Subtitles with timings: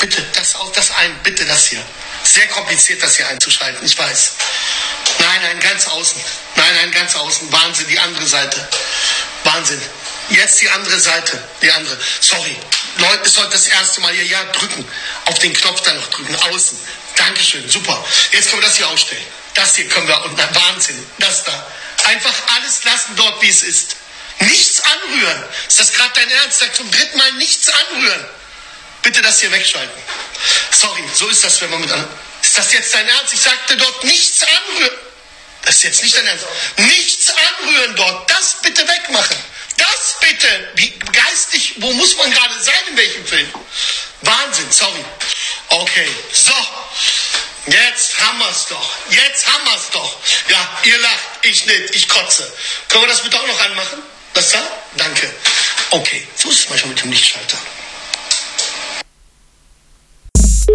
[0.00, 1.84] Bitte, das, das ein, bitte das hier.
[2.22, 4.32] Sehr kompliziert, das hier einzuschalten, ich weiß.
[5.18, 6.20] Nein, nein, ganz außen.
[6.56, 7.50] Nein, nein, ganz außen.
[7.50, 8.68] Wahnsinn, die andere Seite.
[9.44, 9.80] Wahnsinn.
[10.30, 11.42] Jetzt die andere Seite.
[11.62, 11.98] Die andere.
[12.20, 12.56] Sorry.
[12.98, 14.24] Leute, es sollte das erste Mal hier.
[14.24, 14.86] Ja, drücken.
[15.26, 16.34] Auf den Knopf da noch drücken.
[16.36, 16.78] Außen.
[17.16, 17.68] Dankeschön.
[17.68, 18.04] Super.
[18.32, 19.24] Jetzt können wir das hier ausstellen.
[19.54, 20.24] Das hier können wir.
[20.24, 21.04] Und na, Wahnsinn.
[21.18, 21.66] Das da.
[22.04, 23.96] Einfach alles lassen dort, wie es ist.
[24.40, 25.44] Nichts anrühren.
[25.66, 26.60] Ist das gerade dein Ernst?
[26.60, 28.26] Sag zum dritten Mal nichts anrühren.
[29.02, 30.02] Bitte das hier wegschalten.
[30.70, 32.10] Sorry, so ist das, wenn man mit anderen.
[32.42, 33.34] Ist das jetzt dein Ernst?
[33.34, 34.98] Ich sagte dort nichts anrühren.
[35.62, 36.46] Das ist jetzt nicht dein Ernst.
[36.76, 38.30] Nichts anrühren dort.
[38.30, 39.36] Das bitte wegmachen.
[39.76, 40.70] Das bitte.
[40.74, 43.48] Wie geistig, wo muss man gerade sein, in welchem Film?
[44.22, 45.04] Wahnsinn, sorry.
[45.68, 46.54] Okay, so.
[47.66, 48.90] Jetzt haben wir's doch.
[49.10, 50.16] Jetzt haben wir's doch.
[50.48, 52.50] Ja, ihr lacht, ich nicht, ich kotze.
[52.88, 54.02] Können wir das bitte auch noch anmachen?
[54.34, 54.62] Das da?
[54.96, 55.32] Danke.
[55.90, 57.58] Okay, so ist es manchmal mit dem Lichtschalter.
[60.68, 60.74] Und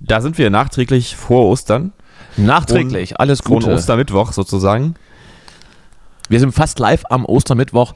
[0.00, 1.92] da sind wir nachträglich vor Ostern.
[2.36, 3.72] Nachträglich, Und alles Gute.
[3.72, 4.96] Ostermittwoch sozusagen.
[6.28, 7.94] Wir sind fast live am Ostermittwoch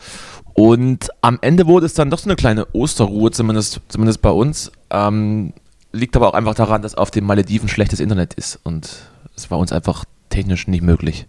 [0.55, 4.71] und am Ende wurde es dann doch so eine kleine Osterruhe, zumindest, zumindest bei uns.
[4.91, 5.53] Ähm,
[5.93, 8.89] liegt aber auch einfach daran, dass auf den Malediven schlechtes Internet ist und
[9.37, 11.27] es war uns einfach technisch nicht möglich.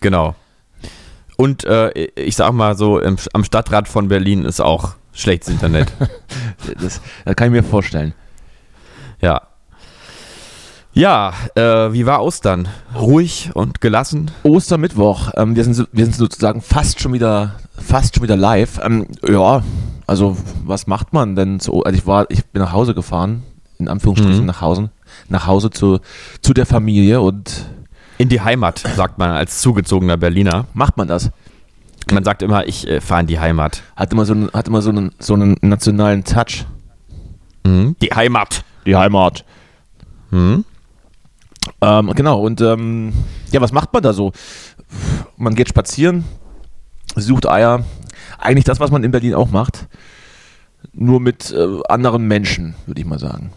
[0.00, 0.34] Genau.
[1.36, 5.92] Und äh, ich sag mal so, im, am Stadtrat von Berlin ist auch schlechtes Internet.
[6.80, 8.14] Das, das kann ich mir vorstellen.
[9.20, 9.42] ja.
[10.94, 12.68] Ja, äh, wie war Ostern?
[12.96, 14.30] Ruhig und gelassen?
[14.44, 18.78] Ostermittwoch, ähm, wir, sind, wir sind sozusagen fast schon wieder, fast schon wieder live.
[18.82, 19.62] Ähm, ja,
[20.06, 21.82] also was macht man denn so?
[21.82, 23.42] Also ich war, ich bin nach Hause gefahren,
[23.78, 24.46] in Anführungsstrichen Mhm.
[24.46, 24.90] nach Hause,
[25.28, 25.98] nach Hause zu,
[26.42, 27.66] zu der Familie und
[28.18, 30.66] In die Heimat, sagt man als zugezogener Berliner.
[30.74, 31.30] macht man das?
[32.12, 33.82] Man sagt immer, ich äh, fahre in die Heimat.
[33.96, 36.66] Hat immer so einen, hat immer so einen, so einen nationalen Touch.
[37.66, 37.96] Mhm.
[38.00, 38.62] Die Heimat.
[38.86, 39.44] Die Heimat.
[40.30, 40.64] Mhm.
[41.80, 43.12] Ähm, genau, und ähm,
[43.52, 44.32] ja, was macht man da so?
[45.36, 46.24] Man geht spazieren,
[47.16, 47.84] sucht Eier.
[48.38, 49.88] Eigentlich das, was man in Berlin auch macht.
[50.92, 53.52] Nur mit äh, anderen Menschen, würde ich mal sagen.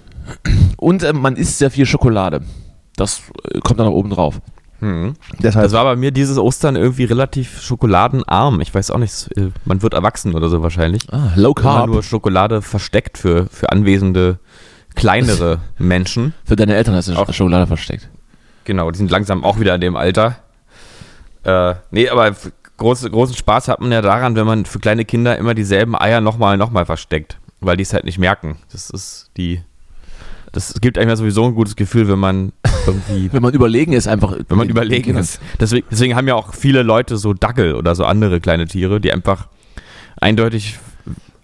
[0.78, 2.42] Und äh, man isst sehr viel Schokolade.
[2.96, 4.40] Das äh, kommt dann noch oben drauf.
[4.80, 5.16] Mhm.
[5.40, 8.62] Deshalb, Das war bei mir dieses Ostern irgendwie relativ schokoladenarm.
[8.62, 11.12] Ich weiß auch nicht, äh, man wird erwachsen oder so wahrscheinlich.
[11.12, 11.88] ah, Low Immer Carb.
[11.88, 14.40] nur Schokolade versteckt für, für anwesende
[14.98, 16.34] kleinere Menschen.
[16.46, 18.10] Für deine Eltern hast du Auch- Schokolade versteckt.
[18.66, 20.36] Genau, die sind langsam auch wieder in dem Alter.
[21.44, 22.36] Äh, nee, aber
[22.76, 26.20] große, großen Spaß hat man ja daran, wenn man für kleine Kinder immer dieselben Eier
[26.20, 28.58] nochmal nochmal versteckt, weil die es halt nicht merken.
[28.72, 29.62] Das ist die.
[30.52, 32.52] Das gibt einem ja sowieso ein gutes Gefühl, wenn man
[32.86, 34.36] irgendwie, Wenn man überlegen ist, einfach.
[34.50, 35.40] wenn man überlegen ist.
[35.60, 39.12] Deswegen, deswegen haben ja auch viele Leute so Dackel oder so andere kleine Tiere, die
[39.14, 39.48] einfach
[40.20, 40.80] eindeutig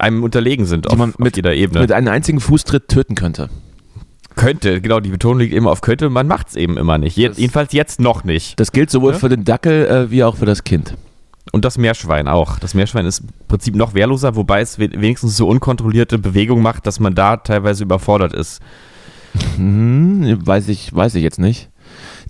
[0.04, 1.80] einem unterlegen sind Die man auf, mit- auf jeder Ebene.
[1.82, 3.50] Mit einem einzigen Fußtritt töten könnte.
[4.36, 7.16] könnte, genau, die Betonung liegt immer auf könnte, man macht es eben immer nicht.
[7.18, 8.60] Je, Das- jedenfalls jetzt noch nicht.
[8.60, 9.20] Das gilt sowohl Ja?
[9.20, 10.96] für den Dackel äh, wie auch für das Kind.
[11.52, 12.58] Und das Meerschwein auch.
[12.60, 16.88] Das Meerschwein ist im Prinzip noch wehrloser, wobei es we- wenigstens so unkontrollierte Bewegungen macht,
[16.88, 18.60] dass man da teilweise überfordert ist.
[19.58, 21.70] Hm, weiß ich, weiß ich jetzt nicht.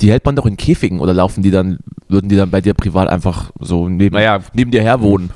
[0.01, 1.79] Die hält man doch in Käfigen oder laufen die dann,
[2.09, 4.39] würden die dann bei dir privat einfach so neben, Naja.
[4.53, 5.29] neben dir her wohnen?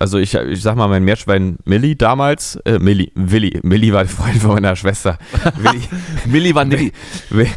[0.00, 4.10] Also ich, ich sag mal, mein Meerschwein Millie damals, äh, Millie, Willi, Millie war die
[4.10, 5.18] Freundin von meiner Schwester.
[5.56, 5.80] Willi,
[6.26, 6.92] Milli war Nilli.
[7.30, 7.48] Wi-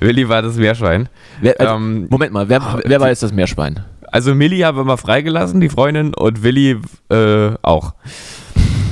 [0.00, 1.08] Willi war das Meerschwein.
[1.42, 3.80] Wer, also, Ähm, Moment mal, wer, wer war jetzt das Meerschwein?
[4.12, 6.78] Also Millie haben wir mal freigelassen, die Freundin, und Willi
[7.10, 7.94] äh, auch.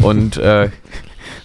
[0.03, 0.71] Und, äh,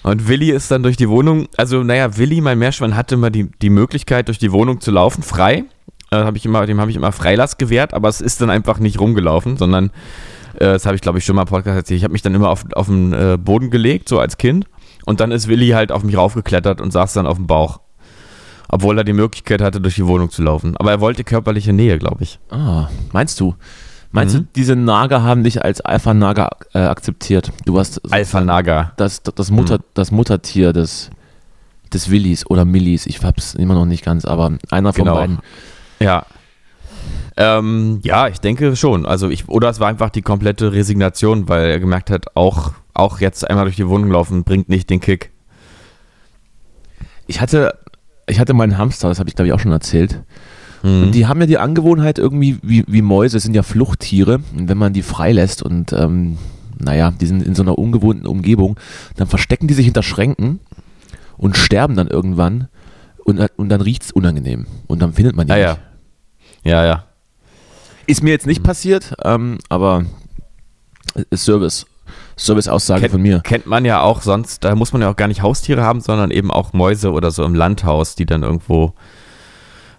[0.03, 3.49] und Willi ist dann durch die Wohnung, also naja, Willi, mein Meerschwein, hatte immer die,
[3.61, 5.63] die Möglichkeit, durch die Wohnung zu laufen, frei.
[6.11, 8.77] Äh, hab ich immer, dem habe ich immer Freilass gewährt, aber es ist dann einfach
[8.79, 9.89] nicht rumgelaufen, sondern,
[10.59, 12.49] das habe ich glaube ich schon mal im Podcast erzählt, ich habe mich dann immer
[12.49, 14.65] auf, auf den äh, Boden gelegt, so als Kind.
[15.05, 17.79] Und dann ist Willi halt auf mich raufgeklettert und saß dann auf dem Bauch.
[18.69, 20.75] Obwohl er die Möglichkeit hatte, durch die Wohnung zu laufen.
[20.77, 22.39] Aber er wollte körperliche Nähe, glaube ich.
[22.49, 23.55] Ah, meinst du?
[24.11, 24.39] Meinst Mhm.
[24.39, 27.51] du, diese Nager haben dich als Alpha-Nager äh, akzeptiert?
[27.65, 28.93] Du warst Alpha Naga.
[28.97, 31.09] das, das, Mutter, das Muttertier des,
[31.91, 33.05] des Willis oder Millis.
[33.05, 35.15] Ich hab's immer noch nicht ganz, aber einer von Genau.
[35.17, 35.39] beiden.
[35.99, 36.25] Ja.
[37.35, 39.05] Ähm, ja, ich denke schon.
[39.05, 43.19] Also ich, oder es war einfach die komplette Resignation, weil er gemerkt hat, auch, auch
[43.19, 45.31] jetzt einmal durch die Wohnung laufen bringt nicht den Kick.
[47.25, 47.77] Ich hatte,
[48.27, 50.21] ich hatte meinen Hamster, das habe ich glaube ich auch schon erzählt.
[50.83, 51.03] Mhm.
[51.03, 54.41] Und die haben ja die Angewohnheit irgendwie, wie, wie Mäuse, sind ja Fluchttiere.
[54.55, 56.37] Und wenn man die freilässt und ähm,
[56.77, 58.77] naja, die sind in so einer ungewohnten Umgebung,
[59.15, 60.59] dann verstecken die sich hinter Schränken
[61.37, 62.67] und sterben dann irgendwann
[63.23, 65.79] und, und dann riecht es unangenehm und dann findet man die Ja, nicht.
[66.63, 66.71] ja.
[66.71, 67.05] Ja, ja.
[68.05, 70.05] Ist mir jetzt nicht passiert, ähm, aber
[71.33, 71.85] Service.
[72.37, 73.39] Service-Aussage von mir.
[73.41, 76.31] kennt man ja auch sonst, da muss man ja auch gar nicht Haustiere haben, sondern
[76.31, 78.93] eben auch Mäuse oder so im Landhaus, die dann irgendwo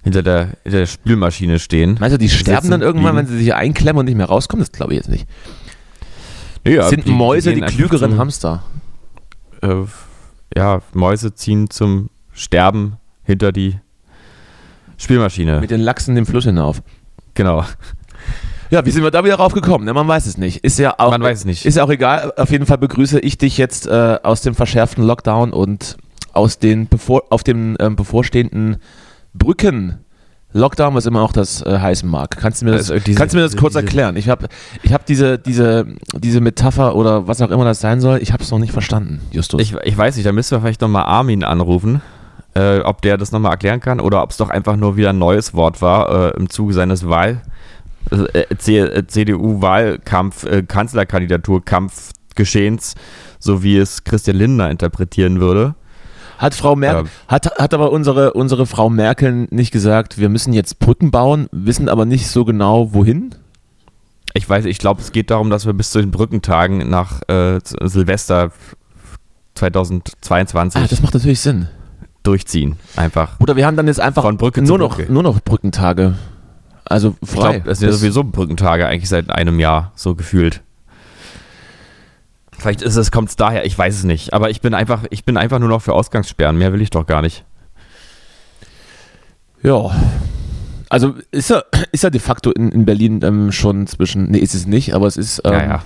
[0.03, 1.97] hinter der, hinter der Spülmaschine stehen.
[2.01, 3.29] Meinst du, die sterben sitzen, dann irgendwann, liegen.
[3.29, 4.65] wenn sie sich einklemmen und nicht mehr rauskommen?
[4.65, 5.27] Das glaube ich jetzt nicht.
[6.65, 8.65] Nee, ja, Sind Mäuse die, einfach klügeren zum- Hamster?
[9.62, 9.85] Äh,
[10.56, 13.79] ja, Mäuse ziehen zum Sterben hinter die
[14.99, 15.61] Spülmaschine.
[15.61, 16.83] Mit den Lachsen den Fluss hinauf.
[17.35, 17.65] Genau.
[18.71, 19.85] Ja, wie sind wir da wieder raufgekommen?
[19.85, 20.65] Ne, man weiß es nicht.
[20.65, 21.65] Ist ja auch, Man weiß es nicht.
[21.67, 22.33] Ist ja auch egal.
[22.37, 25.97] Auf jeden Fall begrüße ich dich jetzt äh, aus dem verschärften Lockdown und
[26.33, 28.79] aus den bevor, auf dem ähm, bevorstehenden
[29.35, 29.99] Brücken.
[30.57, 32.37] Lockdown, was immer auch das äh, heißen mag.
[32.41, 34.17] Kannst du mir das, Also diese- kannst du mir das kurz diese- erklären?
[34.17, 34.47] Ich habe
[34.85, 35.85] ich hab diese, diese,
[36.17, 39.21] diese Metapher oder was auch immer das sein soll, ich habe es noch nicht verstanden,
[39.33, 39.61] Justus.
[39.61, 42.03] Ich, ich weiß nicht, da müssen wir vielleicht nochmal Armin anrufen,
[42.55, 45.19] äh, ob der das nochmal erklären kann oder ob es doch einfach nur wieder ein
[45.19, 47.43] neues Wort war äh, im Zuge seines Wahl,
[48.11, 52.95] äh, äh, CDU-Wahlkampf, äh, Kanzlerkandidaturkampfgeschehens,
[53.39, 55.75] so wie es Christian Lindner interpretieren würde.
[56.39, 57.11] Hat Frau Merkel, Ja.
[57.29, 61.89] hat, hat aber unsere, unsere Frau Merkel nicht gesagt, wir müssen jetzt Brücken bauen, wissen
[61.89, 63.35] aber nicht so genau wohin?
[64.33, 67.61] Ich weiß, ich glaube, es geht darum, dass wir bis zu den Brückentagen nach äh,
[67.62, 68.51] Silvester
[69.55, 71.69] 2022 Ah, das macht natürlich Sinn.
[72.25, 72.76] Durchziehen.
[72.97, 73.38] Einfach.
[73.41, 75.12] Oder wir haben dann jetzt einfach Von Brücke nur, zu noch, Brücke.
[75.12, 76.15] nur noch Brückentage.
[76.85, 77.53] Also Ich frei.
[77.59, 80.61] glaube, es sind ja sowieso Brückentage eigentlich seit einem Jahr so gefühlt.
[82.59, 84.32] Vielleicht ist es, kommt es daher, ich weiß es nicht.
[84.32, 86.56] Aber ich bin einfach, ich bin einfach nur noch für Ausgangssperren.
[86.59, 87.44] Mehr will ich doch gar nicht.
[89.62, 89.91] Ja.
[90.88, 91.62] Also ist ja,
[91.93, 95.06] ist ja de facto in, in Berlin ähm, schon zwischen, nee, ist es nicht, aber
[95.06, 95.82] es ist ähm, Ja, ja.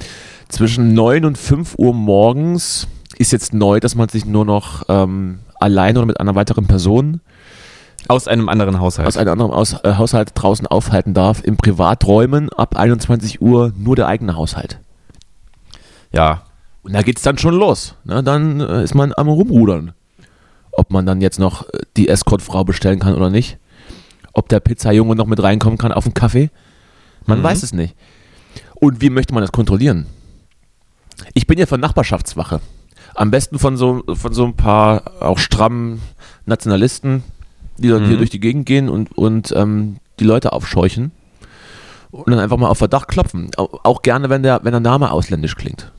[0.48, 2.86] zwischen 9 und 5 Uhr morgens
[3.16, 7.20] ist jetzt neu, dass man sich nur noch ähm, allein oder mit einer weiteren Person
[8.08, 9.06] Aus einem anderen Haushalt.
[9.08, 11.42] aus einem anderen aus, äh, Haushalt draußen aufhalten darf.
[11.42, 14.78] In Privaträumen ab 21 Uhr nur der eigene Haushalt.
[16.12, 16.42] ja.
[16.84, 17.96] Und da geht es dann schon los.
[18.04, 18.22] Ne?
[18.22, 19.92] Dann äh, ist man am Rumrudern.
[20.72, 23.58] Ob man dann jetzt noch äh, die Escortfrau bestellen kann oder nicht.
[24.32, 26.50] Ob der Pizzajunge noch mit reinkommen kann auf den Kaffee.
[27.26, 27.42] Man Mhm.
[27.42, 27.94] weiß es nicht.
[28.76, 30.06] Und wie möchte man das kontrollieren?
[31.34, 32.60] Ich bin ja von Nachbarschaftswache.
[33.18, 36.00] Am besten von so, von so ein paar auch strammen
[36.46, 37.24] Nationalisten,
[37.76, 38.18] die dann hier Mhm.
[38.18, 41.10] durch die Gegend gehen und, und ähm, die Leute aufscheuchen.
[42.10, 43.50] Und dann einfach mal auf Verdacht klopfen.
[43.56, 45.92] Au- Auch gerne, wenn der, wenn der Name ausländisch klingt.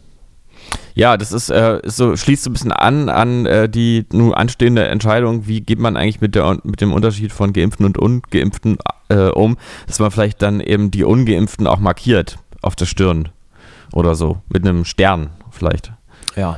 [0.96, 4.34] Ja, das ist, äh, ist so, schließt so ein bisschen an an äh, die nun
[4.34, 8.78] anstehende Entscheidung, wie geht man eigentlich mit, der, mit dem Unterschied von Geimpften und Ungeimpften
[9.10, 9.58] äh, um,
[9.88, 13.30] dass man vielleicht dann eben die Ungeimpften auch markiert auf der Stirn
[13.94, 15.92] oder so, mit einem Stern vielleicht.
[16.36, 16.58] Ja.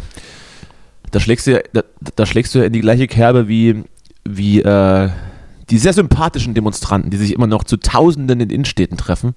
[1.12, 1.82] Da schlägst du ja, da,
[2.16, 3.84] da schlägst du in die gleiche Kerbe wie,
[4.24, 5.10] wie äh,
[5.70, 9.36] die sehr sympathischen Demonstranten, die sich immer noch zu Tausenden in Innenstädten treffen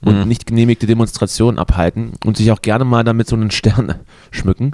[0.00, 0.28] und Mhm.
[0.28, 3.94] nicht genehmigte Demonstrationen abhalten und sich auch gerne mal damit so einen Stern
[4.30, 4.72] schmücken.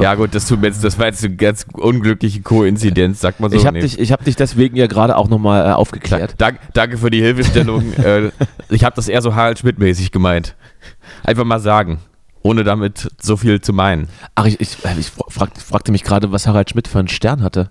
[0.00, 3.50] Ja gut, das tut mir jetzt, das war jetzt eine ganz unglückliche Koinzidenz, sagt man
[3.50, 3.56] so.
[3.56, 3.82] ich habe Nee.
[3.82, 6.34] dich, ich hab dich deswegen ja gerade auch nochmal äh, aufgeklärt.
[6.38, 7.92] Dank, danke für die Hilfestellung.
[8.04, 8.30] äh,
[8.68, 10.56] ich habe das eher so Harald Schmidt-mäßig gemeint.
[11.24, 12.00] Einfach mal sagen,
[12.42, 14.08] ohne damit so viel zu meinen.
[14.34, 17.42] Ach, ich, ich, äh, ich frag, fragte mich gerade, was Harald Schmidt für einen Stern
[17.42, 17.70] hatte.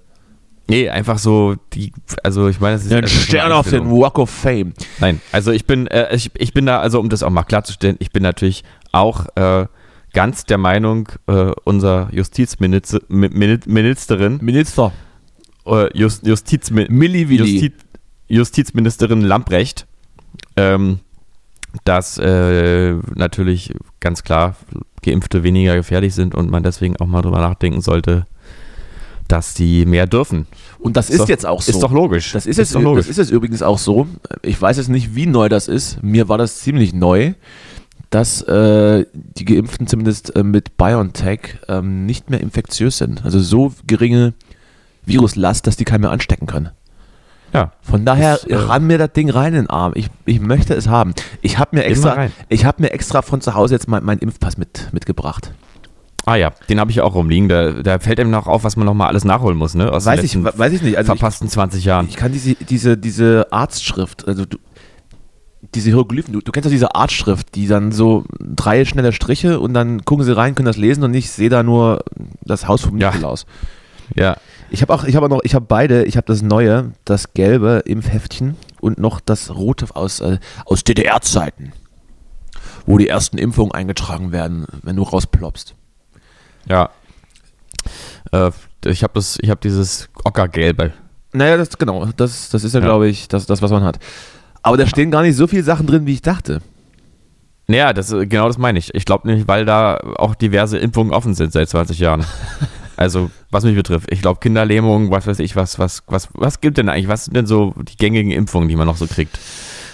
[0.68, 1.92] Nee, einfach so die,
[2.24, 3.90] also ich meine, es ist Ein es ist so eine Stern auf den.
[3.90, 4.74] Walk of Fame.
[5.00, 7.96] Nein, also ich bin, äh, ich, ich bin da, also um das auch mal klarzustellen,
[8.00, 9.66] ich bin natürlich auch äh,
[10.14, 14.92] ganz der Meinung, äh, unser Justizminister, Mi- Mini- Ministerin, Minister.
[15.66, 16.86] äh, Just, Justizmi.
[16.92, 17.74] Justiz,
[18.28, 19.88] Justizministerin Lamprecht,
[20.56, 21.00] ähm,
[21.86, 24.56] dass äh, natürlich ganz klar
[25.04, 28.26] Geimpfte weniger gefährlich sind und man deswegen auch mal drüber nachdenken sollte,
[29.28, 30.48] dass die mehr dürfen.
[30.80, 31.72] Und das ist doch- jetzt auch so.
[31.72, 32.32] Ist doch logisch.
[32.32, 33.06] Das ist, jetzt, doch logisch.
[33.06, 34.08] das ist jetzt übrigens auch so.
[34.42, 36.02] Ich weiß jetzt nicht, wie neu das ist.
[36.02, 37.34] Mir war das ziemlich neu,
[38.10, 43.24] dass äh, die Geimpften zumindest äh, mit BioNTech ähm, nicht mehr infektiös sind.
[43.24, 44.34] Also so geringe
[45.06, 46.70] Viruslast, dass die keinen mehr anstecken können.
[47.54, 47.72] Ja.
[47.82, 49.94] Von daher Das, äh, ran mir das Ding rein in den Arm.
[49.96, 51.14] Ich, ich möchte es haben.
[51.42, 54.58] Ich habe mir extra, ich habe mir extra von zu Hause jetzt mein, meinen Impfpass
[54.58, 55.54] mit, mitgebracht.
[56.26, 57.50] Ah ja, den habe ich auch rumliegen.
[57.50, 59.92] Da, da fällt einem noch auf, was man noch mal alles nachholen muss, ne?
[59.92, 60.98] Aus Weiß ich, weiß ich nicht.
[60.98, 62.08] Also ich, verpassten 20 Jahren.
[62.08, 64.58] Ich kann diese, diese, diese Arztschrift, also du,
[65.76, 69.74] diese Hieroglyphen, du, du kennst doch diese Artschrift, die dann so drei schnelle Striche und
[69.74, 72.04] dann gucken sie rein, können das lesen und ich sehe da nur
[72.44, 73.12] das Haus vom Ja.
[73.12, 73.46] Nikolaus.
[74.16, 74.38] ja.
[74.72, 77.82] Ich habe auch, ich habe noch, ich habe beide, ich habe das neue, das gelbe
[77.86, 81.74] Impfheftchen und noch das rote aus, äh, aus DDR-Zeiten.
[82.86, 85.76] wo die ersten Impfungen eingetragen werden, wenn du rausploppst.
[86.68, 86.90] Ja.
[88.32, 88.52] Äh,
[88.86, 90.94] ich habe das, ich habe dieses Ockergelbe.
[91.32, 92.86] Naja, das genau, das, das ist ja, Ja.
[92.88, 94.00] glaube ich, das, das, was man hat.
[94.64, 96.62] Aber da stehen gar nicht so viele Sachen drin, wie ich dachte.
[97.68, 98.94] Naja, das, äh, genau das meine ich.
[98.96, 102.26] Ich glaube nämlich, weil da auch diverse Impfungen offen sind seit 20 Jahren.
[103.00, 104.12] Also, was mich betrifft.
[104.12, 107.08] Ich glaube, Kinderlähmung, was weiß ich, was, was, was, was gibt denn eigentlich?
[107.08, 109.40] Was sind denn so die gängigen Impfungen, die man noch so kriegt?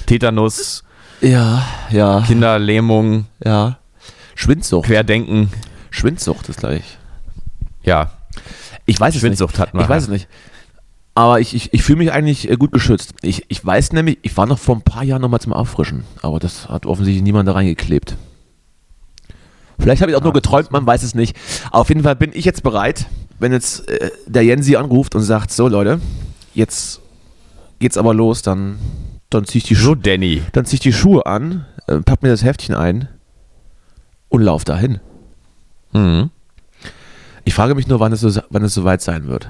[0.07, 0.83] Tetanus,
[1.21, 3.77] Ja, ja, Kinderlähmung, ja.
[4.33, 4.87] Schwindsucht.
[4.87, 5.51] Querdenken.
[5.91, 6.97] Schwindsucht ist gleich.
[7.83, 8.09] Ja,
[8.87, 9.59] Ich weiß es Schwindsucht nicht.
[9.59, 9.83] hat man.
[9.83, 10.27] Ich weiß es nicht.
[11.13, 13.13] Aber ich, ich, ich fühle mich eigentlich äh, gut geschützt.
[13.21, 16.39] Ich, ich weiß nämlich, ich war noch vor ein paar Jahren nochmal zum Auffrischen, aber
[16.39, 18.17] das hat offensichtlich niemand da reingeklebt.
[19.79, 21.35] Vielleicht habe ich auch nur geträumt, man weiß es nicht.
[21.71, 23.07] Auf jeden Fall bin ich jetzt bereit,
[23.39, 25.99] wenn jetzt äh, der Jensi anruft und sagt, so Leute,
[26.53, 27.01] jetzt
[27.79, 28.77] geht's aber los, dann,
[29.29, 30.41] dann ziehe ich die So, Schuhe, Danny.
[30.53, 33.09] dann zieh ich die Schuhe an, äh, pack mir das Heftchen ein
[34.29, 34.99] und lauf dahin.
[35.93, 36.29] Mhm.
[37.43, 39.49] Ich frage mich nur, wann es, so, wann es soweit sein wird.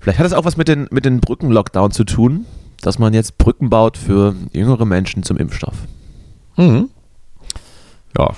[0.00, 2.46] Vielleicht hat es auch was mit den, mit den Brückenlockdown zu tun,
[2.80, 5.74] dass man jetzt Brücken baut für jüngere Menschen zum Impfstoff.
[6.56, 6.88] Mhm.
[8.16, 8.30] Ja.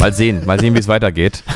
[0.00, 1.44] Mal sehen, mal sehen, wie es weitergeht.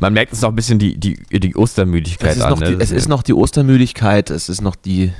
[0.00, 2.50] Man, merkt es auch ein bisschen die, die, die Ostermüdigkeit Es ist, an.
[2.50, 2.76] noch ne?
[2.76, 5.12] die, es ist noch die Ostermüdigkeit, es ist noch die,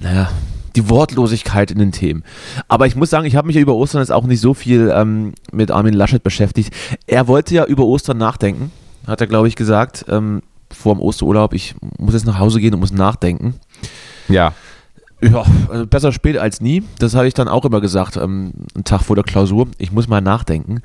[0.00, 0.30] naja,
[0.76, 2.24] die Wortlosigkeit in den Themen.
[2.66, 4.92] Aber ich muss sagen, ich habe mich ja über Ostern jetzt auch nicht so viel
[4.94, 6.74] ähm, mit Armin Laschet beschäftigt.
[7.06, 8.72] Er wollte ja über Ostern nachdenken,
[9.06, 12.74] hat er, glaube ich, gesagt, ähm, vor dem Osterurlaub, ich muss jetzt nach Hause gehen
[12.74, 13.54] und muss nachdenken.
[14.28, 14.54] ja,
[15.20, 16.84] Ja, also besser spät als nie.
[16.98, 19.66] Das habe ich dann auch immer gesagt, ähm, einen Tag vor der Klausur.
[19.78, 20.80] Ich muss mal nachdenken.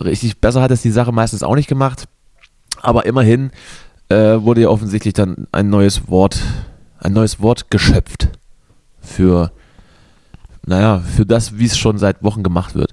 [0.00, 2.08] Richtig besser hat es die Sache meistens auch nicht gemacht.
[2.82, 3.50] Aber immerhin
[4.08, 6.40] äh, wurde ja offensichtlich dann ein neues Wort,
[6.98, 8.28] ein neues Wort geschöpft
[9.00, 9.52] für,
[10.66, 12.92] naja, für das, wie es schon seit Wochen gemacht wird.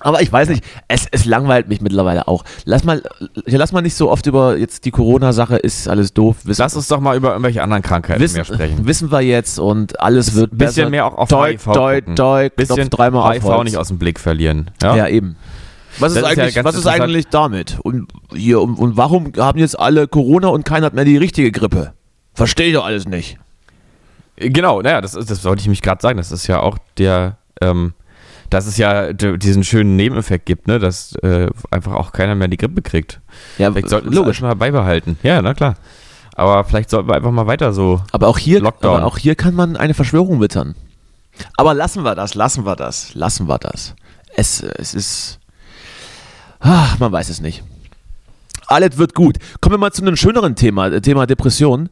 [0.00, 2.44] Aber ich weiß nicht, es, es langweilt mich mittlerweile auch.
[2.64, 3.02] Lass mal,
[3.44, 6.36] lass mal nicht so oft über jetzt die Corona-Sache, ist alles doof.
[6.44, 8.86] Wissen, lass uns doch mal über irgendwelche anderen Krankheiten wissen, mehr sprechen.
[8.86, 10.90] wissen wir jetzt und alles wird bisschen besser.
[10.90, 13.64] mehr auch auf Doi, HIV doi, doi, bisschen dreimal HIV auf Holz.
[13.64, 14.70] nicht aus dem Blick verlieren.
[14.82, 15.36] Ja, Ja, eben.
[15.98, 17.78] Was ist, ist ja eigentlich, ganz was ist eigentlich damit?
[17.82, 21.52] Und, hier, und, und warum haben jetzt alle Corona und keiner hat mehr die richtige
[21.52, 21.92] Grippe?
[22.32, 23.38] Verstehe ich doch alles nicht.
[24.36, 26.16] Genau, naja, das, das wollte ich mich gerade sagen.
[26.16, 27.92] Das ist ja auch der, ähm,
[28.50, 32.56] dass es ja diesen schönen Nebeneffekt gibt, ne, dass äh, einfach auch keiner mehr die
[32.56, 33.20] Grippe kriegt.
[33.58, 35.18] Ja, Vielleicht sollten wir das mal beibehalten.
[35.22, 35.76] Ja, na klar.
[36.34, 38.02] Aber vielleicht sollten wir einfach mal weiter so.
[38.12, 38.96] Aber auch hier, Lockdown.
[38.96, 40.74] aber auch hier kann man eine Verschwörung wittern.
[41.56, 43.94] Aber lassen wir das, lassen wir das, lassen wir das.
[44.36, 45.38] Es, es ist.
[46.60, 47.62] Ah, man weiß es nicht.
[48.66, 49.36] Alles wird gut.
[49.60, 51.88] Kommen wir mal zu einem schöneren Thema, äh, Thema Depression.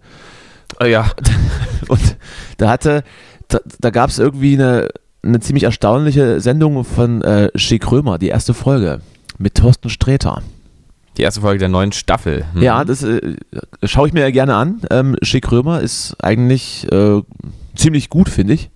[0.81, 1.11] Äh, ja.
[1.89, 2.17] Und
[2.59, 3.03] da hatte,
[3.49, 4.89] da, da gab es irgendwie eine,
[5.23, 9.01] eine ziemlich erstaunliche Sendung von äh, Schick Römer, die erste Folge
[9.39, 10.43] mit Thorsten Sträter.
[11.17, 12.45] Die erste Folge der neuen Staffel.
[12.53, 12.63] Hm.
[12.63, 13.37] Ja, das äh,
[13.83, 14.81] schaue ich mir ja gerne an.
[14.91, 17.23] Ähm, Schick Römer ist eigentlich äh,
[17.75, 18.71] ziemlich gut, finde ich.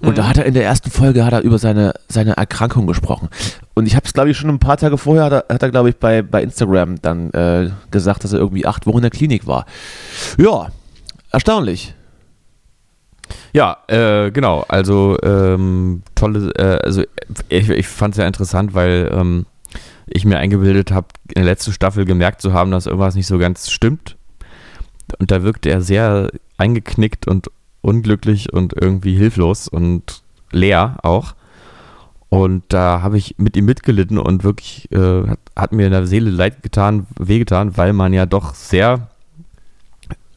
[0.00, 3.28] Und da hat er in der ersten Folge hat er über seine, seine Erkrankung gesprochen.
[3.74, 5.70] Und ich habe es, glaube ich, schon ein paar Tage vorher, hat er, hat er
[5.70, 9.10] glaube ich, bei, bei Instagram dann äh, gesagt, dass er irgendwie acht Wochen in der
[9.10, 9.66] Klinik war.
[10.38, 10.68] Ja,
[11.30, 11.94] erstaunlich.
[13.52, 14.64] Ja, äh, genau.
[14.68, 17.02] Also ähm, tolle, äh, also
[17.48, 19.46] ich, ich fand es ja interessant, weil ähm,
[20.06, 23.38] ich mir eingebildet habe, in der letzten Staffel gemerkt zu haben, dass irgendwas nicht so
[23.38, 24.16] ganz stimmt.
[25.18, 31.34] Und da wirkte er sehr eingeknickt und unglücklich und irgendwie hilflos und leer auch.
[32.28, 36.06] Und da habe ich mit ihm mitgelitten und wirklich äh, hat, hat mir in der
[36.06, 39.10] Seele leid getan, wehgetan, weil man ja doch sehr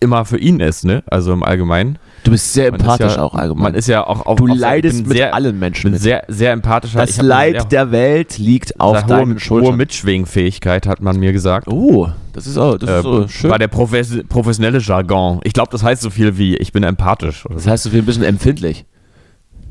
[0.01, 1.03] immer für ihn ist, ne?
[1.07, 1.97] Also im Allgemeinen.
[2.25, 3.63] Du bist sehr Man ist empathisch ja, auch allgemein.
[3.63, 6.01] Man ist ja auch auf du auf- leidest mit sehr, allen Menschen mit.
[6.01, 7.00] sehr, sehr empathischer.
[7.00, 9.77] das Leid sehr, der Welt liegt auf sehr deinen hohe, hohe Schultern.
[9.77, 11.67] Mitschwingfähigkeit, hat man mir gesagt.
[11.70, 13.50] Oh, das ist, auch, das ist Äh, so schön.
[13.51, 15.39] War der profes professionelle Jargon.
[15.44, 17.46] Ich glaube, das heißt so viel wie, ich bin empathisch.
[17.46, 17.70] Oder Das so.
[17.72, 18.86] heißt, du bist ein bisschen empfindlich.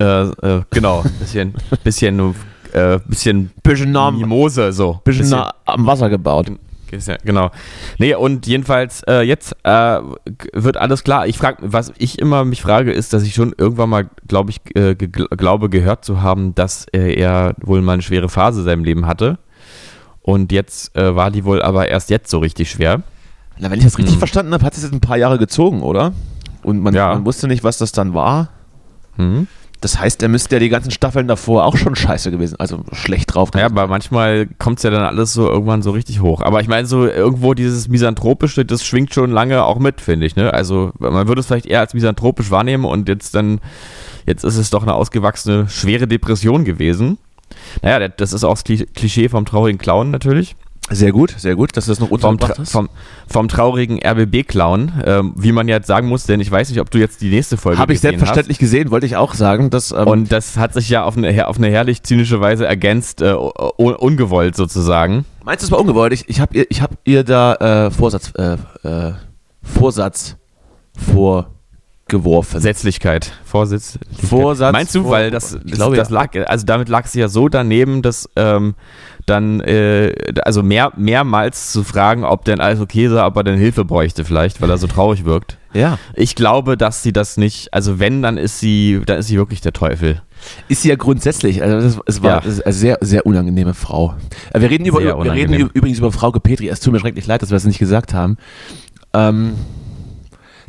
[0.00, 2.34] Äh, äh, genau, bisschen, bisschen,
[2.72, 5.00] äh, bisschen Bisschen Mimose, so.
[5.04, 6.50] bisschen nah am Wasser gebaut.
[7.24, 7.50] Genau.
[7.98, 10.00] Nee, und jedenfalls, äh, jetzt äh,
[10.52, 11.26] wird alles klar.
[11.26, 14.60] Ich frage, was ich immer mich frage, ist, dass ich schon irgendwann mal, glaube ich,
[14.76, 18.64] äh, ge glaube gehört zu haben, dass äh, er wohl mal eine schwere Phase in
[18.66, 19.38] seinem Leben hatte.
[20.22, 23.02] Und jetzt äh, war die wohl aber erst jetzt so richtig schwer.
[23.58, 24.18] Na, wenn ich das richtig Hm.
[24.20, 26.12] verstanden habe, hat es jetzt ein paar Jahre gezogen, oder?
[26.62, 27.08] Und man, Ja.
[27.14, 28.48] man wusste nicht, was das dann war.
[29.16, 29.46] Hm?
[29.84, 33.34] Das heißt, er müsste ja die ganzen Staffeln davor auch schon scheiße gewesen, also schlecht
[33.34, 33.50] drauf.
[33.54, 36.40] Ja, aber manchmal kommt es ja dann alles so irgendwann so richtig hoch.
[36.40, 40.36] Aber ich meine, so irgendwo dieses Misanthropische, das schwingt schon lange auch mit, finde ich.
[40.36, 40.52] Ne?
[40.52, 43.60] Also man würde es vielleicht eher als misanthropisch wahrnehmen und jetzt dann
[44.26, 47.18] Jetzt ist es doch eine ausgewachsene, schwere Depression gewesen.
[47.82, 50.56] Naja, das ist auch das Klischee vom traurigen Clown natürlich.
[50.90, 52.72] Sehr gut, sehr gut, dass du das noch untergebracht hast.
[52.72, 52.90] vom,
[53.26, 56.98] vom traurigen RBB-Clown, ähm, wie man jetzt sagen muss, denn ich weiß nicht, ob du
[56.98, 59.70] jetzt die nächste Folge Habe ich selbstverständlich gesehen, wollte ich auch sagen.
[59.70, 60.06] Dass, ähm, hast.
[60.08, 63.96] Und das hat sich ja auf eine, auf eine herrlich zynische Weise ergänzt, äh, un-
[63.96, 65.24] ungewollt sozusagen.
[65.42, 66.12] meinst du, es war ungewollt?
[66.12, 69.12] Ich, ich habe ihr, ich hab ihr da äh, Vorsatz, äh, äh,
[69.62, 70.36] Vorsatz
[72.06, 72.60] vorgeworfen.
[72.60, 73.98] Setzlichkeit, Vorsitz.
[74.28, 77.48] Vorsatz Meinst du, vor- weil das, das, das lag, also damit lag sie ja so
[77.48, 78.74] daneben, dass ähm,
[79.26, 80.12] dann, äh,
[80.44, 84.24] also mehr, mehrmals zu fragen, ob denn alles okay sei, ob er denn Hilfe bräuchte
[84.24, 85.58] vielleicht, weil er so traurig wirkt.
[85.72, 85.98] Ja.
[86.14, 89.60] Ich glaube, dass sie das nicht, also wenn, dann ist sie, dann ist sie wirklich
[89.60, 90.22] der Teufel.
[90.68, 92.40] Ist sie ja grundsätzlich, also das, es war Ja.
[92.40, 94.14] das ist eine sehr, sehr unangenehme Frau.
[94.52, 96.68] Äh, Wir reden, über, wir reden übrigens über Frau Petri.
[96.68, 98.36] Es tut mir schrecklich leid, dass wir das nicht gesagt haben.
[99.14, 99.54] Ähm,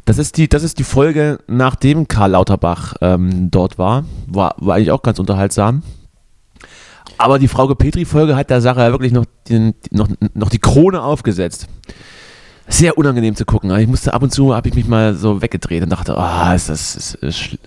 [0.05, 4.05] das, ist die, das ist die Folge, nachdem Karl Lauterbach ähm, dort war.
[4.27, 4.55] war.
[4.59, 5.83] War eigentlich auch ganz unterhaltsam.
[7.17, 11.01] Aber die Frau Petri-Folge hat der Sache ja wirklich noch, den, noch, noch die Krone
[11.01, 11.67] aufgesetzt.
[12.67, 13.75] Sehr unangenehm zu gucken.
[13.77, 16.67] Ich musste ab und zu, habe ich mich mal so weggedreht und dachte, ah, ist
[16.69, 17.57] das ist, ist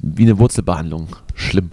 [0.00, 1.08] wie eine Wurzelbehandlung.
[1.34, 1.70] Schlimm.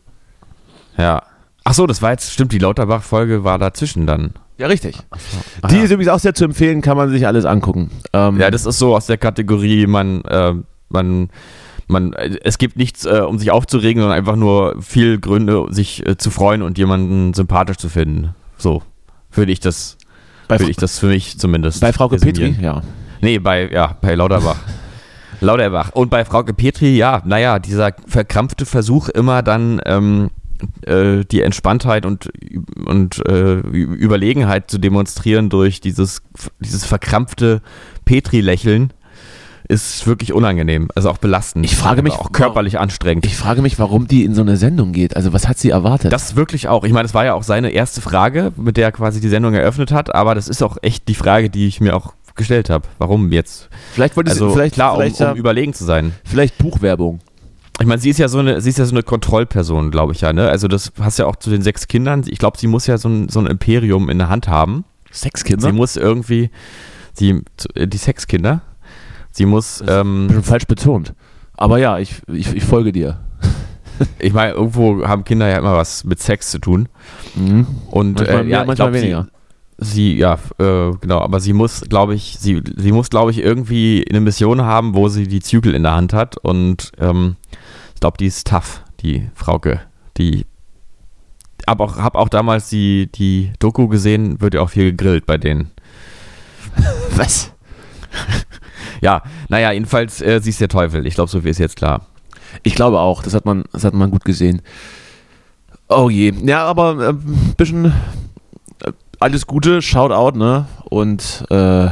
[0.97, 1.23] Ja.
[1.63, 4.33] Ach so, das war jetzt, stimmt, die Lauterbach-Folge war dazwischen dann.
[4.57, 4.97] Ja, richtig.
[5.61, 5.83] Ah, Die ja.
[5.83, 7.91] ist übrigens auch sehr zu empfehlen, kann man sich alles angucken.
[8.13, 10.53] Ähm, Ja, das ist so aus der Kategorie, man, äh,
[10.89, 11.29] man,
[11.87, 16.05] man, äh, es gibt nichts, äh, um sich aufzuregen, sondern einfach nur viel Gründe, sich
[16.05, 18.35] äh, zu freuen und jemanden sympathisch zu finden.
[18.57, 18.83] So
[19.31, 19.97] würde ich das,
[20.47, 21.81] würde ich das für mich zumindest.
[21.81, 22.81] bei Frauke Petri, ja.
[23.21, 24.59] Nee, bei, ja, bei Lauterbach.
[25.41, 25.91] Lauterbach.
[25.93, 30.29] Und bei Frauke Petri, ja, naja, dieser verkrampfte Versuch immer dann ähm,
[30.85, 32.29] äh, die Entspanntheit und,
[32.85, 36.21] und äh, Überlegenheit zu demonstrieren durch dieses,
[36.59, 37.61] dieses verkrampfte
[38.05, 38.93] Petri-Lächeln
[39.67, 41.65] ist wirklich unangenehm, also auch belastend.
[41.65, 43.25] Ich frage mich, Aber auch körperlich anstrengend.
[43.25, 45.15] Ich frage mich, warum die in so eine Sendung geht.
[45.15, 46.13] Also, was hat sie erwartet?
[46.13, 46.83] Das wirklich auch.
[46.83, 49.53] Ich meine, das war ja auch seine erste Frage, mit der er quasi die Sendung
[49.53, 52.87] eröffnet hat, aber das ist auch echt die Frage, die ich mir auch gestellt habe.
[52.99, 53.67] Warum jetzt?
[53.93, 56.13] vielleicht wollte Also sie, vielleicht, klar, um, vielleicht, ja, um überlegen zu sein.
[56.23, 57.19] vielleicht Buchwerbung.
[57.79, 60.21] Ich meine, sie ist ja so eine, sie ist ja so eine Kontrollperson, glaube ich
[60.21, 60.49] ja, ne?
[60.49, 62.23] Also das passt ja auch zu den sechs Kindern.
[62.27, 64.85] Ich glaube, sie muss ja so ein, so ein Imperium in der Hand haben.
[65.11, 65.67] Sexkinder?
[65.67, 66.49] Sie muss irgendwie,
[67.13, 67.43] sie,
[67.75, 68.61] die Sexkinder,
[69.37, 71.13] sie muss, ähm, Schon falsch betont.
[71.55, 73.19] Aber ja, ich, ich, ich folge dir.
[74.19, 76.89] ich meine, irgendwo haben Kinder ja immer was mit Sex zu tun.
[77.35, 77.67] Mhm.
[77.89, 79.27] Und Manchmal äh, mehr, ja, manchmal glaub, weniger.
[79.77, 83.39] Sie, sie, ja, äh, genau, aber sie muss, glaube ich, sie, sie muss, glaube ich,
[83.39, 86.37] irgendwie eine Mission haben, wo sie die Zügel in der Hand hat.
[86.37, 87.35] Und ähm,
[87.93, 89.81] ich glaube, die ist tough, die Frauke.
[90.17, 90.45] Die
[91.67, 95.37] hab auch, hab auch damals die, die Doku gesehen, wird ja auch viel gegrillt bei
[95.37, 95.69] denen.
[97.15, 97.51] Was?
[99.01, 101.05] Ja, naja, jedenfalls, äh, sie ist der Teufel.
[101.05, 102.07] Ich glaube, so viel ist jetzt klar.
[102.63, 104.61] Ich glaube auch, das hat man, das hat man gut gesehen.
[105.87, 106.33] Oh je.
[106.43, 107.85] Ja, aber ein bisschen
[108.83, 110.65] äh, alles Gute, Shoutout, ne?
[110.85, 111.89] Und äh,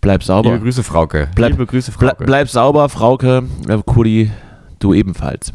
[0.00, 0.50] bleib sauber.
[0.52, 1.28] Liebe Grüße, Frauke.
[1.34, 2.24] Bleib- Liebe Grüße, Frauke.
[2.24, 3.42] bleib sauber, Frauke.
[3.68, 4.30] Äh, Kuli,
[4.78, 5.52] du ebenfalls.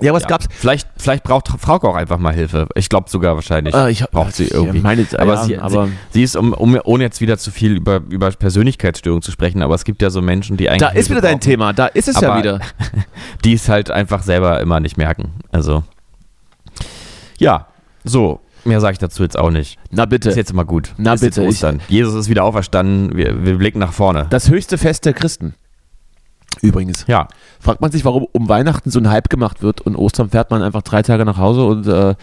[0.00, 0.28] Ja, was ja.
[0.28, 0.46] gab's?
[0.50, 2.68] Vielleicht, vielleicht braucht Frauke auch einfach mal Hilfe.
[2.74, 3.74] Ich glaube sogar wahrscheinlich.
[3.74, 4.80] Äh, ich braucht sie ich irgendwie.
[4.80, 7.72] meine, aber, ja, sie, aber sie, sie ist, um, um, ohne jetzt wieder zu viel
[7.76, 10.80] über, über Persönlichkeitsstörungen zu sprechen, aber es gibt ja so Menschen, die eigentlich.
[10.80, 12.60] da ist Hilfe wieder dein brauchen, Thema, da ist es ja Aber- wieder.
[13.44, 15.32] Die es halt einfach selber immer nicht merken.
[15.52, 15.84] Also.
[17.38, 17.66] Ja,
[18.04, 18.40] so.
[18.64, 19.78] Mehr sage ich dazu jetzt auch nicht.
[19.90, 20.28] Na bitte.
[20.28, 20.92] Ist jetzt immer gut.
[20.98, 21.80] Na ist bitte, ich- Ostern.
[21.88, 23.16] Jesus ist wieder auferstanden.
[23.16, 24.26] Wir, wir blicken nach vorne.
[24.30, 25.54] Das höchste Fest der Christen.
[26.60, 27.04] Übrigens.
[27.06, 27.28] ja.
[27.60, 30.62] Fragt man sich, warum um Weihnachten so ein Hype gemacht wird und Ostern fährt man
[30.62, 32.14] einfach drei Tage nach Hause und äh,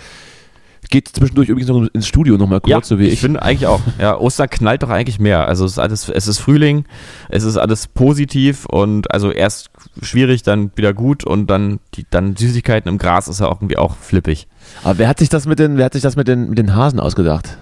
[0.90, 3.14] geht zwischendurch übrigens noch ins Studio nochmal kurz, ja, so wie ich.
[3.14, 3.82] ich finde eigentlich auch.
[4.00, 5.48] Ja, Ostern knallt doch eigentlich mehr.
[5.48, 6.86] Also es ist alles, es ist Frühling,
[7.30, 9.70] es ist alles positiv und also erst
[10.02, 13.78] schwierig, dann wieder gut und dann die dann Süßigkeiten im Gras ist ja auch irgendwie
[13.78, 14.48] auch flippig.
[14.84, 16.76] Aber wer hat sich das mit den, wer hat sich das mit den, mit den
[16.76, 17.58] Hasen ausgedacht?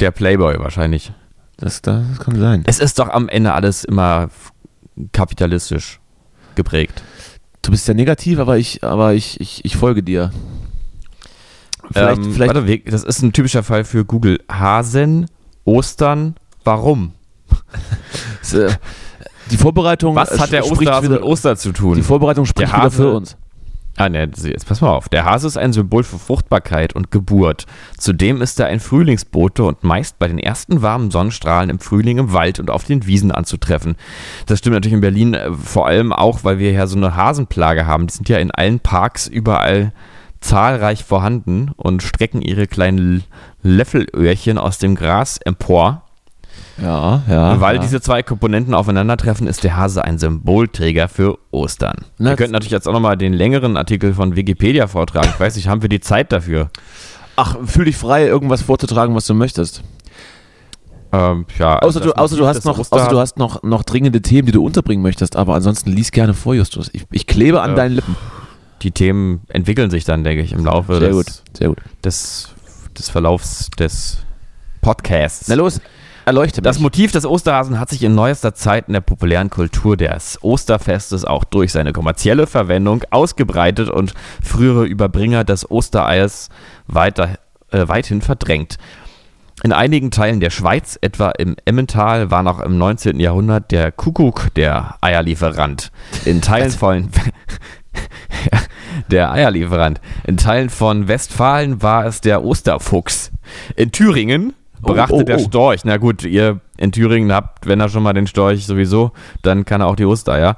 [0.00, 1.12] Der Playboy wahrscheinlich.
[1.56, 2.64] Das, das kann sein.
[2.66, 4.28] Es ist doch am Ende alles immer
[5.12, 6.00] kapitalistisch
[6.54, 7.02] geprägt.
[7.62, 10.30] Du bist ja negativ, aber ich, aber ich, ich, ich folge dir.
[11.92, 14.38] Vielleicht, ähm, vielleicht Warte, das ist ein typischer Fall für Google.
[14.50, 15.26] Hasen,
[15.64, 17.12] Ostern, warum?
[19.50, 20.14] die Vorbereitung.
[20.14, 21.96] Was äh, hat der Osterhase wieder, mit Oster zu tun?
[21.96, 23.36] Die Vorbereitung spricht Der wieder für uns.
[23.96, 25.08] Ah, ne, jetzt pass mal auf.
[25.08, 27.66] Der Hase ist ein Symbol für Fruchtbarkeit und Geburt.
[27.96, 32.32] Zudem ist er ein Frühlingsbote und meist bei den ersten warmen Sonnenstrahlen im Frühling im
[32.32, 33.94] Wald und auf den Wiesen anzutreffen.
[34.46, 37.86] Das stimmt natürlich in Berlin äh, vor allem auch, weil wir ja so eine Hasenplage
[37.86, 38.08] haben.
[38.08, 39.92] Die sind ja in allen Parks überall
[40.40, 43.22] zahlreich vorhanden und strecken ihre kleinen
[43.62, 46.03] Löffelöhrchen aus dem Gras empor.
[46.82, 47.60] Ja, ja.
[47.60, 47.82] Weil ja.
[47.82, 52.04] diese zwei Komponenten aufeinandertreffen, ist der Hase ein Symbolträger für Ostern.
[52.18, 55.28] Na, wir könnten natürlich jetzt auch nochmal den längeren Artikel von Wikipedia vortragen.
[55.32, 56.70] Ich weiß nicht, haben wir die Zeit dafür?
[57.36, 59.82] Ach, fühl dich frei, irgendwas vorzutragen, was du möchtest.
[61.12, 63.84] Ähm, ja, also Außer du, außer du hast, noch, Oster- außer du hast noch, noch
[63.84, 66.90] dringende Themen, die du unterbringen möchtest, aber ansonsten lies gerne vor, Justus.
[66.92, 67.76] Ich, ich klebe an Ja.
[67.76, 68.16] deinen Lippen.
[68.82, 71.78] Die Themen entwickeln sich dann, denke ich, im Laufe Sehr des, gut, sehr gut.
[72.04, 72.48] Des,
[72.98, 74.18] des Verlaufs des
[74.80, 75.46] Podcasts.
[75.48, 75.80] Na los,
[76.24, 76.64] erleuchte mich.
[76.64, 81.24] Das Motiv des Osterhasen hat sich in neuester Zeit in der populären Kultur des Osterfestes
[81.24, 86.48] auch durch seine kommerzielle Verwendung ausgebreitet und frühere Überbringer des Ostereiers
[86.86, 87.38] weiter,
[87.70, 88.78] äh, weithin verdrängt.
[89.62, 93.20] In einigen Teilen der Schweiz, etwa im Emmental, war noch im 19.
[93.20, 95.90] Jahrhundert der Kuckuck der Eierlieferant.
[96.24, 97.08] In Teilen von
[99.10, 100.00] der Eierlieferant.
[100.26, 103.30] In Teilen von Westfalen war es der Osterfuchs.
[103.76, 105.44] In Thüringen Oh, brachte oh, der oh.
[105.44, 105.84] Storch.
[105.84, 109.80] Na gut, ihr in Thüringen habt, wenn er schon mal den Storch sowieso, dann kann
[109.80, 110.56] er auch die Ostereier.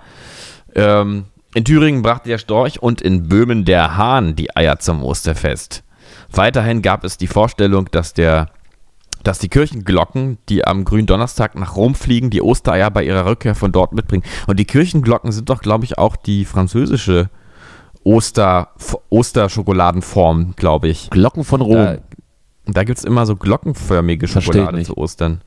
[0.74, 5.84] Ähm, in Thüringen brachte der Storch und in Böhmen der Hahn die Eier zum Osterfest.
[6.30, 8.50] Weiterhin gab es die Vorstellung, dass der
[9.22, 13.72] dass die Kirchenglocken, die am Gründonnerstag nach Rom fliegen, die Ostereier bei ihrer Rückkehr von
[13.72, 14.22] dort mitbringen.
[14.46, 17.28] Und die Kirchenglocken sind doch, glaube ich, auch die französische
[18.04, 18.68] Oster,
[19.08, 21.10] Osterschokoladenform, glaube ich.
[21.10, 21.74] Glocken von Rom.
[21.74, 21.98] Da,
[22.66, 24.87] da gibt es immer so glockenförmige Versteh ich Schokolade nicht.
[24.87, 25.40] zu Ostern.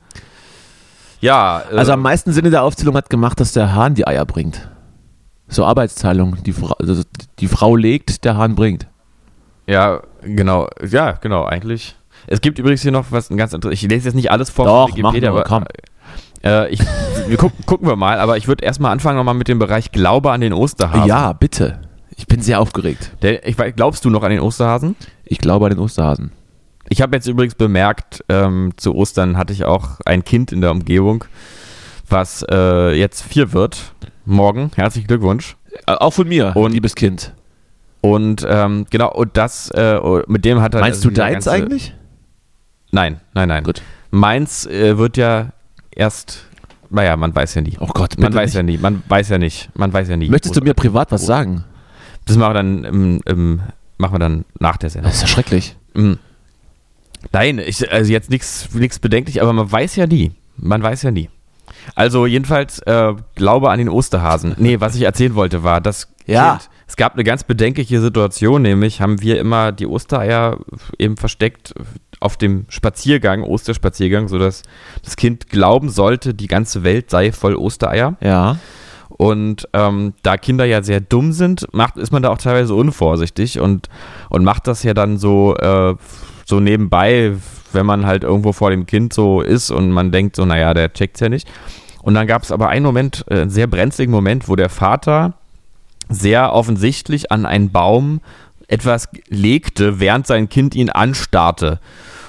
[1.20, 4.24] Ja, äh, also am meisten Sinne der Aufzählung hat gemacht, dass der Hahn die Eier
[4.24, 4.68] bringt.
[5.48, 6.42] So Arbeitsteilung.
[6.44, 7.02] Die, Fra also
[7.38, 8.86] die Frau legt, der Hahn bringt.
[9.66, 11.96] ja, genau, ja, genau, eigentlich.
[12.26, 13.82] Es gibt übrigens hier noch was ein ganz interessantes.
[13.82, 15.64] Ich lese jetzt nicht alles vor Doch, Wikipedia, nur, aber komm.
[16.44, 16.80] Äh, ich,
[17.26, 20.30] wir gucken, gucken wir mal, aber ich würde erstmal anfangen nochmal mit dem Bereich Glaube
[20.30, 21.08] an den Osterhasen.
[21.08, 21.80] Ja, bitte.
[22.16, 23.12] Ich bin sehr aufgeregt.
[23.22, 24.96] Der, ich, glaubst du noch an den Osterhasen?
[25.24, 26.32] Ich glaube an den Osterhasen.
[26.92, 30.72] Ich habe jetzt übrigens bemerkt, ähm, zu Ostern hatte ich auch ein Kind in der
[30.72, 31.24] Umgebung,
[32.08, 33.94] was äh, jetzt vier wird.
[34.24, 34.72] Morgen.
[34.74, 35.56] Herzlichen Glückwunsch.
[35.86, 37.32] Äh, auch von mir, Und- liebes Kind.
[38.02, 40.80] Und ähm, genau, und das, äh, mit dem hat er.
[40.80, 41.94] Meinst du deins ganze- eigentlich?
[42.90, 43.62] Nein, nein, nein.
[43.62, 43.82] Gut.
[44.10, 45.50] Meins äh, wird ja
[45.94, 46.44] erst,
[46.88, 47.76] naja, man weiß ja nie.
[47.78, 48.54] Oh Gott, Man weiß nicht.
[48.56, 50.28] ja nie, man weiß ja nicht, man weiß ja nie.
[50.30, 51.64] Möchtest du mir privat was sagen?
[52.24, 53.60] Das machen wir dann, im, im,
[53.98, 55.10] machen wir dann nach der Sendung.
[55.10, 55.76] Das ist ja schrecklich.
[55.94, 56.14] Mm.
[57.32, 60.32] Nein, ich, also jetzt nichts bedenklich, aber man weiß ja nie.
[60.56, 61.28] Man weiß ja nie.
[61.94, 64.54] Also jedenfalls äh, Glaube an den Osterhasen.
[64.58, 66.52] Nee, was ich erzählen wollte war, dass Ja.
[66.52, 70.58] Kind, es gab eine ganz bedenkliche Situation, nämlich haben wir immer die Ostereier
[70.98, 71.72] eben versteckt
[72.18, 74.62] auf dem Spaziergang, Osterspaziergang, sodass
[75.04, 78.16] das Kind glauben sollte, die ganze Welt sei voll Ostereier.
[78.20, 78.58] Ja.
[79.08, 83.60] Und ähm, da Kinder ja sehr dumm sind, macht, ist man da auch teilweise unvorsichtig
[83.60, 83.88] und,
[84.28, 85.94] und macht das ja dann so, äh,
[86.50, 87.34] so nebenbei,
[87.72, 90.92] wenn man halt irgendwo vor dem Kind so ist und man denkt so, naja, der
[90.92, 91.48] checkt's ja nicht.
[92.02, 95.34] Und dann gab es aber einen Moment, äh, einen sehr brenzligen Moment, wo der Vater
[96.08, 98.20] sehr offensichtlich an einen Baum
[98.68, 101.80] etwas legte, während sein Kind ihn anstarrte.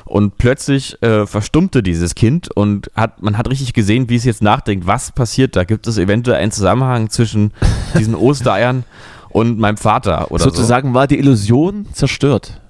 [0.05, 4.41] Und plötzlich äh, verstummte dieses Kind und hat, man hat richtig gesehen, wie es jetzt
[4.41, 5.63] nachdenkt, was passiert da?
[5.63, 7.53] Gibt es eventuell einen Zusammenhang zwischen
[7.97, 8.84] diesen Ostereiern
[9.29, 12.61] und meinem Vater oder Sozusagen war die Illusion zerstört.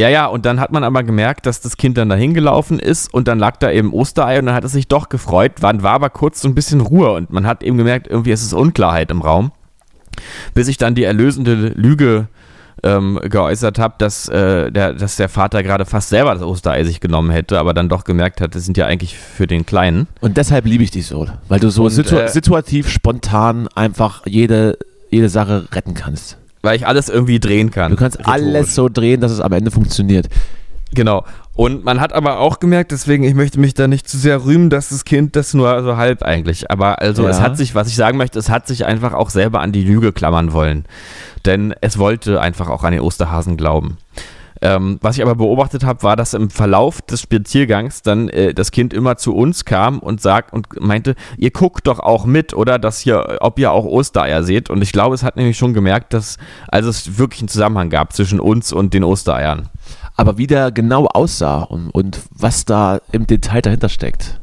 [0.00, 3.12] Ja, ja, und dann hat man aber gemerkt, dass das Kind dann dahin gelaufen ist
[3.12, 5.92] und dann lag da eben Osterei und dann hat es sich doch gefreut, war, war
[5.92, 9.10] aber kurz so ein bisschen Ruhe und man hat eben gemerkt, irgendwie ist es Unklarheit
[9.10, 9.52] im Raum,
[10.54, 12.28] bis ich dann die erlösende Lüge
[12.82, 17.00] ähm, geäußert habe, dass, äh, der, dass der Vater gerade fast selber das Osterei sich
[17.00, 20.06] genommen hätte, aber dann doch gemerkt hat, das sind ja eigentlich für den Kleinen.
[20.22, 24.22] Und deshalb liebe ich dich so, weil du so Und, situ äh, situativ, spontan einfach
[24.24, 24.78] jede,
[25.10, 26.39] jede Sache retten kannst.
[26.62, 27.90] Weil ich alles irgendwie drehen kann.
[27.90, 28.34] Du kannst Rhetorisch.
[28.42, 30.28] alles so drehen, dass es am Ende funktioniert.
[30.92, 31.24] Genau.
[31.54, 34.70] Und man hat aber auch gemerkt, deswegen, ich möchte mich da nicht zu sehr rühmen,
[34.70, 36.70] dass das Kind das nur so halb eigentlich.
[36.70, 37.42] Aber also es Ja.
[37.44, 40.12] hat sich, was ich sagen möchte, es hat sich einfach auch selber an die Lüge
[40.12, 40.84] klammern wollen.
[41.46, 43.98] Denn es wollte einfach auch an den Osterhasen glauben.
[44.62, 48.70] Ähm, was ich aber beobachtet habe, war, dass im Verlauf des Spaziergangs dann äh, das
[48.70, 52.78] Kind immer zu uns kam und sagt und meinte, ihr guckt doch auch mit, oder
[52.78, 54.68] dass ihr, ob ihr auch Ostereier seht.
[54.68, 56.36] Und ich glaube, es hat nämlich schon gemerkt, dass
[56.68, 59.68] also es wirklich einen Zusammenhang gab zwischen uns und den Ostereiern.
[60.16, 64.40] Aber wie der genau aussah und, und was da im Detail dahinter steckt,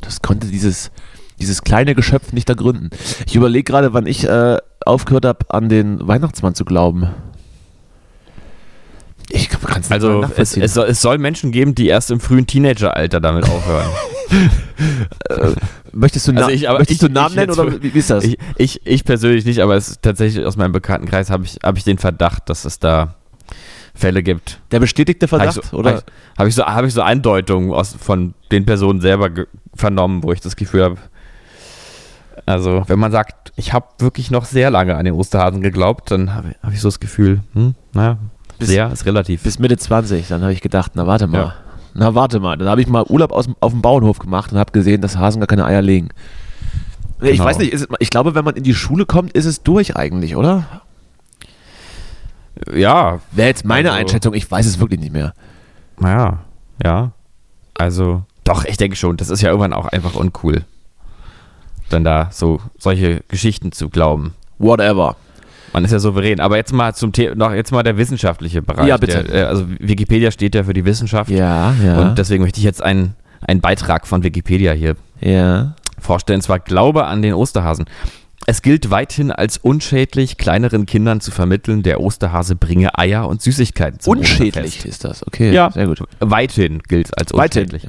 [0.00, 0.90] das konnte dieses,
[1.38, 2.90] dieses kleine Geschöpf nicht ergründen.
[3.26, 7.08] Ich überlege gerade, wann ich äh, aufgehört habe, an den Weihnachtsmann zu glauben.
[9.34, 12.46] Ich kann es Also es, es, soll, es soll Menschen geben, die erst im frühen
[12.46, 13.86] Teenageralter damit aufhören.
[15.92, 18.10] möchtest du, Na also ich- möchtest ich- du Namen ich nennen oder wie, wie ist
[18.10, 18.24] das?
[18.24, 21.78] Ich, ich, ich persönlich nicht, aber es ist tatsächlich aus meinem Bekanntenkreis habe ich, habe
[21.78, 23.14] ich den Verdacht, dass es da
[23.94, 24.60] Fälle gibt.
[24.70, 25.90] Der bestätigte ich, Verdacht, so, oder?
[25.90, 29.30] Habe ich, hab ich, so, hab ich so Andeutungen aus, von den Personen selber
[29.74, 30.96] vernommen, wo ich das Gefühl habe.
[32.46, 36.34] Also, wenn man sagt, ich habe wirklich noch sehr lange an den Osterhasen geglaubt, dann
[36.34, 38.18] habe hab ich so das Gefühl, hm, naja,
[38.62, 39.42] Bis- sehr ist relativ.
[39.42, 41.38] Bis Mitte 20, dann habe ich gedacht, na warte mal.
[41.38, 41.54] Ja.
[41.94, 44.72] Na warte mal, dann habe ich mal Urlaub aus, auf dem Bauernhof gemacht und habe
[44.72, 46.08] gesehen, dass Hasen gar keine Eier legen.
[47.20, 47.44] Ich Genau.
[47.44, 50.34] weiß nicht, es, ich glaube, wenn man in die Schule kommt, ist es durch eigentlich,
[50.36, 50.64] oder?
[52.74, 55.34] ja, Wäre jetzt meine Also- Einschätzung, ich weiß es wirklich nicht mehr.
[55.98, 56.38] naja,
[56.82, 57.12] ja.
[57.74, 60.64] Also, doch, ich denke schon, das ist ja irgendwann auch einfach uncool.
[61.88, 64.34] Dann da so solche Geschichten zu glauben.
[64.58, 65.16] Whatever.
[65.72, 66.40] Man ist ja souverän.
[66.40, 68.86] Aber jetzt mal zum Thema, noch jetzt mal der wissenschaftliche Bereich.
[68.86, 69.24] Ja, bitte.
[69.24, 71.30] Der, äh, also Wikipedia steht ja für die Wissenschaft.
[71.30, 72.00] Ja, ja.
[72.00, 75.74] Und deswegen möchte ich jetzt einen, einen Beitrag von Wikipedia hier ja.
[75.98, 76.38] vorstellen.
[76.38, 77.86] Und zwar Glaube an den Osterhasen.
[78.44, 84.00] Es gilt weithin als unschädlich, kleineren Kindern zu vermitteln, der Osterhase bringe Eier und Süßigkeiten
[84.00, 84.84] zum Unschädlich Osterfest.
[84.84, 85.52] ist das, okay.
[85.52, 86.02] Ja, sehr gut.
[86.18, 87.64] Weithin gilt als Weithin.
[87.64, 87.86] unschädlich.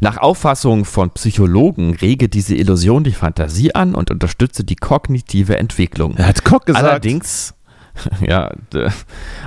[0.00, 6.16] Nach Auffassung von Psychologen rege diese Illusion die Fantasie an und unterstütze die kognitive Entwicklung.
[6.16, 6.84] Er hat Kock gesagt.
[6.84, 7.54] Allerdings,
[8.26, 8.52] ja,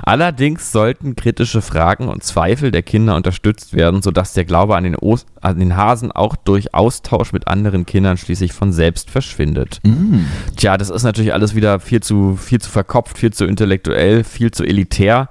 [0.02, 4.96] allerdings sollten kritische Fragen und Zweifel der Kinder unterstützt werden, sodass der Glaube an den,
[5.40, 9.80] an den Hasen auch durch Austausch mit anderen Kindern schließlich von selbst verschwindet.
[9.84, 10.24] Mm.
[10.56, 14.50] Tja, das ist natürlich alles wieder viel zu, viel zu verkopft, viel zu intellektuell, viel
[14.50, 15.28] zu elitär,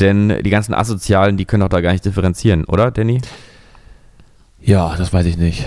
[0.00, 3.20] denn die ganzen Asozialen, die können doch da gar nicht differenzieren, oder, Danny?
[4.68, 5.64] Ja, das weiß ich nicht.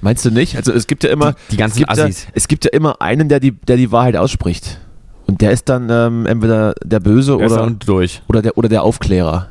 [0.00, 0.56] Meinst du nicht?
[0.56, 2.26] Also es gibt ja immer, Die ganzen es gibt ja, Assis.
[2.34, 4.78] es gibt ja immer einen, der die, der die Wahrheit ausspricht.
[5.26, 8.22] Und der ist dann ähm, entweder der Böse Besser oder, und durch.
[8.28, 9.48] oder, der, oder der Aufklärer.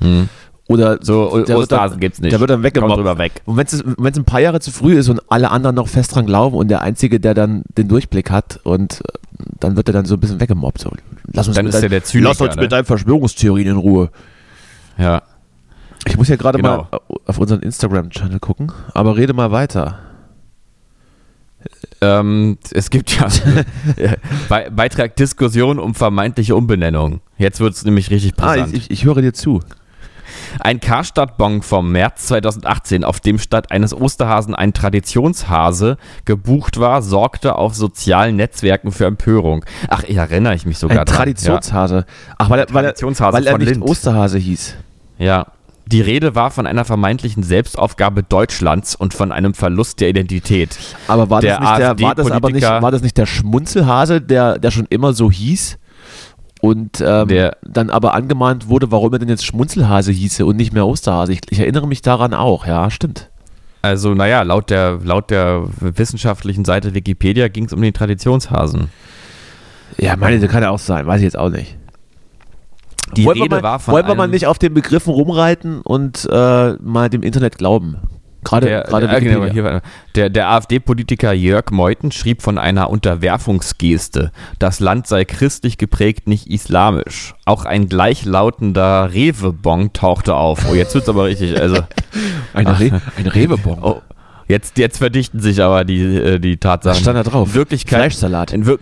[0.00, 0.28] Hm.
[0.66, 2.32] Oder So, der wird Osterhasen dann, gibt's nicht.
[2.32, 2.96] Der wird dann Kommt weggemobbt.
[2.96, 3.42] drüber weg.
[3.44, 6.24] Und wenn es ein paar Jahre zu früh ist und alle anderen noch fest dran
[6.24, 9.18] glauben und der Einzige, der dann den Durchblick hat und äh,
[9.60, 10.80] dann wird er dann so ein bisschen weggemobbt.
[10.80, 10.90] So,
[11.32, 12.62] lass uns Dann mit ist dein- er der Zyniker, Lass uns ne?
[12.62, 14.10] mit deinen Verschwörungstheorien in Ruhe.
[14.96, 15.20] Ja.
[16.06, 16.86] Ich muss ja gerade Genau.
[16.90, 19.98] mal auf unseren Instagram-Channel gucken, aber rede mal weiter.
[22.00, 23.28] Ähm, es gibt ja
[24.48, 27.20] Be Beitrag Diskussion um vermeintliche Umbenennung.
[27.38, 28.74] Jetzt wird es nämlich richtig Ah, brisant.
[28.74, 29.60] ich, ich, höre dir zu.
[30.60, 37.56] Ein Karstadt-Bon vom März 2018, auf dem statt eines Osterhasen ein Traditionshase gebucht war, sorgte
[37.56, 39.64] auf sozialen Netzwerken für Empörung.
[39.88, 41.16] Ach, ich erinnere ich mich sogar Ein dran.
[41.16, 42.04] Traditionshase.
[42.38, 42.94] Ach, weil er, weil er,
[43.32, 43.82] weil er nicht Lind.
[43.82, 44.74] Osterhase hieß.
[45.18, 45.46] Ja.
[45.86, 50.76] Die Rede war von einer vermeintlichen Selbstaufgabe Deutschlands und von einem Verlust der Identität.
[51.08, 54.20] Aber war Der das, nicht der, war, das aber nicht, war das nicht der Schmunzelhase,
[54.20, 55.78] der, der schon immer so hieß?
[56.62, 60.72] Und ähm, Der- dann aber angemahnt wurde, warum er denn jetzt Schmunzelhase hieße und nicht
[60.72, 61.32] mehr Osterhase.
[61.34, 63.28] Ich, ich erinnere mich daran auch, ja, stimmt.
[63.82, 68.88] Also, naja, laut der, laut der wissenschaftlichen Seite Wikipedia ging es um den Traditionshasen.
[69.98, 71.76] Ja, meine, das kann ja auch sein, weiß ich jetzt auch nicht.
[73.16, 75.80] Die wollen wir Rede mal, war von wollen wir mal nicht auf den Begriffen rumreiten
[75.82, 77.96] und äh, mal dem Internet glauben?
[78.44, 79.70] Gerade Der, gerade der, genau, Wikipedia.
[79.70, 79.82] hier
[80.16, 84.32] der, der AfD-Politiker Jörg Meuthen schrieb von einer Unterwerfungsgeste.
[84.58, 87.34] Das Land sei christlich geprägt, nicht islamisch.
[87.46, 90.66] Auch ein gleichlautender Rewe-Bon tauchte auf.
[90.70, 91.58] Oh, jetzt wird's aber richtig.
[91.58, 91.78] Also,
[92.52, 93.78] Ein, Re ein Rewebon.
[93.82, 94.02] oh,
[94.46, 96.96] jetzt, jetzt verdichten sich aber die, äh, die Tatsachen.
[96.96, 97.54] Was stand da drauf?
[97.54, 98.52] Wirklichkeit, Fleischsalat.
[98.52, 98.78] in Wir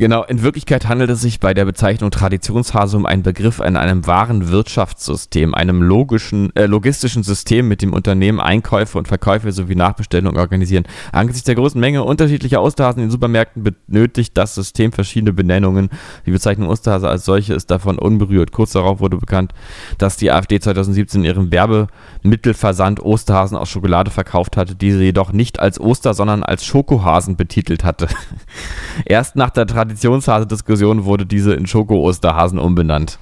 [0.00, 4.06] Genau, in Wirklichkeit handelt es sich bei der Bezeichnung Traditionshase um einen Begriff in einem
[4.06, 10.40] wahren Wirtschaftssystem, einem logischen, äh, logistischen System, mit dem Unternehmen Einkäufe und Verkäufe sowie Nachbestellungen
[10.40, 10.84] organisieren.
[11.12, 15.90] Angesichts der großen Menge unterschiedlicher Osterhasen in Supermärkten benötigt das System verschiedene Benennungen.
[16.24, 18.52] Die Bezeichnung Osterhase als solche ist davon unberührt.
[18.52, 19.52] Kurz darauf wurde bekannt,
[19.98, 25.60] dass die AfD 2017 in ihrem Werbemittelversand Osterhasen aus Schokolade verkauft hatte, diese jedoch nicht
[25.60, 28.08] als Oster, sondern als Schokohasen betitelt hatte.
[29.04, 33.18] Erst nach der Traditionshase-Diskussion wurde diese in Schoko-Osterhasen umbenannt.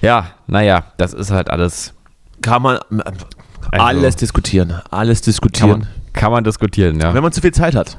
[0.00, 1.94] Ja, naja, das ist halt alles.
[2.42, 3.26] Kann man äh, Also-
[3.72, 4.80] alles diskutieren.
[4.90, 5.70] Alles Kann diskutieren.
[5.80, 7.14] man, kann man diskutieren, ja.
[7.14, 7.98] Wenn man zu viel Zeit hat.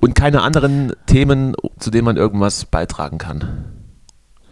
[0.00, 3.64] Und keine anderen Themen, zu denen man irgendwas beitragen kann.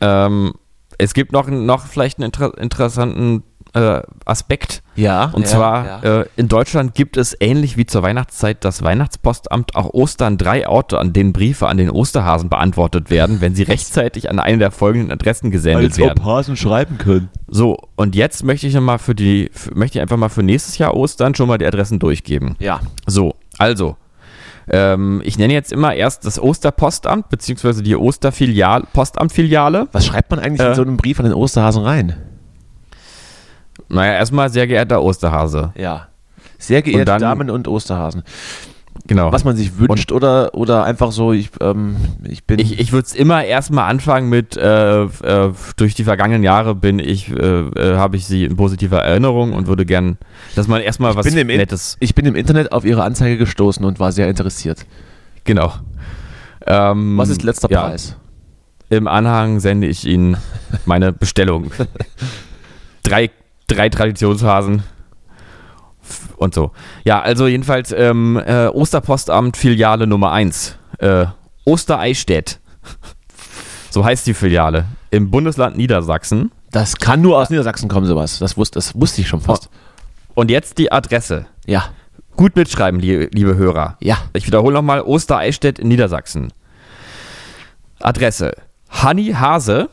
[0.01, 0.55] Ähm,
[0.97, 3.43] es gibt noch, noch vielleicht einen inter interessanten
[3.75, 4.83] äh, Aspekt.
[4.97, 5.27] Ja.
[5.33, 6.21] Und ja, zwar ja.
[6.21, 10.99] Äh, in Deutschland gibt es ähnlich wie zur Weihnachtszeit das Weihnachtspostamt auch Ostern drei Orte,
[10.99, 15.11] an denen Briefe an den Osterhasen beantwortet werden, wenn sie rechtzeitig an eine der folgenden
[15.11, 16.25] Adressen gesendet werden.
[16.25, 17.29] Hasen schreiben können.
[17.49, 20.43] So, und jetzt möchte ich noch mal für die, für, möchte ich einfach mal für
[20.43, 22.57] nächstes Jahr Ostern schon mal die Adressen durchgeben.
[22.61, 22.81] Ja.
[23.07, 23.97] So, also.
[24.67, 29.89] Ähm, ich nenne jetzt immer erst das Osterpostamt, beziehungsweise die Osterfilial, Postamtfiliale.
[29.93, 30.71] Was schreibt man eigentlich Äh.
[30.71, 32.17] in so einem Brief an den Osterhasen rein?
[33.89, 35.73] Naja, erstmal sehr geehrter Osterhase.
[35.77, 36.09] Ja.
[36.59, 38.23] Sehr geehrte dann- Damen und Osterhasen.
[39.07, 39.33] Genau.
[39.33, 42.59] was man sich wünscht oder, oder einfach so, ich, ähm, ich bin.
[42.61, 47.01] Ich, ich würde es immer erstmal anfangen mit, äh, äh, durch die vergangenen Jahre bin
[47.01, 50.17] ich, äh, äh, habe ich sie in positiver Erinnerung und würde gern,
[50.55, 53.85] dass man erstmal was im In- Nettes, ich bin im Internet auf ihre Anzeige gestoßen
[53.85, 54.87] und war sehr interessiert.
[55.43, 55.73] genau.
[56.67, 58.17] Ähm, Was ist letzter ja, Preis?
[58.89, 60.39] Im Anhang sende ich Ihnen
[60.87, 61.73] meine Bestellung.
[63.03, 63.31] drei,
[63.67, 64.83] drei Traditionshasen
[66.37, 66.73] und so.
[67.05, 70.77] Ja, also jedenfalls ähm, äh, Osterpostamt Filiale Nummer 1.
[70.99, 71.27] Äh,
[71.65, 72.61] Ostereichstätt.
[73.91, 74.87] So heißt die Filiale.
[75.13, 76.51] Im Bundesland Niedersachsen.
[76.73, 78.41] Das kann nur aus Niedersachsen kommen, sowas.
[78.41, 79.69] Das wusste, das wusste ich schon fast.
[80.35, 81.47] Und jetzt die Adresse.
[81.65, 81.91] Ja,
[82.37, 83.97] Gut mitschreiben, liebe, liebe Hörer.
[84.01, 84.19] ja.
[84.33, 86.53] Ich wiederhole nochmal, Ostereichstätt in Niedersachsen.
[88.01, 88.57] Adresse,
[88.91, 89.89] Hanni Hase.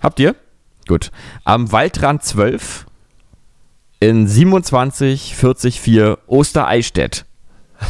[0.00, 0.36] Habt ihr?
[0.86, 1.10] Gut.
[1.44, 2.86] Am Waldrand 12
[4.00, 7.24] in 27404 Ostereichstätt.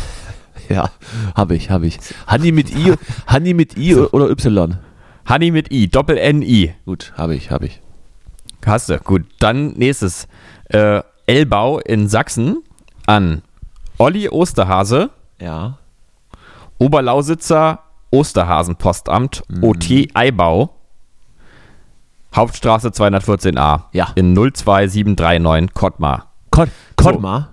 [0.70, 0.88] Ja,
[1.34, 1.98] habe ich, habe ich.
[2.26, 2.94] Hanni mit I,
[3.26, 4.78] Hanni mit I oder Y?
[5.26, 6.74] Hanni mit I, Doppel-N-I.
[6.86, 7.82] Gut, habe ich, habe ich.
[8.64, 8.98] Hast du.
[8.98, 9.26] Gut.
[9.40, 10.26] Dann nächstes.
[10.70, 12.62] Äh, Elbau in Sachsen
[13.06, 13.42] an
[13.98, 15.78] Olli Osterhase, Ja.
[16.78, 17.80] Oberlausitzer
[18.10, 20.73] Osterhasenpostamt, OT Eibau,
[22.34, 24.08] Hauptstraße 214a Ja.
[24.14, 26.32] in 02739 Kottmar.
[26.50, 27.50] Kon Konma.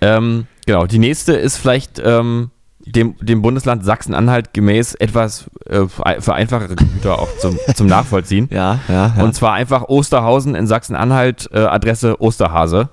[0.00, 2.50] Ähm, genau, die nächste ist vielleicht ähm,
[2.86, 8.48] dem, dem Bundesland Sachsen-Anhalt gemäß etwas äh, für einfachere Güter auch zum, zum Nachvollziehen.
[8.50, 9.22] Ja, ja, ja.
[9.24, 12.90] Und zwar einfach Osterhausen in Sachsen-Anhalt, äh, Adresse Osterhase,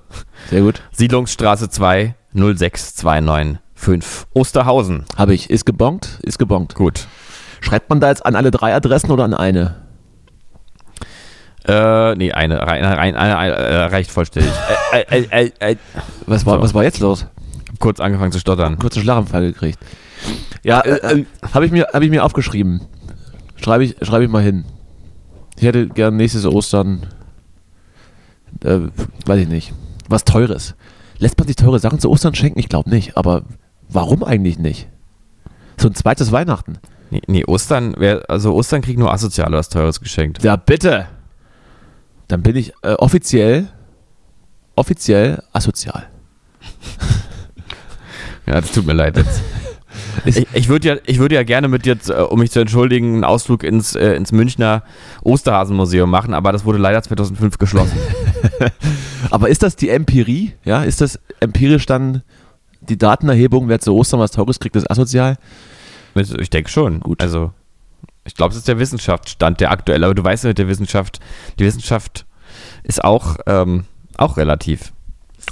[0.48, 0.82] Sehr gut.
[0.92, 5.04] Siedlungsstraße 2 06295 Osterhausen.
[5.16, 5.50] Habe ich.
[5.50, 6.18] Ist gebongt?
[6.22, 6.74] Ist gebongt.
[6.74, 7.06] Gut.
[7.60, 9.81] Schreibt man da jetzt an alle drei Adressen oder an eine?
[11.66, 14.50] Äh, nee, eine, rein, rein, eine, eine, äh, reicht vollständig.
[15.10, 15.76] äh, äh, äh, äh,
[16.26, 16.62] Was war, So.
[16.62, 17.26] was war jetzt los?
[17.78, 18.78] kurz angefangen zu stottern.
[18.78, 19.78] Kurzen Schlaganfall gekriegt.
[20.62, 22.80] Ja, äh, äh, habe ich, mir- hab ich mir aufgeschrieben.
[23.56, 24.64] Schreibe ich, schreibe ich mal hin.
[25.56, 27.06] Ich hätte gern nächstes Ostern,
[28.64, 28.78] äh,
[29.26, 29.72] weiß ich nicht,
[30.08, 30.74] was Teures.
[31.18, 32.58] Lässt man sich teure Sachen zu Ostern schenken?
[32.60, 33.16] Ich glaube nicht.
[33.16, 33.42] Aber
[33.88, 34.88] warum eigentlich nicht?
[35.76, 36.78] So ein zweites Weihnachten.
[37.10, 40.42] Nee, nee Ostern, wär, also Ostern kriegt nur asozial was Teures geschenkt.
[40.44, 41.06] Ja, bitte.
[42.32, 43.68] Dann bin ich äh, offiziell,
[44.74, 46.08] offiziell asozial.
[48.44, 49.40] Ja, das tut mir leid jetzt.
[50.24, 53.14] Ich, ich würde ja, ich würde ja gerne mit dir, äh, um mich zu entschuldigen,
[53.14, 54.82] einen Ausflug ins, äh, ins Münchner
[55.22, 57.96] Osterhasenmuseum machen, aber das wurde leider 2005 geschlossen.
[59.30, 60.54] Aber ist das die Empirie?
[60.64, 62.22] Ja, ist das empirisch dann
[62.80, 65.36] die Datenerhebung, wer zu Ostern was Teures kriegt, ist asozial?
[66.14, 67.00] Ich denke schon.
[67.00, 67.22] Gut.
[67.22, 67.52] Also,
[68.24, 70.06] ich glaube, es ist der Wissenschaftsstand, der aktuelle.
[70.06, 71.20] Aber du weißt ja mit der Wissenschaft,
[71.58, 72.26] die Wissenschaft
[72.84, 73.84] ist auch, ähm,
[74.16, 74.92] auch relativ.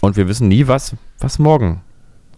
[0.01, 1.83] Und wir wissen nie, was, was morgen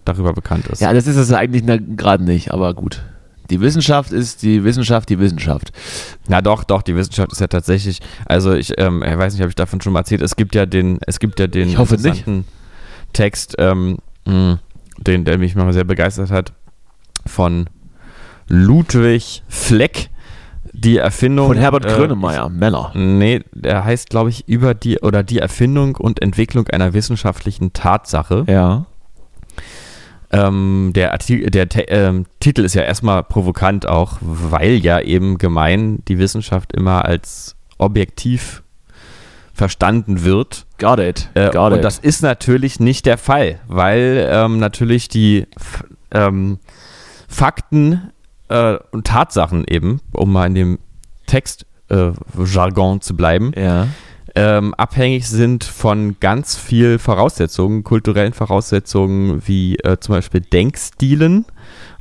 [0.05, 0.81] darüber bekannt ist.
[0.81, 1.64] Ja, das ist es eigentlich
[1.97, 3.03] gerade nicht, aber gut.
[3.51, 5.73] Die Wissenschaft ist die Wissenschaft, die Wissenschaft.
[6.27, 9.51] Na doch, doch, die Wissenschaft ist ja tatsächlich, also ich, ähm, ich weiß nicht, ob
[9.51, 11.97] ich davon schon mal erzählt, es gibt ja den, es gibt ja den Ich hoffe
[11.97, 12.25] nicht.
[13.12, 14.59] Text, ähm, mh,
[14.99, 16.53] den, der mich mal sehr begeistert hat,
[17.27, 17.68] von
[18.49, 20.09] Ludwig Fleck,
[20.72, 21.48] die Erfindung.
[21.48, 22.92] Von Herbert äh, Grönemeyer, Männer.
[22.94, 28.44] Nee, der heißt, glaube ich, über die oder die Erfindung und Entwicklung einer wissenschaftlichen Tatsache.
[28.48, 28.87] Ja.
[30.31, 36.03] Ähm, der Arti der ähm, Titel ist ja erstmal provokant auch, weil ja eben gemein
[36.09, 38.62] die Wissenschaft immer als objektiv
[39.53, 40.66] verstanden wird.
[40.79, 41.29] Got it.
[41.35, 41.85] Äh, Got und it.
[41.85, 45.46] das ist natürlich nicht der Fall, weil ähm, natürlich die
[46.12, 46.59] ähm,
[47.29, 48.12] Fakten
[48.52, 50.78] äh, und Tatsachen eben, um mal in dem
[51.26, 53.88] Textjargon äh, Jargon zu bleiben, ja.
[54.34, 61.46] ähm, abhängig sind von ganz viel Voraussetzungen, kulturellen Voraussetzungen, wie äh, zum Beispiel Denkstilen,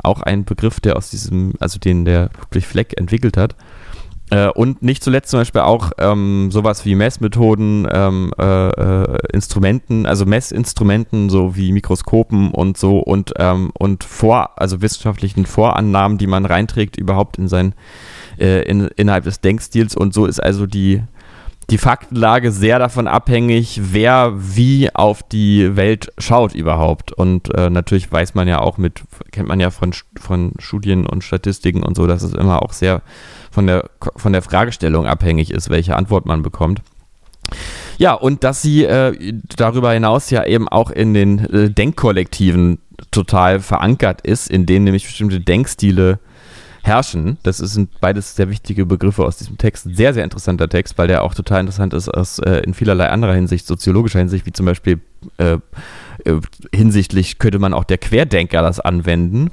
[0.03, 3.55] auch ein Begriff, der aus diesem, also den der Ludwig Fleck entwickelt hat.
[4.31, 10.05] Äh, und nicht zuletzt zum Beispiel auch ähm, sowas wie Messmethoden, ähm, äh, äh, Instrumenten,
[10.05, 16.27] also Messinstrumenten, so wie Mikroskopen und so und, ähm, und vor, also wissenschaftlichen Vorannahmen, die
[16.27, 17.75] man reinträgt, überhaupt in sein,
[18.39, 19.97] äh, in, innerhalb des Denkstils.
[19.97, 21.03] Und so ist also die,
[21.69, 27.11] die Faktenlage sehr davon abhängig, wer wie auf die Welt schaut überhaupt.
[27.11, 31.25] Und äh, natürlich weiß man ja auch mit, kennt man ja von, von Studien und
[31.25, 33.01] Statistiken und so, dass es immer auch sehr
[33.51, 36.81] von der, von der Fragestellung abhängig ist, welche Antwort man bekommt.
[37.97, 42.79] Ja, und dass sie äh, darüber hinaus ja eben auch in den äh, Denkkollektiven
[43.11, 46.19] total verankert ist, in denen nämlich bestimmte Denkstile
[46.83, 47.37] herrschen.
[47.43, 49.87] Das sind beides sehr wichtige Begriffe aus diesem Text.
[49.93, 53.33] Sehr, sehr interessanter Text, weil der auch total interessant ist aus, äh, in vielerlei anderer
[53.33, 54.99] Hinsicht, soziologischer Hinsicht, wie zum Beispiel
[55.37, 55.57] äh,
[56.25, 56.39] äh,
[56.73, 59.51] hinsichtlich könnte man auch der Querdenker das anwenden.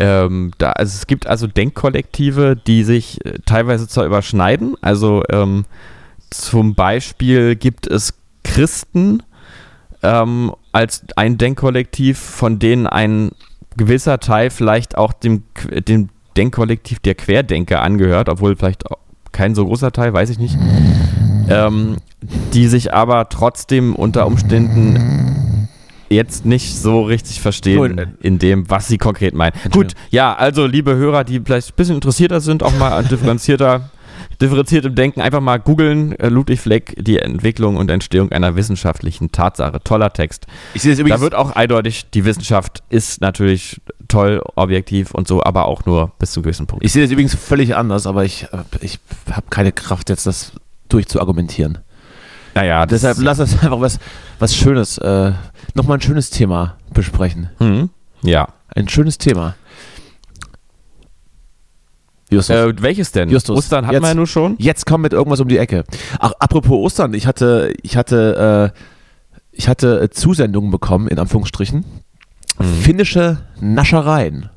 [0.00, 4.76] Ähm, da, also es gibt also Denkkollektive, die sich äh, teilweise zwar überschneiden.
[4.80, 5.64] Also ähm,
[6.30, 9.22] zum Beispiel gibt es Christen
[10.04, 13.32] ähm, als ein Denkkollektiv, von denen ein
[13.76, 15.42] gewisser Teil vielleicht auch dem,
[15.88, 18.84] dem Denkkollektiv der Querdenker angehört, obwohl vielleicht
[19.32, 20.56] kein so großer Teil, weiß ich nicht.
[21.48, 21.96] Ähm,
[22.52, 25.27] die sich aber trotzdem unter Umständen
[26.08, 29.52] jetzt nicht so richtig verstehen in dem, was sie konkret meinen.
[29.70, 33.90] Gut, ja, also liebe Hörer, die vielleicht ein bisschen interessierter sind, auch mal differenzierter,
[34.40, 39.32] differenziert im Denken, einfach mal googeln, äh, Ludwig Fleck, die Entwicklung und Entstehung einer wissenschaftlichen
[39.32, 39.80] Tatsache.
[39.82, 40.46] Toller Text.
[40.74, 41.20] Ich sehe es übrigens.
[41.20, 46.12] Da wird auch eindeutig, die Wissenschaft ist natürlich toll, objektiv und so, aber auch nur
[46.18, 46.84] bis zu einem gewissen Punkt.
[46.84, 48.98] Ich sehe das übrigens völlig anders, aber ich, äh, ich
[49.30, 50.52] habe keine Kraft, jetzt das
[50.88, 51.78] durchzuargumentieren.
[52.60, 53.98] Naja, Deshalb lass uns einfach was,
[54.38, 55.32] was Schönes, äh,
[55.74, 57.50] nochmal ein schönes Thema besprechen.
[57.58, 57.90] hm,
[58.22, 58.48] ja.
[58.74, 59.54] Ein schönes Thema.
[62.30, 62.54] Justus.
[62.54, 63.30] Äh, welches denn?
[63.30, 64.56] Justus, Ostern hatten jetzt- wir ja nur schon.
[64.58, 65.84] Jetzt komm mit irgendwas um die Ecke.
[66.20, 68.78] Ach, apropos Ostern, ich hatte, ich hatte, äh,
[69.52, 71.84] ich hatte äh, Zusendungen bekommen, in Anführungsstrichen.
[72.82, 74.50] Finnische Naschereien.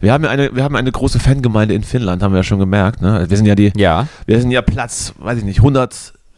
[0.00, 2.58] Wir haben ja eine, wir haben eine große Fangemeinde in Finnland, haben wir ja schon
[2.58, 3.00] gemerkt.
[3.02, 3.26] Ne?
[3.28, 4.08] Wir sind ja die, Ja.
[4.26, 5.62] wir sind ja Platz, weiß ich nicht,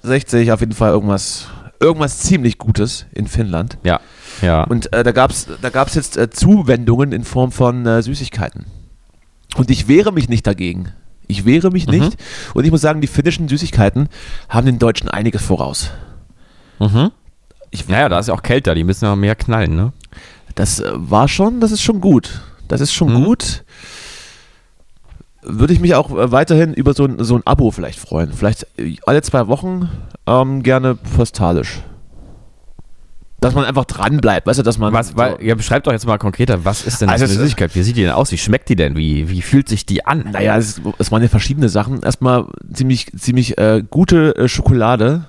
[0.05, 1.47] 160, auf jeden Fall irgendwas,
[1.81, 3.79] irgendwas ziemlich Gutes in Finnland.
[3.85, 4.01] Ja.
[4.43, 4.65] Ja.
[4.65, 8.67] Und äh, da gab es da gab's jetzt äh, Zuwendungen in Form von äh, Süßigkeiten.
[9.57, 10.89] Und ich wehre mich nicht dagegen.
[11.27, 12.17] Ich wehre mich nicht.
[12.53, 14.09] Und ich muss sagen, die finnischen Süßigkeiten
[14.49, 15.91] haben den Deutschen einiges voraus.
[16.79, 17.11] mhm.
[17.71, 19.93] Ich, Naja, da ist ja auch kälter, die müssen ja mehr knallen, ne?
[20.55, 22.41] Das äh, war schon, das ist schon gut.
[22.69, 23.25] Das ist schon Mhm.
[23.25, 23.64] gut.
[25.45, 28.33] Würde ich mich auch äh, weiterhin über so ein, so ein Abo vielleicht freuen.
[28.33, 29.89] Vielleicht äh, alle zwei Wochen
[30.27, 31.83] ähm, gerne postalisch.
[33.41, 34.95] Dass man einfach dran bleibt, weißt du, dass man.
[34.95, 37.43] Was, weil, ja, beschreib doch jetzt mal konkreter, was ist denn das Also für eine
[37.43, 37.75] Süßigkeit?
[37.75, 38.33] Wie sieht die denn aus?
[38.33, 38.97] Wie schmeckt die denn?
[38.97, 40.31] Wie, wie fühlt sich die an?
[40.33, 42.03] Naja, es, es waren ja verschiedene Sachen.
[42.03, 45.27] Erstmal ziemlich, ziemlich äh, gute äh, Schokolade.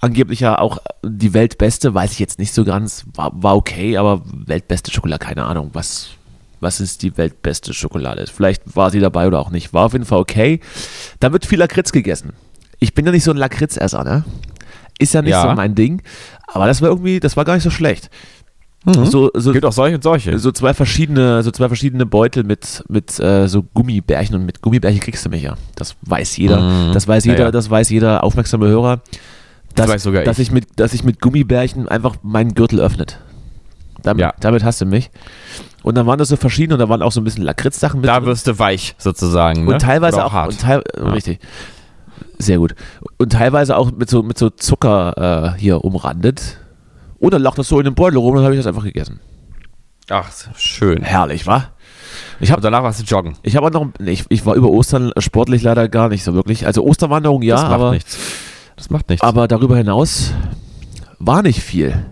[0.00, 3.06] Angeblich ja auch die weltbeste, weiß ich jetzt nicht so ganz.
[3.14, 6.10] War, war okay, aber weltbeste Schokolade, keine Ahnung, was,
[6.60, 8.24] was ist die weltbeste Schokolade?
[8.32, 9.72] Vielleicht war sie dabei oder auch nicht.
[9.72, 10.60] War auf jeden Fall okay.
[11.20, 12.32] Da wird viel Lakritz gegessen.
[12.78, 14.24] Ich bin ja nicht so ein Lakritzesser, ne?
[14.98, 15.42] Ist ja nicht Ja.
[15.42, 16.02] so mein Ding.
[16.46, 18.10] Aber das war irgendwie, das war gar nicht so schlecht.
[18.84, 19.04] Mhm.
[19.06, 20.38] So, so, Gibt auch solche und solche.
[20.38, 25.00] so zwei verschiedene, so zwei verschiedene Beutel mit, mit äh, so Gummibärchen und mit Gummibärchen
[25.00, 25.56] kriegst du mich ja.
[25.74, 26.60] Das weiß jeder.
[26.60, 26.92] Mhm.
[26.92, 27.50] Das weiß Ja, jeder, ja.
[27.50, 29.00] das weiß jeder aufmerksame Hörer.
[29.74, 30.48] Das Dass, weiß sogar dass ich.
[30.48, 30.52] ich.
[30.54, 33.18] mit, dass ich mit Gummibärchen einfach meinen Gürtel öffnet.
[34.02, 34.34] Damit, Ja.
[34.40, 35.10] damit hast du mich.
[35.86, 38.08] Und dann waren das so verschiedene und da waren auch so ein bisschen Lakritz-Sachen mit.
[38.10, 39.66] Da wirst du weich, sozusagen.
[39.66, 39.74] Ne?
[39.74, 40.50] Und teilweise Oder auch, hart.
[40.50, 41.10] Und teil, Ja.
[41.10, 41.38] Richtig.
[42.38, 42.74] Sehr gut.
[43.18, 46.58] Und teilweise auch mit so, mit so Zucker äh, hier umrandet.
[47.20, 49.20] Oder lag das so in den Beutel rum und dann habe ich das einfach gegessen.
[50.10, 51.04] Ach, schön.
[51.04, 51.68] Herrlich, wa?
[52.40, 53.36] Ich habe Und danach warst du joggen.
[53.44, 56.66] Ich habe auch noch, ich, ich war über Ostern sportlich leider gar nicht so wirklich.
[56.66, 58.18] Also Osterwanderung ja, das macht aber, nichts.
[58.74, 59.22] Das macht nichts.
[59.24, 60.32] aber darüber hinaus
[61.20, 62.06] war nicht viel.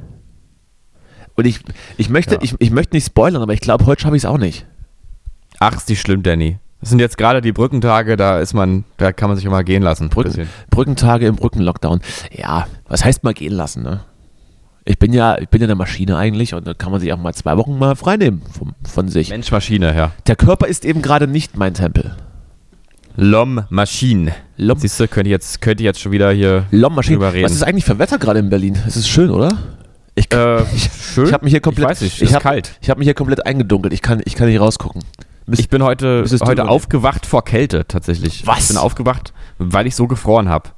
[1.36, 1.60] Und ich,
[1.96, 2.40] ich möchte, Ja.
[2.42, 4.66] ich, ich möchte nicht spoilern, aber ich glaube, heute schaffe ich es auch nicht.
[5.58, 6.58] Ach, ist die schlimm, Danny.
[6.80, 9.82] Das sind jetzt gerade die Brückentage, da ist man, da kann man sich immer gehen
[9.82, 10.10] lassen.
[10.10, 10.48] Brücken.
[10.70, 12.00] Brückentage im Brückenlockdown.
[12.30, 14.00] Ja, was heißt mal gehen lassen, ne?
[14.84, 17.16] Ich bin ja, ich bin ja eine Maschine eigentlich und da kann man sich auch
[17.18, 19.30] mal zwei Wochen mal freinehmen vom, von sich.
[19.30, 20.10] Mensch, Maschine, ja.
[20.26, 22.14] Der Körper ist eben gerade nicht mein Tempel.
[23.16, 24.34] Lom Maschine.
[24.58, 27.16] Lom- Siehst du, könnte jetzt, könnte ich jetzt schon wieder hier Lommaschine.
[27.16, 27.44] drüber reden.
[27.46, 28.76] Was ist eigentlich für Wetter gerade in Berlin?
[28.86, 29.56] Es ist schön, oder?
[30.14, 30.64] Ich, äh,
[31.14, 31.26] schön.
[31.26, 32.76] ich habe mich hier komplett, Ich weiß nicht, ich ist hab, kalt.
[32.80, 33.92] Ich habe mich hier komplett eingedunkelt.
[33.92, 35.02] Ich kann, ich kann nicht rausgucken.
[35.46, 38.46] Müsst- Ich bin heute, heute aufgewacht vor Kälte tatsächlich.
[38.46, 38.60] Was?
[38.60, 40.70] Ich bin aufgewacht, weil ich so gefroren habe.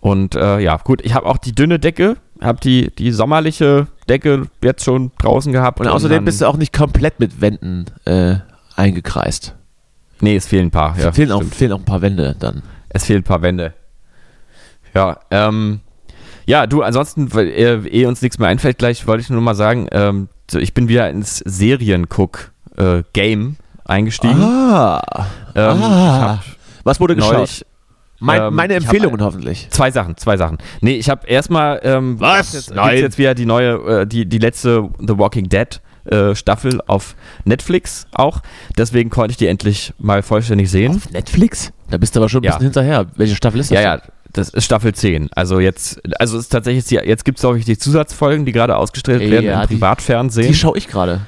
[0.00, 4.46] Und äh, ja, gut, ich habe auch die dünne Decke, habe die, die sommerliche Decke
[4.62, 5.80] jetzt schon draußen gehabt.
[5.80, 8.36] und außerdem dann, bist du auch nicht komplett mit Wänden äh,
[8.76, 9.54] eingekreist.
[10.20, 10.98] Nee, es fehlen ein paar.
[10.98, 12.62] Ja, fehlen, auch, fehlen auch ein paar Wände dann.
[12.88, 13.74] Es fehlen ein paar Wände.
[14.94, 15.80] Ja, ähm,
[16.46, 19.54] ja, du, ansonsten, weil äh, eh uns nichts mehr einfällt, gleich wollte ich nur mal
[19.54, 24.42] sagen, ähm, ich bin wieder ins Serienguck-Game eingestiegen.
[24.42, 26.38] Ah, Ähm, ah.
[26.84, 27.32] Was wurde geschaut?
[27.34, 27.64] neulich
[28.20, 29.68] Mein, ähm, meine hab Empfehlungen hoffentlich.
[29.70, 30.58] Zwei Sachen, zwei Sachen.
[30.80, 31.80] Nee, ich habe erstmal.
[31.82, 32.52] Ähm, Was?
[32.52, 32.90] Jetzt, Nein.
[32.90, 37.14] gibt's jetzt wieder die neue, äh, die, die letzte The Walking Dead äh, Staffel auf
[37.44, 38.40] Netflix auch.
[38.78, 40.96] Deswegen konnte ich die endlich mal vollständig sehen.
[40.96, 41.72] Auf Netflix?
[41.90, 42.52] Da bist du aber schon ein Ja.
[42.52, 43.06] bisschen hinterher.
[43.16, 43.76] Welche Staffel ist das?
[43.82, 45.28] Ja, ja, das ist Staffel 10.
[45.34, 48.52] Also jetzt, also es ist tatsächlich, die, jetzt gibt es, glaube ich, die Zusatzfolgen, die
[48.52, 50.48] gerade ausgestrahlt Ja, werden im die- Privatfernsehen.
[50.48, 51.20] Die schaue ich gerade.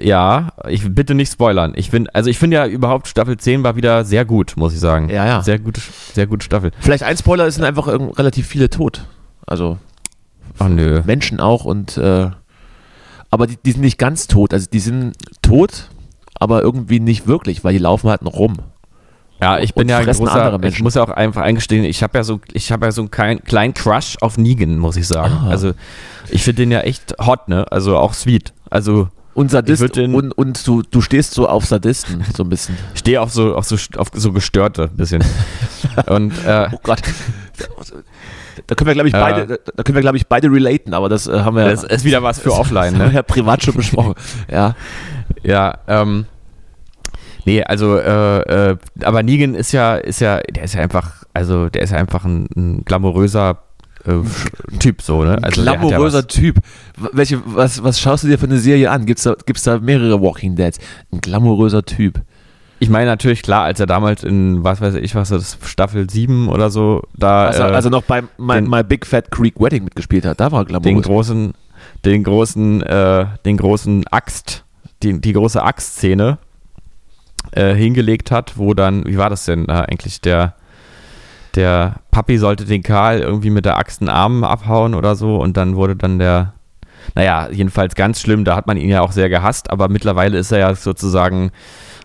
[0.00, 1.72] ja, ich bitte nicht spoilern.
[1.76, 4.80] Ich finde, also ich finde ja überhaupt Staffel 10 war wieder sehr gut, muss ich
[4.80, 5.08] sagen.
[5.08, 5.42] Ja, ja.
[5.42, 5.80] Sehr gute,
[6.12, 6.70] sehr gute Staffel.
[6.78, 9.04] Vielleicht ein Spoiler, es sind einfach relativ viele tot.
[9.46, 9.78] Also,
[10.60, 11.02] Oh nö.
[11.04, 12.30] Menschen auch und äh,
[13.30, 14.52] aber die, die sind nicht ganz tot.
[14.52, 15.88] Also die sind tot,
[16.38, 18.58] aber irgendwie nicht wirklich, weil die laufen halt noch rum.
[19.40, 22.24] Ja, ich bin ja ein großer, ich muss ja auch einfach eingestehen, ich habe ja
[22.24, 25.34] so, ich habe ja so einen kleinen, kleinen Crush auf Negan, muss ich sagen.
[25.44, 25.50] Ah.
[25.50, 25.72] Also
[26.30, 27.70] ich finde den ja echt hot, ne?
[27.70, 28.52] Also auch sweet.
[28.70, 32.76] Also Und Sadist den- und, und du, du stehst so auf Sadisten, so ein bisschen.
[32.94, 35.22] ich stehe auf so, auf so, auf so gestörte ein bisschen.
[36.06, 37.02] Und äh, Oh Gott.
[38.66, 41.26] Da können wir, glaube ich, beide, da können wir, glaube ich, beide relaten, aber das
[41.26, 43.14] äh, haben wir, das ist wieder was für offline, das haben wir ne?
[43.14, 44.14] ja privat schon besprochen.
[44.50, 44.74] Ja.
[45.42, 46.26] Ja, ähm.
[47.44, 51.68] Nee, also, äh, äh, aber Negan ist ja, ist ja, der ist ja einfach, also
[51.68, 53.58] der ist ja einfach ein, ein glamouröser
[54.06, 55.38] äh, Typ, so, ne?
[55.42, 56.26] Also ja Glamouröser was.
[56.26, 56.56] Typ.
[57.12, 59.06] Welche, was, was schaust du dir für eine Serie an?
[59.06, 60.78] Gibt's da, gibt's da mehrere Walking Deads?
[61.12, 62.20] Ein glamouröser Typ.
[62.80, 66.48] Ich meine natürlich, klar, als er damals in, was weiß ich, was das Staffel 7
[66.48, 69.84] oder so, da Also, äh, also noch bei My, den- My Big Fat Creek Wedding
[69.84, 71.06] mitgespielt hat, da war er den glamourös.
[71.06, 71.52] großen,
[72.04, 74.64] den großen, äh, den großen Axt,
[75.02, 76.38] die, die große Axtszene
[77.52, 80.54] äh, hingelegt hat, wo dann, wie war das denn äh, eigentlich, der,
[81.54, 85.56] der Papi sollte den Karl irgendwie mit der Axt den Arm abhauen oder so und
[85.56, 86.54] dann wurde dann der,
[87.14, 90.52] naja, jedenfalls ganz schlimm, da hat man ihn ja auch sehr gehasst, aber mittlerweile ist
[90.52, 91.50] er ja sozusagen,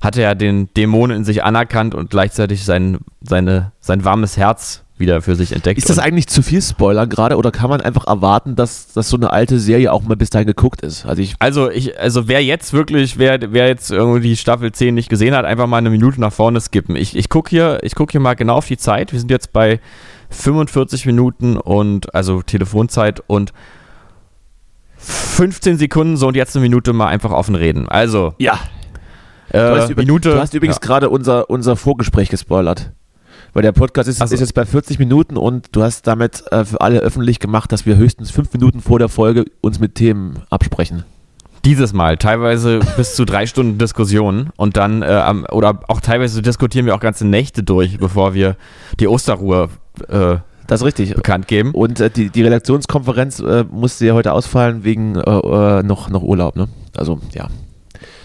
[0.02, 4.84] hat er ja den Dämon in sich anerkannt und gleichzeitig sein, seine, sein warmes Herz
[5.00, 5.78] wieder für sich entdeckt.
[5.78, 9.16] Ist das eigentlich zu viel Spoiler gerade oder kann man einfach erwarten, dass, dass so
[9.16, 11.06] eine alte Serie auch mal bis dahin geguckt ist?
[11.06, 14.94] Also ich Also ich, also wer jetzt wirklich, wer, wer jetzt irgendwie die Staffel 10
[14.94, 16.96] nicht gesehen hat, einfach mal eine Minute nach vorne skippen.
[16.96, 19.14] Ich, ich gucke hier, ich guck hier mal genau auf die Zeit.
[19.14, 19.80] Wir sind jetzt bei
[20.32, 23.54] 45 Minuten und also Telefonzeit und
[24.98, 27.88] 15 Sekunden, so und jetzt eine Minute mal einfach offen reden.
[27.88, 28.60] Also, ja,
[29.50, 30.30] äh, du hast, Minute.
[30.32, 30.88] du hast übrigens ja.
[30.88, 32.92] gerade unser, unser Vorgespräch gespoilert.
[33.54, 34.26] Weil der Podcast ist, so.
[34.26, 37.86] ist jetzt bei 40 Minuten und du hast damit äh, für alle öffentlich gemacht, dass
[37.86, 41.04] wir höchstens fünf Minuten vor der Folge uns mit Themen absprechen.
[41.66, 46.86] Dieses Mal teilweise bis zu drei Stunden Diskussion und dann, äh, oder auch teilweise diskutieren
[46.86, 48.56] wir auch ganze Nächte durch, bevor wir
[49.00, 49.70] die Osterruhe
[50.08, 50.38] äh,
[50.68, 51.16] Das ist richtig.
[51.16, 51.72] bekannt geben.
[51.72, 56.22] Und äh, die, die Redaktionskonferenz äh, musste ja heute ausfallen wegen äh, äh, noch, noch
[56.22, 56.68] Urlaub, ne?
[56.96, 57.48] Also, ja.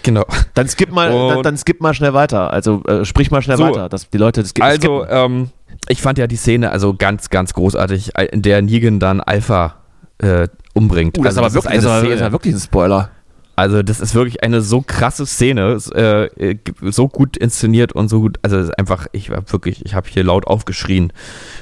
[0.05, 0.23] Genau.
[0.53, 2.53] Dann skip mal, dann, dann skip mal schnell weiter.
[2.53, 3.63] Also äh, sprich mal schnell So.
[3.63, 4.69] weiter, dass die Leute das skippen.
[4.69, 5.49] Also, ähm,
[5.87, 9.77] ich fand ja die Szene also ganz, ganz großartig, äh, in der Negan dann Alpha
[10.19, 11.17] äh, umbringt.
[11.17, 13.09] Uh, das, also, ist aber wirklich, das, ist aber- das wirklich ein Spoiler.
[13.57, 18.19] Also, das ist wirklich eine so krasse Szene, äh, äh, so gut inszeniert und so
[18.19, 18.37] gut.
[18.41, 21.13] Also, einfach, ich war wirklich, ich habe hier laut aufgeschrien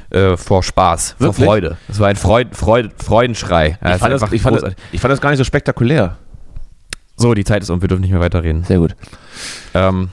[0.09, 1.45] äh, vor Spaß, vor Wirklich?
[1.45, 1.77] Freude.
[1.87, 3.77] Es war ein Freud, Freud, Freudenschrei.
[3.81, 6.17] Ja, ich, fand das, ich, fand das, ich fand das gar nicht so spektakulär.
[7.15, 8.63] So, die Zeit ist um, wir dürfen nicht mehr weiterreden.
[8.63, 8.95] Sehr gut.
[9.73, 10.09] Ähm,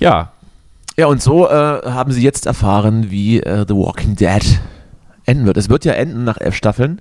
[0.00, 0.32] ja,
[0.96, 4.42] Ja, und so äh, haben sie jetzt erfahren, wie äh, The Walking Dead
[5.28, 5.56] enden wird.
[5.56, 7.00] Es wird ja enden nach elf Staffeln.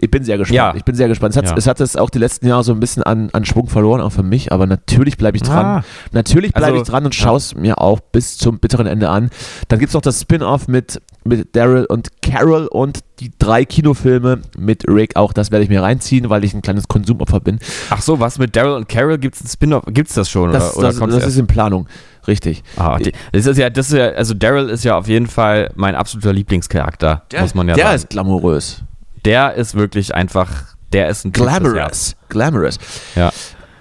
[0.00, 0.56] Ich bin sehr gespannt.
[0.56, 0.74] Ja.
[0.74, 1.32] Ich bin sehr gespannt.
[1.34, 1.54] Es hat, Ja.
[1.56, 4.10] es hat es auch die letzten Jahre so ein bisschen an, an Schwung verloren, auch
[4.12, 5.64] für mich, aber natürlich bleibe ich dran.
[5.66, 5.84] Ah.
[6.12, 7.22] Natürlich bleibe Also, ich dran und ja.
[7.22, 9.30] schaue es mir auch bis zum bitteren Ende an.
[9.68, 14.40] Dann gibt es noch das Spin-off mit, mit Daryl und Carol und die drei Kinofilme
[14.58, 15.16] mit Rick.
[15.16, 17.58] Auch das werde ich mir reinziehen, weil ich ein kleines Konsumopfer bin.
[17.90, 19.18] ach so, was mit Daryl und Carol?
[19.18, 19.84] Gibt es ein Spin-off?
[19.88, 20.50] Gibt es das schon?
[20.52, 21.86] Das, oder, oder das, kommt's das ist in Planung.
[22.26, 22.62] Richtig.
[22.76, 22.98] Ah,
[23.32, 26.32] das ist ja, das ist ja, also Daryl ist ja auf jeden Fall mein absoluter
[26.32, 27.96] Lieblingscharakter, muss man ja der sagen.
[27.96, 28.82] ist glamourös.
[29.24, 30.50] der ist wirklich einfach,
[30.92, 31.32] der ist ein.
[31.32, 32.16] Glamorous.
[32.28, 32.78] Glamorous.
[33.16, 33.30] Ja.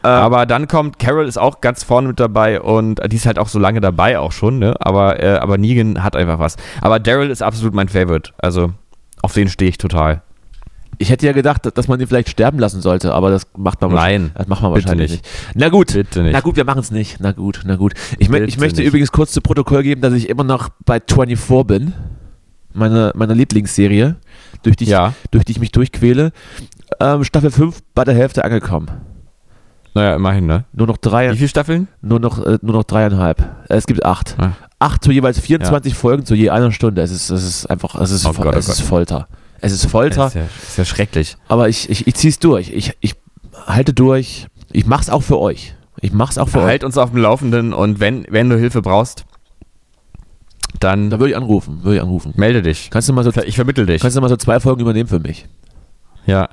[0.02, 3.50] Aber dann kommt, Carol ist auch ganz vorne mit dabei und die ist halt auch
[3.50, 4.74] so lange dabei auch schon, ne?
[4.80, 6.56] Aber, äh, aber Negan hat einfach was.
[6.80, 8.32] Aber Daryl ist absolut mein Favorite.
[8.38, 8.72] Also
[9.22, 10.22] auf den stehe ich total.
[11.02, 13.89] Ich hätte ja gedacht, dass man ihn vielleicht sterben lassen sollte, aber das macht man
[13.91, 15.24] Nein, wahrscheinlich, das macht man wahrscheinlich nicht.
[15.24, 15.56] nicht.
[15.56, 16.34] Na gut, Bitte nicht.
[16.34, 17.18] na gut, wir machen es nicht.
[17.22, 17.93] Na gut, na gut.
[18.18, 18.88] Ich, mö- ich möchte nicht.
[18.89, 21.93] übrigens kurz zu Protokoll geben, dass ich immer noch bei 24 bin,
[22.74, 24.18] meine, meiner Lieblingsserie,
[24.64, 25.14] durch die, ich, Ja.
[25.32, 26.32] durch die ich mich durchquäle.
[27.00, 28.88] Ähm, Staffel 5 bei der Hälfte angekommen.
[29.95, 30.66] Naja, immerhin, ne?
[30.74, 31.88] Nur noch drei, Wie viele Staffeln?
[32.02, 33.43] nur noch, äh, nur noch dreieinhalb.
[33.70, 34.36] Es gibt acht.
[34.38, 34.52] Ah.
[34.80, 37.02] Acht zu jeweils 24 Folgen zu je einer Stunde.
[37.02, 38.86] Es ist, es ist einfach, es ist, Oh Gott, oh es ist Gott.
[38.88, 39.28] Folter.
[39.62, 40.28] Es ist Folter.
[40.28, 41.38] Ist ja, ist ja schrecklich.
[41.47, 42.72] Aber ich, ich, ich zieh's durch.
[42.72, 43.16] Ich, ich
[43.68, 44.47] halte durch.
[44.72, 45.76] Ich mach's auch für euch.
[46.01, 49.26] Ich mach's auch für Halt uns auf dem Laufenden und wenn, wenn du Hilfe brauchst,
[49.30, 50.80] euch.
[50.80, 51.84] dann Da würde ich anrufen.
[51.84, 52.34] Würde ich anrufen.
[52.38, 52.89] melde dich.
[52.89, 54.01] Kannst du mal so, Ich vermittel dich.
[54.01, 55.47] kannst du mal so zwei Folgen übernehmen für mich?
[56.26, 56.49] Ja.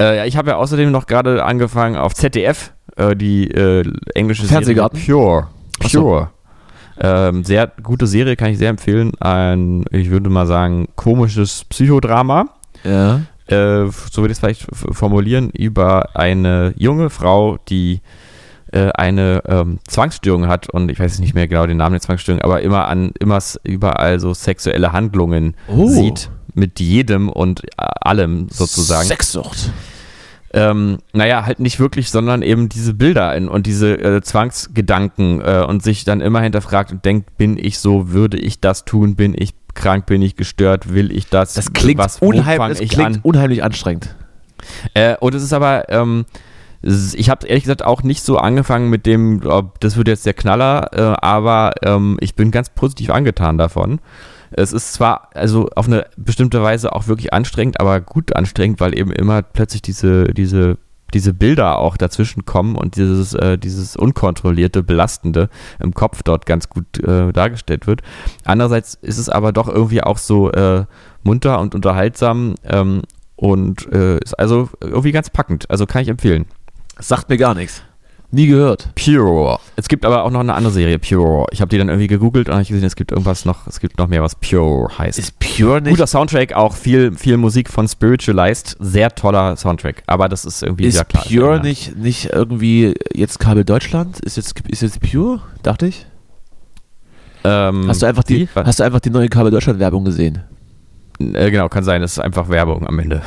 [0.00, 3.84] Äh, ja, ich habe ja außerdem noch gerade angefangen auf ZDF, äh, die äh,
[4.14, 4.98] englische Fernsehgarten?
[4.98, 5.48] Serie Pure.
[5.90, 6.30] Pure.
[7.00, 9.12] Ähm, sehr gute Serie, kann ich sehr empfehlen.
[9.20, 12.46] Ein, ich würde mal sagen, komisches Psychodrama.
[12.84, 13.20] Ja.
[13.46, 18.00] Äh, so würde ich es vielleicht formulieren, über eine junge Frau, die
[18.72, 22.42] äh, eine ähm, Zwangsstörung hat und ich weiß nicht mehr genau den Namen der Zwangsstörung,
[22.42, 25.88] aber immer an immer überall so sexuelle Handlungen Oh.
[25.88, 29.06] sieht mit jedem und allem sozusagen.
[29.06, 29.70] Sexsucht.
[30.54, 35.64] Ähm, naja, halt nicht wirklich, sondern eben diese Bilder in, und diese äh, Zwangsgedanken äh,
[35.66, 39.34] und sich dann immer hinterfragt und denkt, bin ich so, würde ich das tun, bin
[39.36, 41.54] ich krank, bin ich gestört, will ich das?
[41.54, 43.20] Das klingt, was, unheim das klingt an?
[43.22, 44.14] unheimlich anstrengend.
[44.94, 46.24] Äh, und es ist aber, ähm,
[46.82, 50.34] ich habe ehrlich gesagt auch nicht so angefangen mit dem, ob, das wird jetzt der
[50.34, 54.00] Knaller, äh, aber ähm, ich bin ganz positiv angetan davon.
[54.50, 58.98] Es ist zwar also auf eine bestimmte Weise auch wirklich anstrengend, aber gut anstrengend, weil
[58.98, 60.78] eben immer plötzlich diese, diese,
[61.14, 65.48] diese Bilder auch dazwischen kommen und dieses, äh, dieses unkontrollierte, belastende
[65.80, 68.02] im Kopf dort ganz gut äh, dargestellt wird.
[68.44, 70.84] Andererseits ist es aber doch irgendwie auch so äh,
[71.22, 73.02] munter und unterhaltsam ähm,
[73.36, 75.70] und äh, ist also irgendwie ganz packend.
[75.70, 76.46] Also kann ich empfehlen.
[76.98, 77.82] Sagt mir gar nichts.
[78.30, 78.90] Nie gehört.
[78.94, 79.58] Pure.
[79.76, 81.46] Es gibt aber auch noch eine andere Serie, Pure.
[81.50, 83.96] Ich habe die dann irgendwie gegoogelt und habe gesehen, es gibt irgendwas noch, es gibt
[83.96, 85.18] noch mehr, was Pure heißt.
[85.18, 85.92] Ist Pure nicht.
[85.92, 88.76] Guter Soundtrack, auch viel, viel Musik von Spiritualized.
[88.80, 90.02] Sehr toller Soundtrack.
[90.06, 91.24] Aber das ist irgendwie ist sehr klar.
[91.26, 94.20] Pure nicht, nicht irgendwie jetzt Kabel Deutschland?
[94.20, 95.40] Ist jetzt, ist jetzt Pure?
[95.62, 96.04] Dachte ich.
[97.44, 100.42] Ähm, Hast du einfach die, hast du einfach die neue Kabel Deutschland Werbung gesehen?
[101.18, 102.02] Äh, genau, kann sein.
[102.02, 103.22] Es ist einfach Werbung am Ende.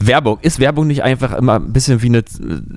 [0.00, 0.38] Werbung.
[0.42, 2.24] Ist Werbung nicht einfach immer ein bisschen wie eine,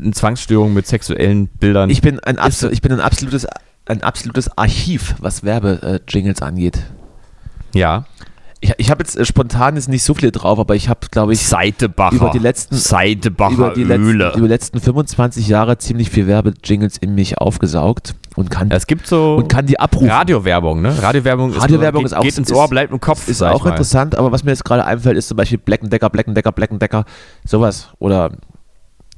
[0.01, 1.89] eine Zwangsstörung mit sexuellen Bildern?
[1.89, 3.47] Ich bin ein, absol ich bin ein absolutes,
[3.85, 6.83] ein absolutes Archiv, was Werbe-Jingles angeht.
[7.73, 8.05] ja.
[8.63, 11.33] Ich, ich habe jetzt äh, spontan jetzt nicht so viele drauf, aber ich habe, glaube
[11.33, 12.15] ich, Seidebacher.
[12.15, 14.29] über die letzten- Seidebacher über die, letzten, Öle.
[14.35, 18.85] über die letzten 25 Jahre ziemlich viel Werbejingles in mich aufgesaugt und kann, Ja, es
[18.85, 20.09] gibt so und kann die abrufen.
[20.11, 20.95] Radiowerbung, ne?
[21.01, 23.27] Radiowerbung, Radiowerbung ist, ist auch- geht ins ist- Ohr, bleibt im Kopf.
[23.27, 26.27] ist auch interessant, aber was mir jetzt gerade einfällt, ist zum Beispiel Black Decker, Black
[26.33, 27.05] Decker, Black Decker,
[27.43, 27.89] sowas.
[27.97, 28.29] Oder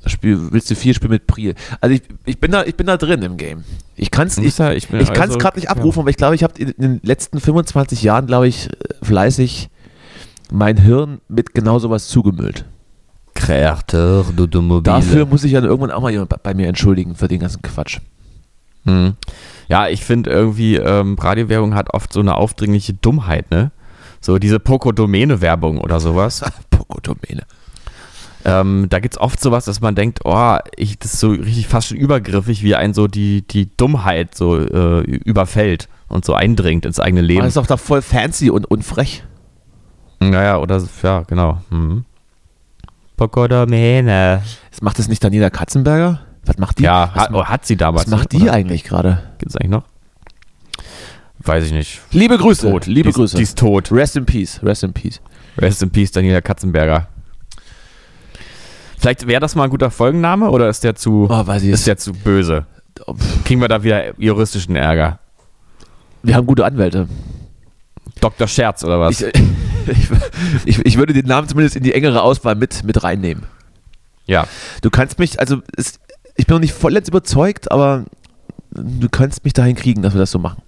[0.09, 1.55] Spiel, willst du viel Spiel mit Priel?
[1.81, 3.63] Also ich, ich, bin da, ich bin da drin im Game.
[3.95, 6.17] Ich kann es ich, ja- ich bin ich kann's also- gerade nicht abrufen, aber ich
[6.17, 8.69] glaube, ich habe in, in den letzten 25 Jahren, glaube ich,
[9.01, 9.69] fleißig
[10.51, 12.65] mein Hirn mit genau sowas zugemüllt.
[13.33, 14.81] Kreateur d'Automobile.
[14.83, 17.61] Dafür muss ich ja irgendwann auch mal jemand bei- bei mir entschuldigen für den ganzen
[17.61, 17.99] Quatsch.
[18.85, 19.13] Hm.
[19.69, 23.71] Ja, ich finde irgendwie, ähm, Radiowerbung hat oft so eine aufdringliche Dummheit, ne?
[24.21, 26.43] So diese Poco-Domäne-Werbung oder sowas.
[26.69, 27.43] Pokodomäne.
[28.45, 31.67] Ähm, da gibt es oft sowas, dass man denkt, oh, ich, das ist so richtig
[31.67, 36.85] fast schon übergriffig, wie ein so die, die Dummheit so äh, überfällt und so eindringt
[36.85, 37.41] ins eigene Leben.
[37.41, 39.23] Das ist doch da voll fancy und, und frech.
[40.19, 41.61] naja, oder, ja, genau.
[41.69, 42.05] Mhm.
[43.15, 44.41] Poco-Domäne.
[44.71, 46.21] Das macht das nicht Daniela Katzenberger?
[46.45, 46.83] Was macht die?
[46.83, 48.05] Ja, was, hat, oh, hat sie damals.
[48.05, 49.23] was macht die Oder eigentlich gerade?
[49.37, 49.83] Gibt's eigentlich noch?
[51.39, 52.01] Weiß ich nicht.
[52.11, 52.69] Liebe Grüße.
[52.69, 52.85] Tot.
[52.85, 53.37] Liebe die ist, Grüße.
[53.37, 53.91] Die ist tot.
[53.91, 54.59] Rest in Peace.
[54.63, 55.21] Rest in Peace.
[55.57, 57.07] Rest in Peace, Daniela Katzenberger.
[59.03, 61.85] Vielleicht wäre das mal ein guter Folgenname oder ist der zu, Oh, weiß ich ist
[61.85, 62.65] der zu böse?
[63.43, 65.19] Kriegen wir da wieder juristischen Ärger?
[66.21, 67.09] Wir haben gute Anwälte.
[68.21, 68.47] Dr.
[68.47, 69.19] Scherz oder was?
[69.19, 69.33] Ich,
[69.87, 70.09] ich,
[70.63, 73.43] ich, ich würde den Namen zumindest in die engere Auswahl mit, mit reinnehmen.
[74.25, 74.47] ja.
[74.81, 75.99] Du kannst mich, also es,
[76.37, 78.05] ich bin noch nicht vollends überzeugt, aber
[78.71, 80.61] du kannst mich dahin kriegen, dass wir das so machen.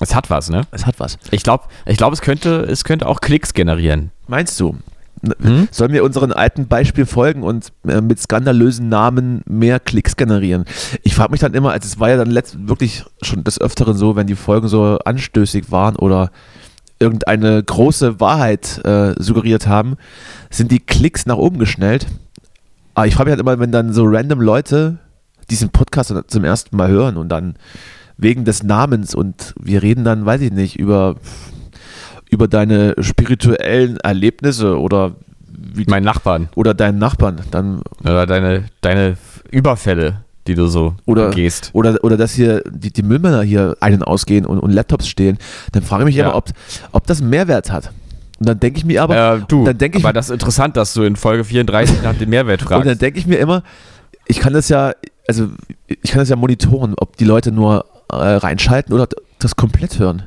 [0.00, 0.66] Es hat was, ne?
[0.70, 1.16] Es hat was.
[1.30, 4.10] Ich glaube, ich glaub, es, könnte, es könnte auch Klicks generieren.
[4.26, 4.76] Meinst du?
[5.40, 5.68] Hm?
[5.70, 10.64] Sollen wir unseren alten Beispiel folgen und äh, mit skandalösen Namen mehr Klicks generieren?
[11.02, 13.96] Ich frage mich dann immer, also es war ja dann letzt, wirklich schon des Öfteren
[13.96, 16.30] so, wenn die Folgen so anstößig waren oder
[16.98, 19.96] irgendeine große Wahrheit äh, suggeriert haben,
[20.50, 22.06] sind die Klicks nach oben geschnellt.
[22.94, 24.98] Aber ich frage mich halt immer, wenn dann so random Leute
[25.50, 27.56] diesen Podcast zum ersten Mal hören und dann
[28.16, 31.16] wegen des Namens und wir reden dann, weiß ich nicht, über,
[32.34, 35.12] über deine spirituellen Erlebnisse oder
[35.56, 39.16] wie, Mein Nachbarn oder deinen Nachbarn, dann oder deine, deine
[39.50, 41.70] Überfälle, die du so Oder- gehst.
[41.72, 45.38] oder, oder dass hier die, die Müllmänner hier einen ausgehen und, und Laptops stehlen,
[45.72, 46.24] dann frage ich mich Ja.
[46.26, 46.50] immer, ob,
[46.92, 47.92] ob das einen Mehrwert hat.
[48.40, 50.76] Und dann denke ich mir aber, äh, du, dann denke ich, aber das ist interessant,
[50.76, 53.02] dass du in Folge 34 nach dem Mehrwert und dann fragst.
[53.02, 53.62] denke ich mir immer,
[54.26, 54.92] ich kann das ja,
[55.28, 55.48] also
[55.86, 59.06] ich kann das ja monitoren, ob die Leute nur äh, reinschalten oder
[59.38, 60.24] das komplett hören.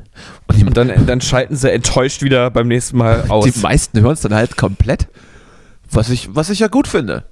[0.49, 3.45] Und dann, dann schalten sie enttäuscht wieder beim nächsten Mal aus.
[3.45, 5.07] die meisten hören es dann halt komplett,
[5.91, 7.23] was ich, was ich ja gut finde.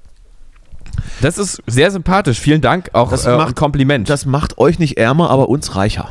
[1.22, 2.40] Das ist sehr sympathisch.
[2.40, 2.90] Vielen Dank.
[2.94, 4.10] Auch Das äh, macht- ein Kompliment.
[4.10, 6.10] Das macht euch nicht ärmer, aber uns reicher.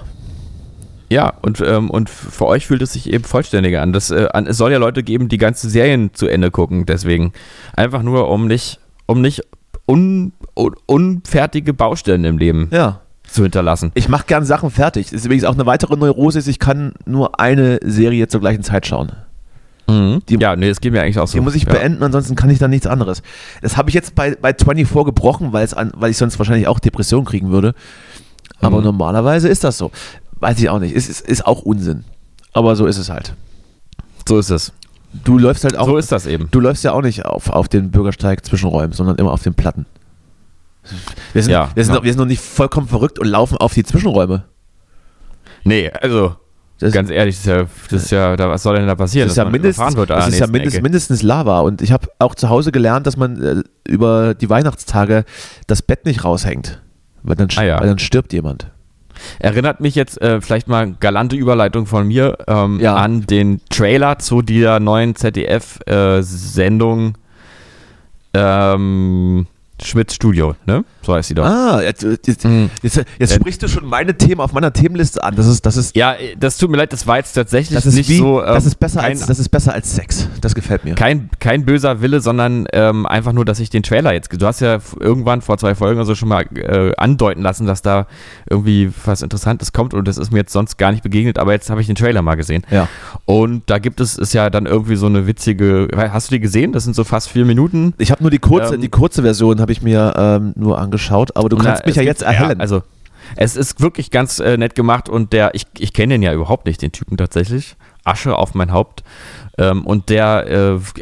[1.11, 3.93] ja, und, ähm, und für euch fühlt es sich eben vollständiger an.
[3.93, 4.47] Das, äh, an.
[4.47, 6.87] Es soll ja Leute geben, die ganze Serien zu Ende gucken.
[6.87, 7.33] Deswegen
[7.75, 9.43] einfach nur, um nicht, um nicht
[9.87, 13.01] un, un, unfertige Baustellen im Leben Ja.
[13.35, 13.91] Zu hinterlassen.
[13.95, 15.07] Ich mache gern Sachen fertig.
[15.07, 18.87] Das ist übrigens auch eine weitere Neurose, ich kann nur eine Serie zur gleichen Zeit
[18.87, 19.13] schauen.
[19.87, 21.37] Die- ja, nee, das geht mir eigentlich auch so.
[21.37, 21.73] Die muss ich ja.
[21.73, 23.23] beenden, ansonsten kann ich dann nichts anderes.
[23.61, 26.69] Das habe ich jetzt bei, bei 24 gebrochen, weil, es an, weil ich sonst wahrscheinlich
[26.69, 27.75] auch Depression kriegen würde.
[28.61, 28.85] Aber Mhm.
[28.85, 29.91] normalerweise ist das so.
[30.41, 30.95] Weiß ich auch nicht.
[30.95, 32.05] Ist, ist, ist auch Unsinn.
[32.55, 33.35] Aber so ist es halt.
[34.27, 34.73] So ist es.
[35.25, 35.87] du läufst halt auch.
[35.87, 36.49] So ist das eben.
[36.51, 39.85] Du läufst ja auch nicht auf, auf den Bürgersteig Zwischenräumen, sondern immer auf den Platten.
[41.33, 41.99] Wir sind, Ja, wir, sind ja.
[41.99, 44.45] Noch, wir sind noch nicht vollkommen verrückt und laufen auf die Zwischenräume.
[45.65, 46.37] Nee, also
[46.79, 49.27] Das, ganz ehrlich, das ist ja, das ist ja was soll denn da passieren?
[49.29, 50.83] das ist ja, mindestens, wird das ist ja nächsten mindest, Ecke?
[50.83, 51.61] mindestens Lava.
[51.61, 55.25] Und ich habe auch zu Hause gelernt, dass man äh, über die Weihnachtstage
[55.67, 56.83] das Bett nicht raushängt.
[57.23, 57.81] Weil dann, Ah, ja.
[57.81, 58.71] weil dann stirbt jemand.
[59.39, 62.97] Erinnert mich jetzt äh, vielleicht mal galante Überleitung von mir ähm, Ja.
[62.97, 67.15] an den Trailer zu dieser neuen ZDF-Sendung
[68.35, 69.47] ähm,
[69.83, 70.85] Schmitz Studio, ne?
[71.03, 71.45] So heißt sie doch.
[71.45, 72.71] Ah, jetzt, jetzt, Mhm.
[72.83, 75.35] jetzt, jetzt sprichst du schon meine Themen auf meiner Themenliste an.
[75.35, 77.85] Das ist, das ist, Ja, äh, das tut mir leid, das war jetzt tatsächlich das
[77.87, 78.41] ist nicht wie, so.
[78.41, 80.29] ähm, das, ist besser kein, als, das ist besser als Sex.
[80.41, 80.95] Das gefällt mir.
[80.95, 84.31] kein, kein böser Wille, sondern ähm, einfach nur, dass ich den Trailer jetzt.
[84.41, 87.83] Du hast ja irgendwann vor zwei Folgen oder so schon mal äh, andeuten lassen, dass
[87.83, 88.07] da
[88.49, 91.69] irgendwie was Interessantes kommt und das ist mir jetzt sonst gar nicht begegnet, aber jetzt
[91.71, 92.63] habe ich den Trailer mal gesehen.
[92.71, 92.89] Ja.
[93.25, 95.89] Und da gibt es, ist ja dann irgendwie so eine witzige.
[95.97, 96.73] Hast du die gesehen?
[96.73, 97.95] Das sind so fast vier Minuten.
[97.99, 101.35] Ich habe nur die kurze, Ähm, die kurze Version habe ich mir ähm, nur angeschaut,
[101.39, 102.61] aber du kannst Na, mich es ja jetzt erhellen.
[102.61, 102.83] also,
[103.35, 106.67] es ist wirklich ganz äh, nett gemacht und der, ich, ich kenne den ja überhaupt
[106.67, 107.77] nicht, den Typen tatsächlich.
[108.05, 109.03] Asche auf mein Haupt.
[109.57, 110.47] Ähm, und der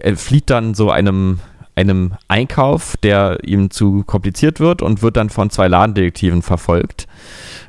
[0.04, 1.40] äh, flieht dann so einem,
[1.74, 7.08] einem Einkauf, der ihm zu kompliziert wird und wird dann von zwei Ladendetektiven verfolgt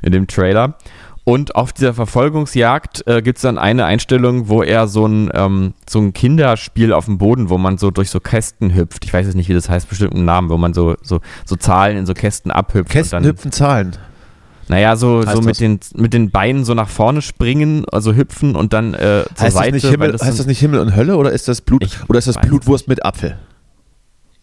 [0.00, 0.78] in dem Trailer.
[1.24, 5.72] Und auf dieser Verfolgungsjagd äh, gibt es dann eine Einstellung, wo er so ein, ähm,
[5.88, 9.06] so ein Kinderspiel auf dem Boden, wo man so durch so Kästen hüpft.
[9.06, 11.56] Ich weiß jetzt nicht, wie das heißt, bestimmt einen Namen, wo man so, so, so
[11.56, 12.90] Zahlen in so Kästen abhüpft.
[12.90, 13.96] Kästen dann, hüpfen Zahlen.
[14.68, 15.44] Naja, so, Heißt so das?
[15.46, 19.06] mit den, mit den Beinen so nach vorne springen, also hüpfen und dann äh, zur
[19.24, 19.72] Heißt, das Seite.
[19.72, 22.18] nicht weil Himmel, das heißt das nicht Himmel und Hölle oder ist das Blut oder
[22.18, 23.38] ist das weiß Blutwurst mit Apfel?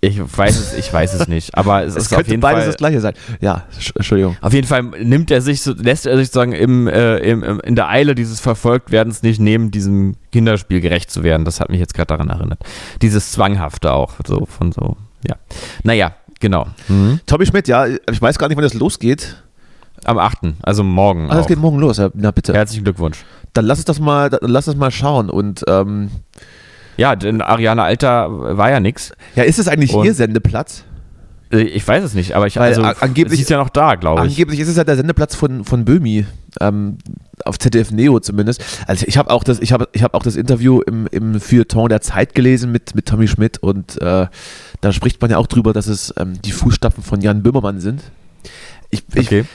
[0.03, 1.55] Ich weiß es, ich weiß es nicht.
[1.55, 2.67] Aber es, Es ist auf könnte jeden beides Fall.
[2.69, 3.13] das gleiche sein.
[3.39, 4.35] Ja, Sch- Entschuldigung.
[4.41, 7.75] Auf jeden Fall nimmt er sich, lässt er sich sozusagen im, äh, im, im, in
[7.75, 11.45] der Eile dieses Verfolgtwerdens nicht nehmen, diesem Kinderspiel gerecht zu werden.
[11.45, 12.59] Das hat mich jetzt gerade daran erinnert.
[13.03, 14.97] Dieses Zwanghafte auch, so von so,
[15.27, 15.35] ja.
[15.83, 16.65] Naja, genau.
[16.87, 17.19] Mhm.
[17.27, 19.43] Tommy Schmidt, ja, ich weiß gar nicht, wann das losgeht.
[20.03, 21.29] Am 8., also morgen.
[21.29, 21.47] Ah, das auch.
[21.47, 21.97] geht morgen los.
[21.97, 22.53] Ja, na bitte.
[22.55, 23.23] Herzlichen Glückwunsch.
[23.53, 25.29] Dann lass es das mal, dann lass es mal schauen.
[25.29, 26.09] Und ähm,
[26.97, 29.11] Ja, denn Ariane Alter war ja nix.
[29.35, 30.83] ja, ist es eigentlich Und- ihr Sendeplatz?
[31.51, 33.69] Äh, Ich weiß es nicht, aber ich Weil also, a- angeblich- sie ist ja noch
[33.69, 34.29] da, glaube ich.
[34.31, 36.25] Angeblich ist es ja der Sendeplatz von, von Böhmi,
[36.61, 36.97] ähm,
[37.43, 38.63] auf ZDF Neo zumindest.
[38.87, 41.89] Also ich habe auch das, ich habe ich hab auch das Interview im, im Feuilleton
[41.89, 44.27] der Zeit gelesen mit, mit Tommy Schmidt und äh,
[44.81, 48.01] da spricht man ja auch drüber, dass es ähm, die Fußstapfen von Jan Böhmermann sind.
[48.89, 49.45] Ich, ich, Okay.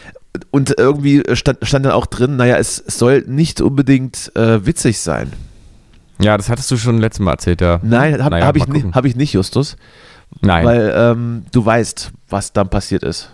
[0.51, 4.99] Und irgendwie stand, stand dann auch drin, naja, es, es soll nicht unbedingt äh, witzig
[4.99, 5.33] sein.
[6.19, 7.79] Ja, das hattest du schon letztes Mal erzählt, ja.
[7.83, 8.95] Nein, habe Naja, hab ich, mal ni- gucken.
[8.95, 9.77] hab ich nicht, Justus.
[10.41, 10.65] Nein.
[10.65, 13.31] Weil ähm, du weißt, was dann passiert ist.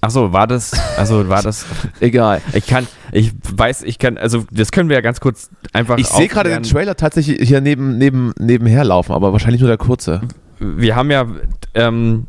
[0.00, 1.64] Ach so, war das, also war das,
[2.00, 2.42] Egal.
[2.52, 6.06] ich kann, ich weiß, ich kann, also das können wir ja ganz kurz einfach Ich
[6.08, 6.62] sehe gerade den.
[6.62, 10.20] Trailer tatsächlich hier neben, neben, nebenher laufen, aber wahrscheinlich nur der kurze.
[10.60, 11.26] Wir haben ja
[11.72, 12.26] ähm,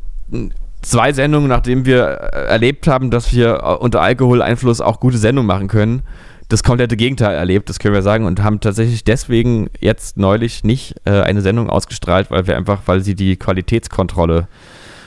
[0.81, 5.47] zwei Sendungen, nachdem wir äh, erlebt haben, dass wir äh, unter Alkoholeinfluss auch gute Sendungen
[5.47, 6.03] machen können,
[6.49, 10.95] das komplette Gegenteil erlebt, das können wir sagen, und haben tatsächlich deswegen jetzt neulich nicht
[11.05, 14.47] äh, eine Sendung ausgestrahlt, weil wir einfach, weil sie die Qualitätskontrolle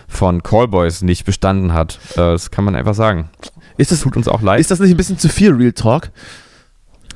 [0.09, 1.99] von Callboys nicht bestanden hat.
[2.12, 3.30] Äh, das kann man einfach sagen.
[3.76, 4.61] Ist das, Tut uns auch leid.
[4.61, 6.11] ist das nicht ein bisschen zu viel Real Talk?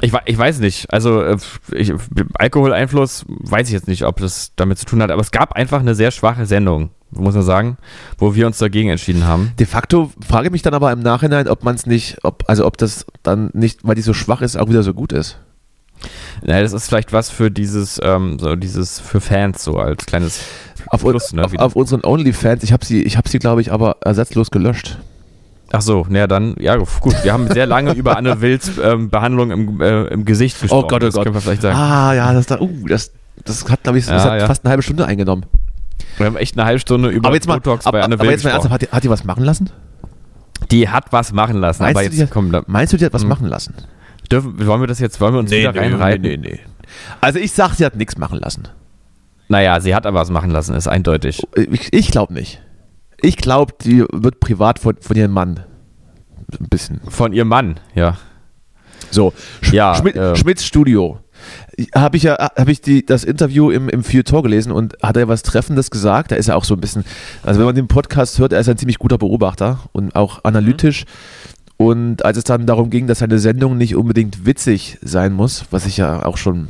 [0.00, 0.92] Ich, ich weiß nicht.
[0.92, 1.36] Also äh,
[1.72, 1.92] ich,
[2.34, 5.80] Alkoholeinfluss weiß ich jetzt nicht, ob das damit zu tun hat, aber es gab einfach
[5.80, 7.76] eine sehr schwache Sendung, muss man sagen,
[8.18, 9.52] wo wir uns dagegen entschieden haben.
[9.58, 12.66] De facto frage ich mich dann aber im Nachhinein, ob man es nicht, ob, also
[12.66, 15.38] ob das dann nicht, weil die so schwach ist, auch wieder so gut ist.
[16.42, 20.40] Naja, das ist vielleicht was für dieses, ähm, so dieses für Fans so als kleines
[20.88, 23.72] Auf, Plus, ne, auf, auf unseren OnlyFans, ich habe sie, ich habe sie, glaube ich,
[23.72, 24.98] aber ersatzlos gelöscht.
[25.74, 29.50] Ach so, naja, dann, ja gut, wir haben sehr lange über Anne Wills ähm, Behandlung
[29.50, 30.88] im, äh, im Gesicht gesprochen.
[30.88, 31.24] Gott, oh das Gott.
[31.24, 31.76] können wir vielleicht sagen.
[31.76, 33.12] Ah, ja, das da, uh, das,
[33.44, 34.46] das hat, glaube ich, das Ja, hat ja.
[34.46, 35.46] fast eine halbe Stunde eingenommen.
[36.18, 38.30] Wir haben echt eine halbe Stunde über aber jetzt mal, Botox aber, bei Anne aber
[38.30, 39.70] jetzt mal ernsthaft, hat die, hat die was machen lassen?
[40.70, 42.96] Die hat was machen lassen, Meinst aber du, jetzt die hat- komm, da Meinst du,
[42.96, 43.28] die hat was Hm.
[43.28, 43.74] machen lassen?
[44.30, 46.22] dürfen, wollen wir das jetzt, wollen wir uns wieder reinreiten?
[46.22, 46.60] nee, nee.
[47.20, 48.68] Also ich sag, sie hat nichts machen lassen.
[49.48, 51.42] Naja, sie hat aber was machen lassen, ist eindeutig.
[51.56, 52.62] Ich, ich glaube nicht.
[53.20, 55.60] Ich glaube, die wird privat von, von ihrem Mann
[56.58, 57.00] ein bisschen.
[57.08, 58.16] Von ihrem Mann, ja.
[59.10, 60.34] So, Sch Ja, Schmidt, äh.
[60.36, 61.18] Schmidts Studio.
[61.94, 65.28] Habe ich ja, habe ich die, das Interview im, im Feuilleton gelesen und hat er
[65.28, 66.30] was Treffendes gesagt.
[66.30, 67.04] Da ist er auch so ein bisschen,
[67.42, 71.04] also wenn man den Podcast hört, er ist ein ziemlich guter Beobachter und auch analytisch.
[71.78, 75.86] Und als es dann darum ging, dass seine Sendung nicht unbedingt witzig sein muss, was
[75.86, 76.68] ich ja auch schon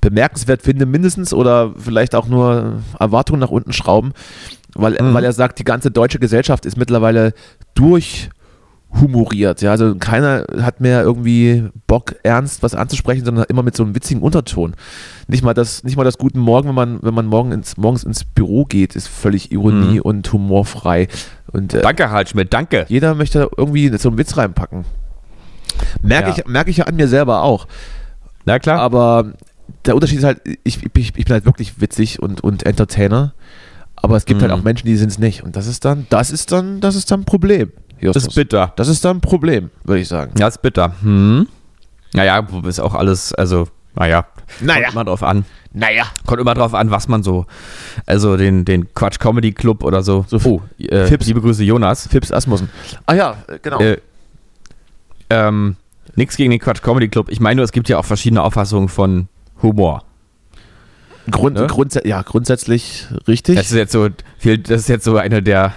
[0.00, 4.12] bemerkenswert finde, mindestens oder vielleicht auch nur Erwartungen nach unten schrauben,
[4.74, 5.14] weil, Mhm.
[5.14, 7.32] weil er sagt, die ganze deutsche Gesellschaft ist mittlerweile
[7.74, 8.30] durch
[9.00, 9.62] humoriert.
[9.62, 13.94] Ja, also keiner hat mehr irgendwie Bock, ernst was anzusprechen, sondern immer mit so einem
[13.94, 14.74] witzigen Unterton.
[15.26, 18.04] Nicht mal das, nicht mal das Guten Morgen, wenn man, wenn man morgen ins, morgens
[18.04, 20.02] ins Büro geht, ist völlig Ironie Mhm.
[20.02, 21.08] und humorfrei.
[21.52, 22.86] Und äh, Danke, Hartschmidt, danke.
[22.88, 24.84] jeder möchte irgendwie so einen Witz reinpacken.
[26.02, 26.36] Merke Ja.
[26.38, 27.66] ich, merke ich ja an mir selber auch.
[28.44, 28.80] Na klar.
[28.80, 29.32] Aber
[29.84, 33.34] der Unterschied ist halt, ich, ich, ich bin halt wirklich witzig und, und Entertainer.
[33.96, 34.42] Aber es gibt Mhm.
[34.44, 35.42] halt auch Menschen, die sind es nicht.
[35.42, 37.72] Und das ist dann, das ist dann, das ist dann ein Problem.
[38.00, 38.26] Das Justus.
[38.26, 38.72] ist bitter.
[38.76, 40.32] Das ist dann ein Problem, würde ich sagen.
[40.38, 40.92] Ja, ist bitter.
[41.02, 41.46] Hm.
[42.14, 44.26] Naja, ist auch alles, also, naja.
[44.60, 44.84] Naja.
[44.84, 45.44] Kommt immer drauf an.
[45.72, 46.04] Naja.
[46.26, 47.46] Kommt immer drauf an, was man so,
[48.06, 50.24] also den, den Quatsch Comedy Club oder so.
[50.28, 51.26] So oh, äh, Fips.
[51.26, 52.06] liebe Grüße Jonas.
[52.06, 52.70] Fips Asmussen.
[53.06, 53.80] Ah ja, äh, genau.
[53.80, 53.98] Äh,
[55.30, 55.76] ähm,
[56.16, 57.28] nix gegen den Quatsch Comedy Club.
[57.28, 59.28] Ich meine nur, es gibt ja auch verschiedene Auffassungen von
[59.62, 60.04] Humor.
[61.30, 61.66] Grund, ne?
[61.66, 63.56] grundsä ja, grundsätzlich richtig.
[63.56, 65.74] Das ist jetzt so, viel, das ist jetzt so eine der,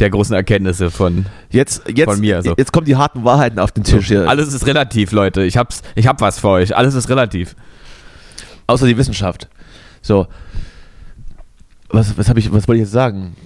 [0.00, 1.26] der großen Erkenntnisse von.
[1.50, 2.54] jetzt, jetzt, von mir, also.
[2.56, 4.28] jetzt kommen die harten Wahrheiten auf den Tisch hier.
[4.28, 5.42] Alles ist relativ, Leute.
[5.42, 6.76] Ich hab's, ich hab was für euch.
[6.76, 7.54] Alles ist relativ.
[8.66, 9.48] Außer die Wissenschaft.
[10.02, 10.26] So.
[11.90, 13.36] Was, was, hab ich, was wollte ich jetzt sagen?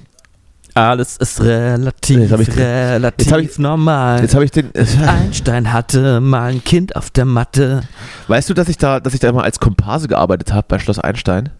[0.74, 4.20] Alles ist relativ, Jetzt hab ich- relativ jetzt hab ich- normal.
[4.22, 4.70] Jetzt habe ich den.
[5.06, 7.82] Einstein hatte mal ein Kind auf der Matte.
[8.28, 10.98] Weißt du, dass ich da, dass ich da immer als Komparse gearbeitet habe bei Schloss
[11.00, 11.50] Einstein?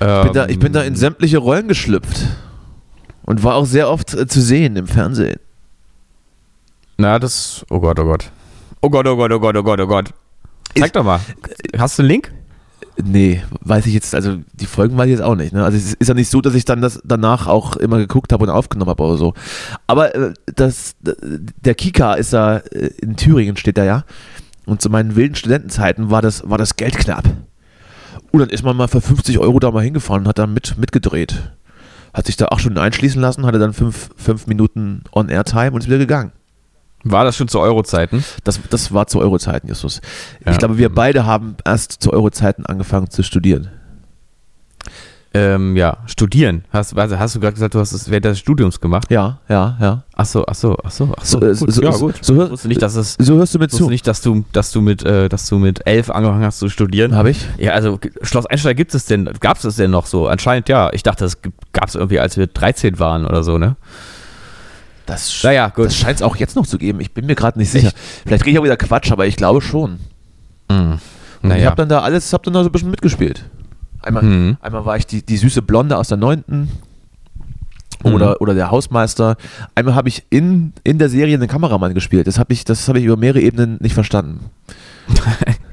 [0.00, 2.26] Ich bin, da, ich bin da in sämtliche Rollen geschlüpft.
[3.28, 5.38] Und war auch sehr oft äh, zu sehen im Fernsehen.
[6.96, 7.62] Na, das.
[7.68, 8.32] Oh Gott, oh Gott.
[8.80, 10.14] Oh Gott, oh Gott, oh Gott, oh Gott, oh Gott.
[10.74, 11.20] Zeig Ist- doch mal.
[11.76, 12.32] Hast du einen Link?
[13.04, 15.52] Nee, weiß ich jetzt, also die Folgen weiß ich jetzt auch nicht.
[15.52, 15.62] Ne?
[15.62, 18.44] Also es ist ja nicht so, dass ich dann das danach auch immer geguckt habe
[18.44, 19.34] und aufgenommen habe oder so.
[19.86, 24.04] Aber äh, das, der Kika ist da, äh, in Thüringen steht da ja.
[24.64, 27.24] Und zu meinen wilden Studentenzeiten war das, war das Geld knapp.
[28.30, 30.78] Und dann ist man mal für 50 Euro da mal hingefahren und hat dann mit,
[30.78, 31.52] mitgedreht.
[32.18, 35.86] Hat sich da acht Stunden einschließen lassen, hatte dann fünf, fünf Minuten On-Air-Time und ist
[35.86, 36.32] wieder gegangen.
[37.04, 38.24] War das schon zu Euro-Zeiten?
[38.42, 40.00] Das, das war zu Euro-Zeiten, Justus.
[40.44, 40.50] Ja.
[40.50, 43.70] Ich glaube, wir beide haben erst zu Euro-Zeiten angefangen zu studieren.
[45.34, 46.64] Ähm, ja, studieren.
[46.72, 49.10] Hast, also hast du gerade gesagt, du hast es während des Studiums gemacht?
[49.10, 50.02] Ja, ja, ja.
[50.16, 51.38] Ach so, ach so, ach so, ach so.
[51.38, 51.72] So, äh, gut.
[51.74, 52.14] so- ja, gut.
[52.22, 53.14] so hör- ich wusste nicht, dass es.
[53.18, 53.90] So hörst du mir Ich zu.
[53.90, 57.14] nicht, dass du, dass du mit, äh, dass du mit elf angefangen hast zu studieren.
[57.14, 57.46] Habe ich?
[57.58, 60.28] Ja, also Schloss Einstein gibt es denn, gab es es denn noch so?
[60.28, 60.90] Anscheinend ja.
[60.94, 61.36] Ich dachte, das
[61.74, 63.76] gab es irgendwie, als wir 13 waren oder so, ne?
[65.04, 65.86] Das, Naja, gut.
[65.86, 67.00] das scheint es auch jetzt noch zu geben.
[67.00, 67.92] Ich bin mir gerade nicht sicher.
[68.26, 69.98] Vielleicht kriege ich auch wieder Quatsch, aber ich glaube schon.
[70.68, 71.00] Und
[71.42, 71.66] ich Naja.
[71.66, 73.44] habe dann da alles, habe dann da so ein bisschen mitgespielt.
[74.02, 74.56] Einmal, Mhm.
[74.60, 76.68] einmal war ich die, die süße Blonde aus der neunten.
[78.04, 78.36] Oder, Mhm.
[78.40, 79.36] oder der Hausmeister.
[79.74, 82.26] Einmal habe ich in, in der Serie einen Kameramann gespielt.
[82.28, 84.50] Das habe ich, das habe ich über mehrere Ebenen nicht verstanden.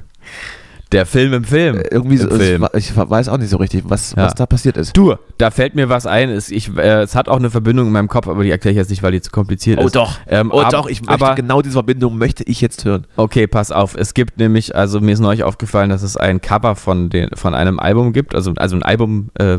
[0.96, 1.76] Der Film im Film.
[1.78, 2.66] Äh, Irgendwie so, Im Film.
[2.74, 4.24] ich weiß auch nicht so richtig, was, Ja.
[4.24, 4.96] was da passiert ist.
[4.96, 6.30] Du, da fällt mir was ein.
[6.30, 8.78] Es, ich, äh, es hat auch eine Verbindung in meinem Kopf, aber die erkläre ich
[8.78, 9.94] jetzt nicht, weil die zu kompliziert Oh ist.
[9.94, 13.06] doch, Ähm, oh ab- doch, ich möchte aber genau diese Verbindung möchte ich jetzt hören.
[13.16, 13.94] Okay, pass auf.
[13.96, 17.54] Es gibt nämlich, also mir ist neulich aufgefallen, dass es ein Cover von, den, von
[17.54, 19.58] einem Album gibt, also, also ein Album, äh,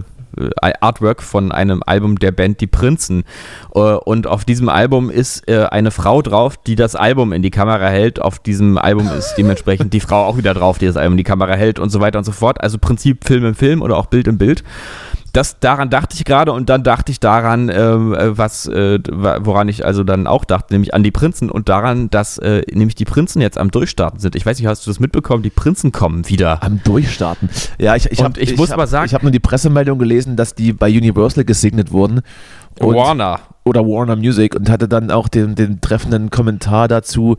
[0.81, 3.23] Artwork von einem Album der Band Die Prinzen.
[3.73, 7.51] Äh, Und auf diesem Album ist äh, eine Frau drauf, die das Album in die
[7.51, 8.21] Kamera hält.
[8.21, 11.23] Auf diesem Album ist dementsprechend die Frau auch wieder drauf, die das Album in die
[11.23, 12.61] Kamera hält und so weiter und so fort.
[12.61, 14.63] Also Prinzip Film im Film oder auch Bild im Bild.
[15.37, 19.69] Das, daran dachte ich gerade und dann dachte ich daran, ähm, äh, was, äh, woran
[19.69, 23.05] ich also dann auch dachte, nämlich an die Prinzen und daran, dass äh, nämlich die
[23.05, 24.35] Prinzen jetzt am Durchstarten sind.
[24.35, 25.43] Ich weiß nicht, hast du das mitbekommen?
[25.43, 26.63] Die Prinzen kommen wieder.
[26.63, 27.51] Am Durchstarten.
[27.77, 30.37] Ja, ich, ich, hab, ich muss hab, mal sagen- Ich habe nur die Pressemeldung gelesen,
[30.37, 32.21] dass die bei Universal gesegnet wurden.
[32.79, 33.39] Warner.
[33.63, 37.37] Oder Warner Music und hatte dann auch den, den treffenden Kommentar dazu.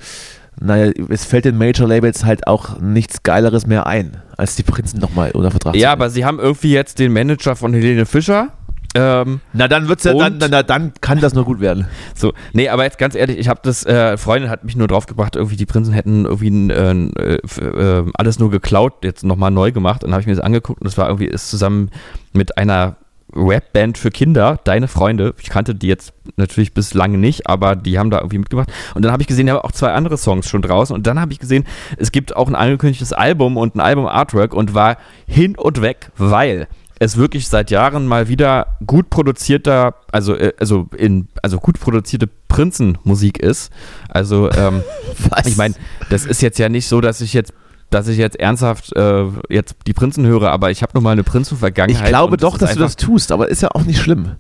[0.61, 5.01] Naja, es fällt den Major Labels halt auch nichts Geileres mehr ein, als die Prinzen
[5.01, 8.53] nochmal unter Vertrag Ja, aber sie haben irgendwie jetzt den Manager von Helene Fischer.
[8.95, 11.87] Ähm, Na, dann wird's ja, dann, na, dann kann das nur gut werden.
[12.15, 15.37] So, nee, aber jetzt ganz ehrlich, ich habe das, äh, Freundin hat mich nur draufgebracht,
[15.37, 20.03] irgendwie die Prinzen hätten irgendwie äh, äh, alles nur geklaut, jetzt nochmal neu gemacht.
[20.03, 21.91] Und dann habe ich mir das angeguckt und das war irgendwie, ist zusammen
[22.33, 22.97] mit einer
[23.35, 25.35] Rapband für Kinder, deine Freunde.
[25.41, 28.73] Ich kannte die jetzt natürlich bislang nicht, aber die haben da irgendwie mitgemacht.
[28.95, 30.95] Und dann habe ich gesehen, die haben auch zwei andere Songs schon draußen.
[30.95, 31.65] Und dann habe ich gesehen,
[31.97, 36.69] es gibt auch ein angekündigtes Album und ein Album-Artwork und war hin und weg, weil
[37.01, 42.29] es wirklich seit Jahren mal wieder gut produzierter, also, äh, also, in, also gut produzierte
[42.49, 43.71] Prinzenmusik ist.
[44.09, 44.83] Also, ähm,
[45.47, 45.75] ich meine,
[46.11, 47.53] das ist jetzt ja nicht so, dass ich jetzt
[47.91, 51.23] dass ich jetzt ernsthaft äh, jetzt die Prinzen höre, aber ich habe noch mal eine
[51.23, 52.09] ich Prinzenvergangenheit.
[52.09, 54.37] glaube und doch, dass du das tust, aber ist ja auch nicht schlimm.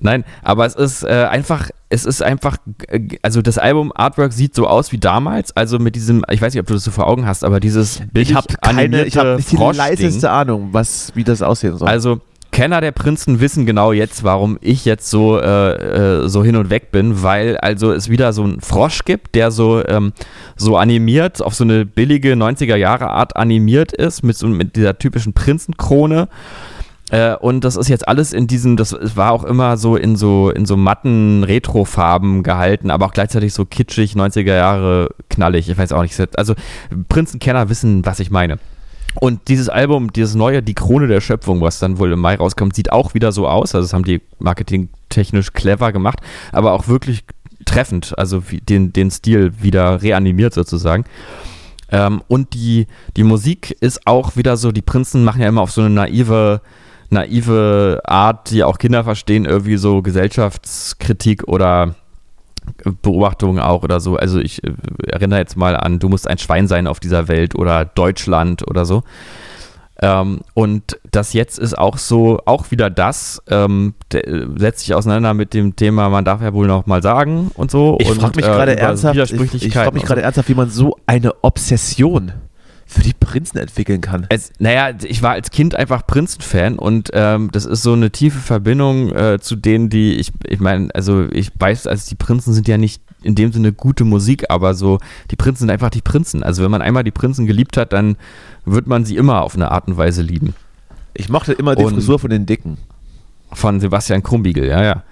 [0.00, 2.56] Nein, aber es ist äh, einfach, es ist einfach,
[2.88, 6.54] äh, also das Album Artwork sieht so aus wie damals, also mit diesem, ich weiß
[6.54, 9.36] nicht, ob du das so vor Augen hast, aber dieses Ich habe keine, ich habe
[9.36, 11.88] nicht die leiseste Ahnung, was, wie das aussehen soll.
[11.88, 12.20] Also
[12.58, 16.70] Kenner der Prinzen wissen genau jetzt, warum ich jetzt so, äh, äh, so hin und
[16.70, 20.12] weg bin, weil also es wieder so einen Frosch gibt, der so, ähm,
[20.56, 24.98] so animiert, auf so eine billige 90er Jahre Art animiert ist, mit, so, mit dieser
[24.98, 26.26] typischen Prinzenkrone.
[27.12, 30.50] Äh, und das ist jetzt alles in diesem, das war auch immer so in so,
[30.50, 35.68] in so matten Retro-Farben gehalten, aber auch gleichzeitig so kitschig, 90er Jahre knallig.
[35.68, 36.36] Ich weiß auch nicht.
[36.36, 36.54] Also
[37.08, 38.58] Prinzenkenner wissen, was ich meine.
[39.20, 42.74] Und dieses Album, dieses neue, Die Krone der Schöpfung, was dann wohl im Mai rauskommt,
[42.74, 43.74] sieht auch wieder so aus.
[43.74, 46.20] Also das haben die marketingtechnisch clever gemacht,
[46.52, 47.24] aber auch wirklich
[47.64, 51.04] treffend, also den, den Stil wieder reanimiert sozusagen.
[51.90, 55.72] Ähm, und die, die Musik ist auch wieder so, die Prinzen machen ja immer auf
[55.72, 56.60] so eine naive,
[57.10, 61.94] naive Art, die auch Kinder verstehen, irgendwie so Gesellschaftskritik oder
[63.02, 64.16] Beobachtungen auch oder so.
[64.16, 64.72] Also ich äh,
[65.06, 68.84] erinnere jetzt mal an, du musst ein Schwein sein auf dieser Welt oder Deutschland oder
[68.84, 69.02] so.
[70.00, 74.22] Ähm, und das jetzt ist auch so, auch wieder das, ähm, der,
[74.56, 77.98] setzt sich auseinander mit dem Thema, man darf ja wohl noch mal sagen und so.
[78.00, 80.96] Ich frage mich äh, gerade ernsthaft, ich, ich frage mich gerade ernsthaft, wie man so
[81.06, 82.32] eine Obsession
[82.90, 84.26] für die Prinzen entwickeln kann.
[84.30, 88.38] Es, naja, ich war als Kind einfach Prinzen-Fan und ähm, das ist so eine tiefe
[88.38, 92.66] Verbindung äh, zu denen, die ich, ich meine, also ich weiß, also die Prinzen sind
[92.66, 96.42] ja nicht in dem Sinne gute Musik, aber so, die Prinzen sind einfach die Prinzen.
[96.42, 98.16] Also wenn man einmal die Prinzen geliebt hat, dann
[98.64, 100.54] wird man sie immer auf eine Art und Weise lieben.
[101.12, 102.78] Ich mochte immer die und Frisur von den Dicken.
[103.52, 105.02] Von Sebastian Krumbiegel, ja, ja.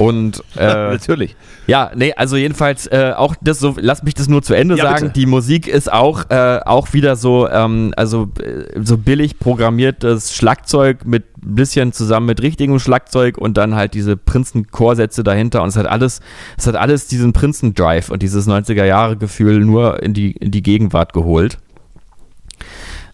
[0.00, 1.36] Und äh, natürlich.
[1.66, 4.84] Ja, nee, also jedenfalls äh, auch das so, lass mich das nur zu Ende ja,
[4.84, 5.08] sagen.
[5.08, 5.20] Bitte.
[5.20, 11.04] Die Musik ist auch, äh, auch wieder so, ähm, also äh, so billig programmiertes Schlagzeug
[11.04, 15.76] mit ein bisschen zusammen mit richtigem Schlagzeug und dann halt diese Prinzen-Chorsätze dahinter und es
[15.76, 16.20] hat alles,
[16.56, 21.58] es hat alles diesen Prinzen-Drive und dieses 90er-Jahre-Gefühl nur in die, in die Gegenwart geholt.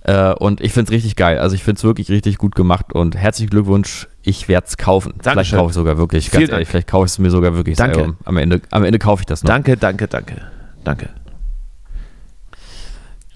[0.06, 1.40] Äh, und ich finde es richtig geil.
[1.40, 4.06] Also ich finde es wirklich richtig gut gemacht und herzlichen Glückwunsch.
[4.22, 5.14] Ich werde es kaufen.
[5.20, 5.32] Dankeschön.
[5.32, 6.30] Vielleicht kaufe ich sogar wirklich.
[6.30, 7.76] Ganz ehrlich, vielleicht kaufe ich es mir sogar wirklich.
[7.76, 7.96] Danke.
[7.96, 8.16] Selber.
[8.24, 9.48] Am Ende, am Ende kaufe ich das noch.
[9.48, 10.42] Danke, danke, danke.
[10.84, 11.08] Danke.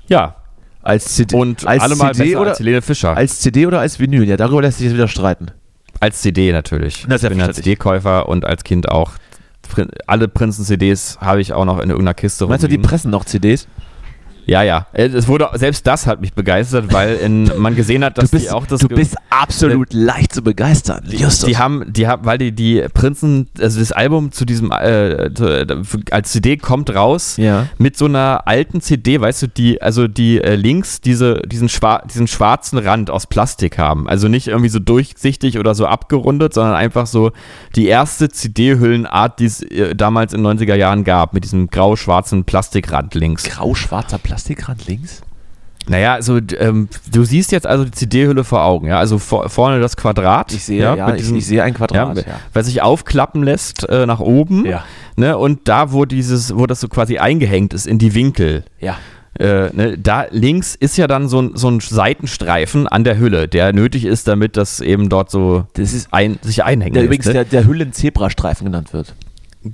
[0.06, 0.36] Ja.
[0.82, 3.16] Als CD, und als allemal CD oder als Helene Fischer.
[3.16, 4.28] Als CD oder als Vinyl?
[4.28, 5.50] Ja, darüber lässt sich jetzt wieder streiten.
[5.98, 7.04] Als CD natürlich.
[7.08, 9.12] Na, ich bin als CD-Käufer und als Kind auch.
[10.06, 12.82] Alle Prinzen-CDs habe ich auch noch in irgendeiner Kiste Meinst rumliegen.
[12.82, 13.66] du, die pressen noch CDs?
[14.50, 14.88] Ja, ja.
[14.92, 18.46] Äh, es wurde, selbst das hat mich begeistert, weil in, man gesehen hat, dass bist,
[18.46, 18.80] die auch das.
[18.80, 21.48] Du bist absolut äh, leicht zu begeistern, Justus.
[21.48, 25.30] Die haben, die haben, weil die, die Prinzen, also das Album zu diesem, äh,
[26.10, 27.68] als CD kommt raus ja.
[27.78, 32.02] mit so einer alten CD, weißt du, die, also die äh, links diese, diesen, schwar
[32.08, 34.08] diesen schwarzen Rand aus Plastik haben.
[34.08, 37.30] Also nicht irgendwie so durchsichtig oder so abgerundet, sondern einfach so
[37.76, 42.42] die erste CD-Hüllenart, die es äh, damals in den 90er Jahren gab, mit diesem grau-schwarzen
[42.42, 43.44] Plastikrand links.
[43.44, 44.39] Grau-schwarzer Plastik?
[44.40, 45.20] Plastikrand links?
[45.86, 49.80] Naja, also ähm, du siehst jetzt also die CD-Hülle vor Augen, ja, also vor, vorne
[49.80, 50.52] das Quadrat.
[50.52, 52.40] Ich sehe, ja, ja diesem, ich, ich, sehe ein Quadrat, ja, ja.
[52.52, 54.84] was sich aufklappen lässt äh, nach oben, ja.
[55.16, 58.96] ne, und da, wo dieses, wo das so quasi eingehängt ist in die Winkel, ja.
[59.38, 63.48] Äh, ne, da links ist ja dann so ein, so ein Seitenstreifen an der Hülle,
[63.48, 66.96] der nötig ist, damit das eben dort so das ist, ein, sich einhängt.
[66.96, 67.32] Der übrigens ne?
[67.32, 69.14] der, der Hüllen-Zebrastreifen genannt wird.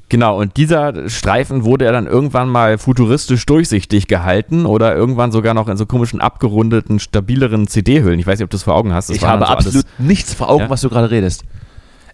[0.09, 5.55] Genau, und dieser Streifen wurde ja dann irgendwann mal futuristisch durchsichtig gehalten oder irgendwann sogar
[5.55, 8.19] noch in so komischen abgerundeten, stabileren CD-Hüllen.
[8.19, 9.11] Ich weiß nicht, ob du das vor Augen hast.
[9.11, 10.71] Das ich habe so absolut nichts vor Augen, ja?
[10.71, 11.45] was du gerade redest.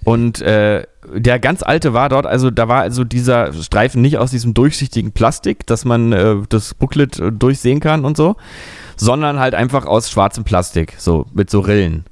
[0.04, 4.30] Und äh, der ganz alte war dort, also da war also dieser Streifen nicht aus
[4.32, 8.36] diesem durchsichtigen Plastik, dass man äh, das Booklet äh, durchsehen kann und so,
[8.96, 12.04] sondern halt einfach aus schwarzem Plastik, so mit so Rillen.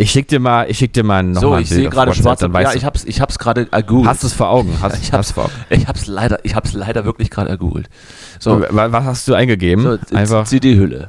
[0.00, 2.40] Ich schick dir mal, ich schick dir mal noch so, mal ich sehe gerade schwarz.
[2.40, 4.08] Ja, ich hab's, ich hab's gerade ergoogelt.
[4.08, 4.74] Hast du es vor Augen?
[4.80, 5.52] Hast, ich hab's vor Augen.
[5.68, 7.90] Ich hab's leider, ich hab's leider wirklich gerade ergoogelt.
[8.38, 9.84] So, was hast du eingegeben?
[9.84, 11.08] So, Einfach CD-Hülle.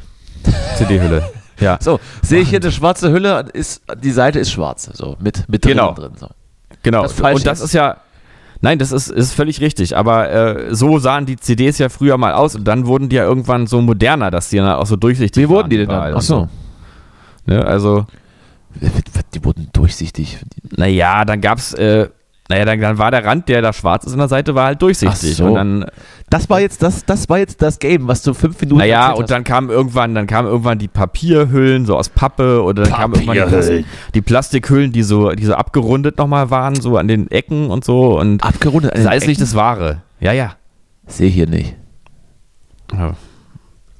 [0.77, 1.23] CD-Hülle.
[1.61, 1.77] Ja.
[1.79, 5.61] So, sehe ich hier eine schwarze Hülle, ist, die Seite ist schwarz, so, mit, mit
[5.61, 5.93] genau.
[5.93, 6.13] drin.
[6.15, 6.27] So.
[6.81, 7.03] Genau.
[7.03, 7.97] Das Und das ist ja,
[8.61, 9.95] Nein, das ist, ist völlig richtig.
[9.95, 13.25] Aber äh, so sahen die CDs ja früher mal aus und dann wurden die ja
[13.25, 16.15] irgendwann so moderner, dass die dann auch so durchsichtig Wie wurden die denn dann?
[16.15, 16.49] Ach so.
[17.45, 18.07] Ne, also
[19.33, 20.39] die wurden durchsichtig.
[20.75, 22.09] Naja, dann gab's, äh,
[22.49, 24.81] naja, dann, dann, war der Rand, der da schwarz ist an der Seite, war halt
[24.81, 25.37] durchsichtig.
[25.37, 25.45] So.
[25.45, 25.85] Und dann,
[26.29, 29.29] das war jetzt das, das war jetzt das Game, was du fünf Minuten Naja, und
[29.31, 33.61] dann kam irgendwann, dann kamen irgendwann die Papierhüllen, so aus Pappe, oder dann kamen irgendwann
[33.61, 37.85] die, die, Plastikhüllen, die so, die so abgerundet nochmal waren, so an den Ecken und
[37.85, 38.19] so.
[38.19, 38.95] Und abgerundet?
[38.95, 40.01] Das ist nicht das Wahre.
[40.19, 40.55] Ja, ja.
[41.07, 41.75] Sehe hier nicht.
[42.93, 43.15] Ja.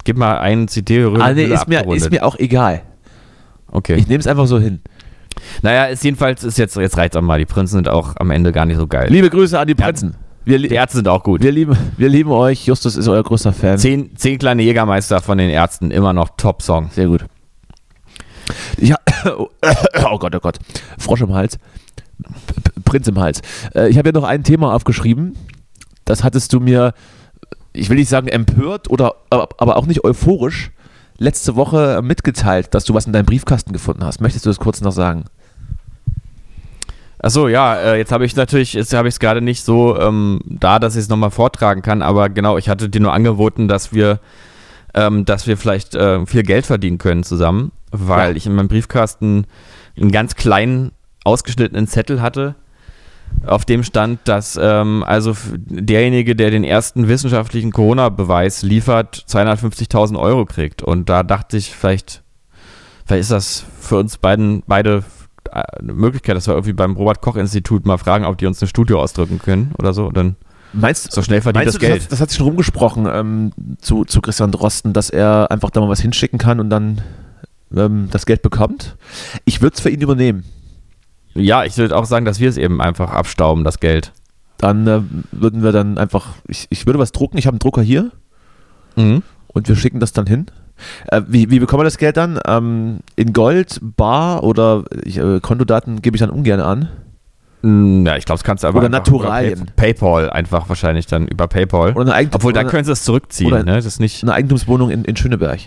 [0.04, 1.22] Gib mal einen CD-Hülle.
[1.22, 2.82] Ah, nee, ist mir, ist mir auch egal.
[3.72, 3.96] Okay.
[3.96, 4.80] Ich nehme es einfach so hin.
[5.62, 7.38] Naja, ist jedenfalls, ist jetzt, jetzt auch mal.
[7.38, 9.08] Die Prinzen sind auch am Ende gar nicht so geil.
[9.10, 10.16] Liebe Grüße an die Prinzen.
[10.44, 11.42] Wir, die Ärzte sind auch gut.
[11.42, 12.66] Wir lieben, wir lieben euch.
[12.66, 13.78] Justus ist euer größter Fan.
[13.78, 16.90] Zehn, zehn kleine Jägermeister von den Ärzten, immer noch Top-Song.
[16.92, 17.24] Sehr gut.
[18.78, 18.96] Ja,
[19.38, 20.58] oh Gott, oh Gott.
[20.98, 21.58] Frosch im Hals.
[22.84, 23.40] Prinz im Hals.
[23.74, 25.36] Äh, ich habe ja noch ein Thema aufgeschrieben.
[26.04, 26.92] Das hattest du mir,
[27.72, 30.71] ich will nicht sagen empört oder aber auch nicht euphorisch,
[31.22, 34.20] letzte Woche mitgeteilt, dass du was in deinem Briefkasten gefunden hast.
[34.20, 35.24] Möchtest du das kurz noch sagen?
[37.18, 40.40] Achso, ja, äh, jetzt habe ich natürlich, jetzt habe ich es gerade nicht so ähm,
[40.44, 43.92] da, dass ich es nochmal vortragen kann, aber genau, ich hatte dir nur angeboten, dass
[43.92, 44.18] wir,
[44.94, 48.36] ähm, dass wir vielleicht äh, viel Geld verdienen können zusammen, weil Ja.
[48.36, 49.46] ich in meinem Briefkasten
[49.96, 50.90] einen ganz kleinen,
[51.24, 52.56] ausgeschnittenen Zettel hatte,
[53.46, 60.44] auf dem stand, dass ähm, also derjenige, der den ersten wissenschaftlichen Corona-Beweis liefert, 250.000 Euro
[60.44, 60.82] kriegt.
[60.82, 62.22] Und da dachte ich, vielleicht,
[63.04, 65.02] vielleicht ist das für uns beiden beide
[65.50, 69.00] äh, eine Möglichkeit, dass wir irgendwie beim Robert-Koch-Institut mal fragen, ob die uns ein Studio
[69.00, 70.10] ausdrücken können oder so.
[70.10, 70.36] Dann
[70.74, 71.96] Meinst, so schnell verdient meinst das du, Geld.
[71.96, 75.70] Das hat, das hat sich schon rumgesprochen ähm, zu, zu Christian Drosten, dass er einfach
[75.70, 77.02] da mal was hinschicken kann und dann
[77.76, 78.96] ähm, das Geld bekommt.
[79.44, 80.44] Ich würde es für ihn übernehmen.
[81.34, 84.12] Ja, ich würde auch sagen, dass wir es eben einfach abstauben, das Geld.
[84.58, 85.00] Dann äh,
[85.32, 88.10] würden wir dann einfach, ich, ich würde was drucken, ich habe einen Drucker hier
[88.96, 89.22] Mhm.
[89.48, 90.46] und wir schicken das dann hin.
[91.08, 92.38] Äh, wie, wie bekommen wir das Geld dann?
[92.46, 96.88] Ähm, in Gold, Bar oder ich, äh, Kontodaten gebe ich dann ungern an.
[97.62, 99.52] Mm, Ja, ich glaube, das kannst du aber Oder Naturalien.
[99.60, 101.92] über Pay Paypal einfach wahrscheinlich dann über Paypal.
[101.94, 103.52] Oder eine, Obwohl, da können sie es zurückziehen.
[103.52, 103.76] oder- ne?
[103.76, 104.22] Das ist nicht.
[104.24, 105.60] eine Eigentumswohnung in, in Schöneberg.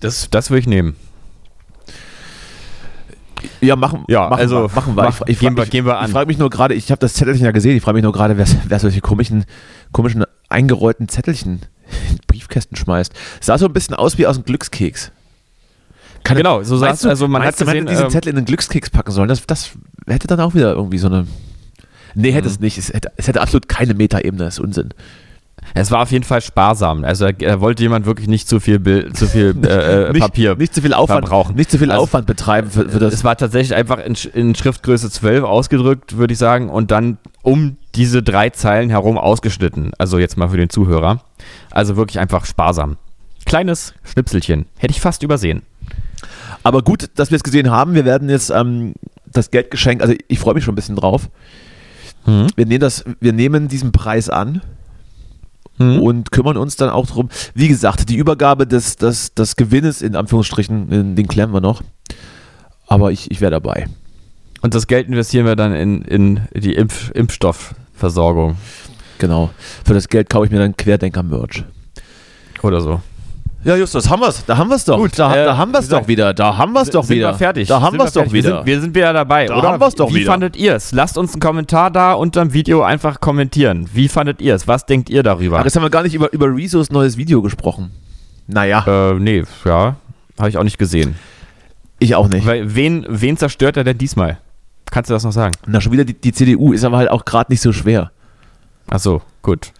[0.00, 0.96] Das, das würde ich nehmen.
[3.60, 4.74] Ja, machen, Ja, machen also wir.
[4.74, 5.02] Machen wir.
[5.04, 6.06] mach- ich, ich gehen frag wir- mich, gehen wir an.
[6.06, 8.12] Ich frage mich nur gerade, ich habe das Zettelchen ja gesehen, ich frage mich nur
[8.12, 9.44] gerade, wer, wer solche komischen,
[9.92, 11.60] komischen eingerollten Zettelchen
[12.10, 13.12] in Briefkästen schmeißt.
[13.40, 15.12] Sah so ein bisschen aus wie aus einem Glückskeks.
[16.24, 18.46] Kann, Genau, so meinst sah's- also man hat gesehen, hätte diesen ähm, Zettel in einen
[18.46, 19.28] Glückskeks packen sollen.
[19.28, 19.70] Das, das
[20.08, 21.26] hätte dann auch wieder irgendwie so eine.
[22.14, 22.78] Nee, hätte es nicht.
[22.78, 24.88] Es hätte, es hätte absolut keine Metaebene, das ist Unsinn.
[25.78, 27.04] Es war auf jeden Fall sparsam.
[27.04, 30.56] Also da wollte jemand wirklich nicht zu viel, Bild, zu viel äh, äh, nicht, Papier
[30.56, 31.54] Nicht zu viel Aufwand, verbrauchen.
[31.54, 33.12] nicht zu viel Also, Aufwand betreiben für, für das.
[33.12, 37.76] Es war tatsächlich einfach in, in Schriftgröße 12 ausgedrückt, würde ich sagen, und dann um
[37.94, 39.92] diese drei Zeilen herum ausgeschnitten.
[39.98, 41.20] Also jetzt mal für den Zuhörer.
[41.70, 42.96] Also wirklich einfach sparsam.
[43.44, 44.64] Kleines Schnipselchen.
[44.78, 45.62] Hätte ich fast übersehen.
[46.62, 47.94] Aber gut, dass wir es gesehen haben.
[47.94, 48.94] Wir werden jetzt ähm,
[49.26, 51.28] das Geldgeschenk, also ich freue mich schon ein bisschen drauf.
[52.24, 52.46] Mhm.
[52.56, 54.62] Wir nehmen, das, wir nehmen diesen Preis an
[55.78, 56.00] Mhm.
[56.00, 57.28] und kümmern uns dann auch darum.
[57.54, 61.82] Wie gesagt, die Übergabe des, des, des Gewinnes in Anführungsstrichen, in, den klären wir noch.
[62.86, 63.86] Aber ich, ich wäre dabei.
[64.62, 68.56] Und das Geld investieren wir dann in, in die Impf Impfstoffversorgung
[69.18, 69.50] Genau.
[69.84, 71.64] Für das Geld kaufe ich mir dann Querdenker-Merch.
[72.62, 73.00] oder so.
[73.66, 74.44] Ja, Justus, haben wir es.
[74.46, 74.96] Da haben wir es doch.
[74.96, 76.34] Gut, da, äh, da haben wir es wie gesagt, doch wieder.
[76.34, 77.32] Da haben wir es doch wieder.
[77.32, 77.66] Wir fertig.
[77.66, 78.32] Da haben Sind wir es doch fertig.
[78.34, 78.56] Wir wieder.
[78.58, 79.68] sind, wir sind wieder dabei, Da oder?
[79.72, 80.30] haben wir's doch Wie wieder.
[80.30, 80.92] fandet ihr es?
[80.92, 83.88] Lasst uns einen Kommentar da unter dem Video einfach kommentieren.
[83.92, 84.68] Wie fandet ihr es?
[84.68, 85.58] Was denkt ihr darüber?
[85.58, 87.90] Ach, jetzt haben wir gar nicht über, über Rezos neues Video gesprochen.
[88.46, 89.96] Naja, Äh, nee, ja,
[90.38, 91.16] habe ich auch nicht gesehen.
[91.98, 92.46] ich auch nicht.
[92.46, 94.38] Weil, wen, wen zerstört er denn diesmal?
[94.92, 95.54] Kannst du das noch sagen?
[95.66, 98.12] Na, schon wieder die, die CDU ist aber halt auch gerade nicht so schwer.
[98.88, 99.72] Ach so, gut.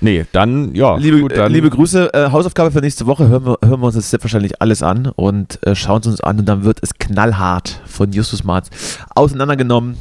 [0.00, 0.96] Nee, dann, ja.
[0.96, 3.28] liebe, gut, dann, liebe Grüße, äh, Hausaufgabe für nächste Woche.
[3.28, 6.38] Hören wir, hören wir uns jetzt selbstverständlich alles an und äh, schauen es uns an
[6.38, 8.68] und dann wird es knallhart von Justus Marz
[9.14, 9.96] auseinandergenommen,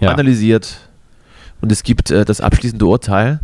[0.00, 0.10] ja.
[0.10, 0.78] analysiert
[1.60, 3.40] und es gibt äh, das abschließende Urteil,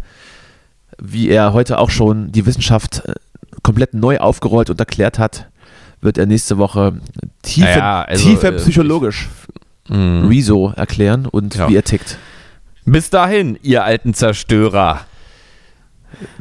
[0.98, 3.14] wie er heute auch schon die Wissenschaft äh,
[3.62, 5.48] komplett neu aufgerollt und erklärt hat,
[6.00, 6.94] wird er nächste Woche
[7.42, 9.28] tiefen, Naja, also, tiefer äh, psychologisch
[9.88, 10.28] Mhm.
[10.28, 11.68] Rezo erklären und Ja.
[11.68, 12.16] wie er tickt.
[12.84, 15.00] Bis dahin, ihr alten Zerstörer.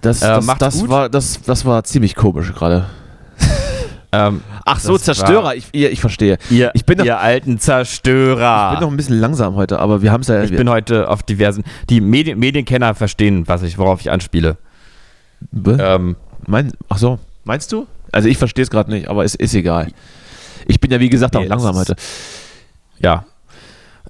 [0.02, 0.90] Das, Äh, das, das, gut.
[0.90, 2.86] war, das, das war ziemlich komisch gerade.
[4.14, 6.38] Ähm, Ach so, Das Zerstörer, ich, ich, ich verstehe.
[6.50, 8.72] ihr, Ich bin doch- ihr alten Zerstörer.
[8.74, 10.44] Ich bin noch ein bisschen langsam heute, aber wir haben es ja.
[10.44, 11.64] Ich bin heute auf diversen.
[11.90, 14.58] Die Medien, Medienkenner verstehen, was ich, worauf ich anspiele.
[15.66, 17.88] Ähm, mein, ach so, meinst du?
[18.12, 19.88] Also ich verstehe es gerade nicht, aber es ist egal.
[20.68, 21.96] Ich bin ja wie gesagt auch Nee, langsam das heute.
[23.00, 23.24] ja.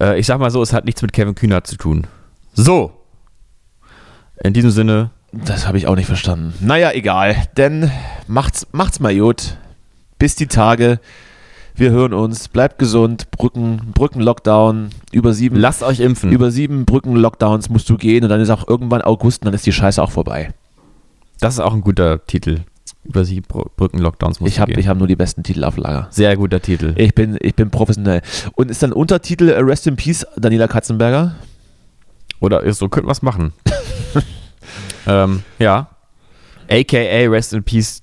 [0.01, 2.07] Äh, ich sag mal so, es hat nichts mit Kevin Kühnert zu tun.
[2.53, 2.91] So.
[4.43, 6.53] In diesem Sinne, Das habe ich auch nicht verstanden.
[6.59, 7.35] Naja, egal.
[7.57, 7.89] Denn
[8.27, 9.57] macht's, macht's mal gut.
[10.19, 10.99] Bis die Tage.
[11.73, 12.49] Wir hören uns.
[12.49, 13.31] Bleibt gesund.
[13.31, 14.89] Brücken, Brücken-Lockdown.
[15.11, 16.31] Über sieben, lasst euch impfen.
[16.31, 19.65] über sieben Brücken-Lockdowns musst du gehen und dann ist auch irgendwann August und dann ist
[19.65, 20.53] die Scheiße auch vorbei.
[21.39, 22.59] das ist auch ein guter Titel.
[23.03, 24.79] Über sie Br- Brücken-Lockdowns muss Ich habe gehen.
[24.79, 26.07] ich hab nur die besten Titel auf Lager.
[26.11, 26.93] Sehr guter Titel.
[26.97, 28.21] Ich bin, ich bin professionell.
[28.55, 31.35] Und ist dann Untertitel äh, Rest in Peace Daniela Katzenberger?
[32.41, 33.53] Oder so könnten wir es machen.
[35.07, 35.87] ähm, ja.
[36.69, 38.01] AKA Rest in Peace.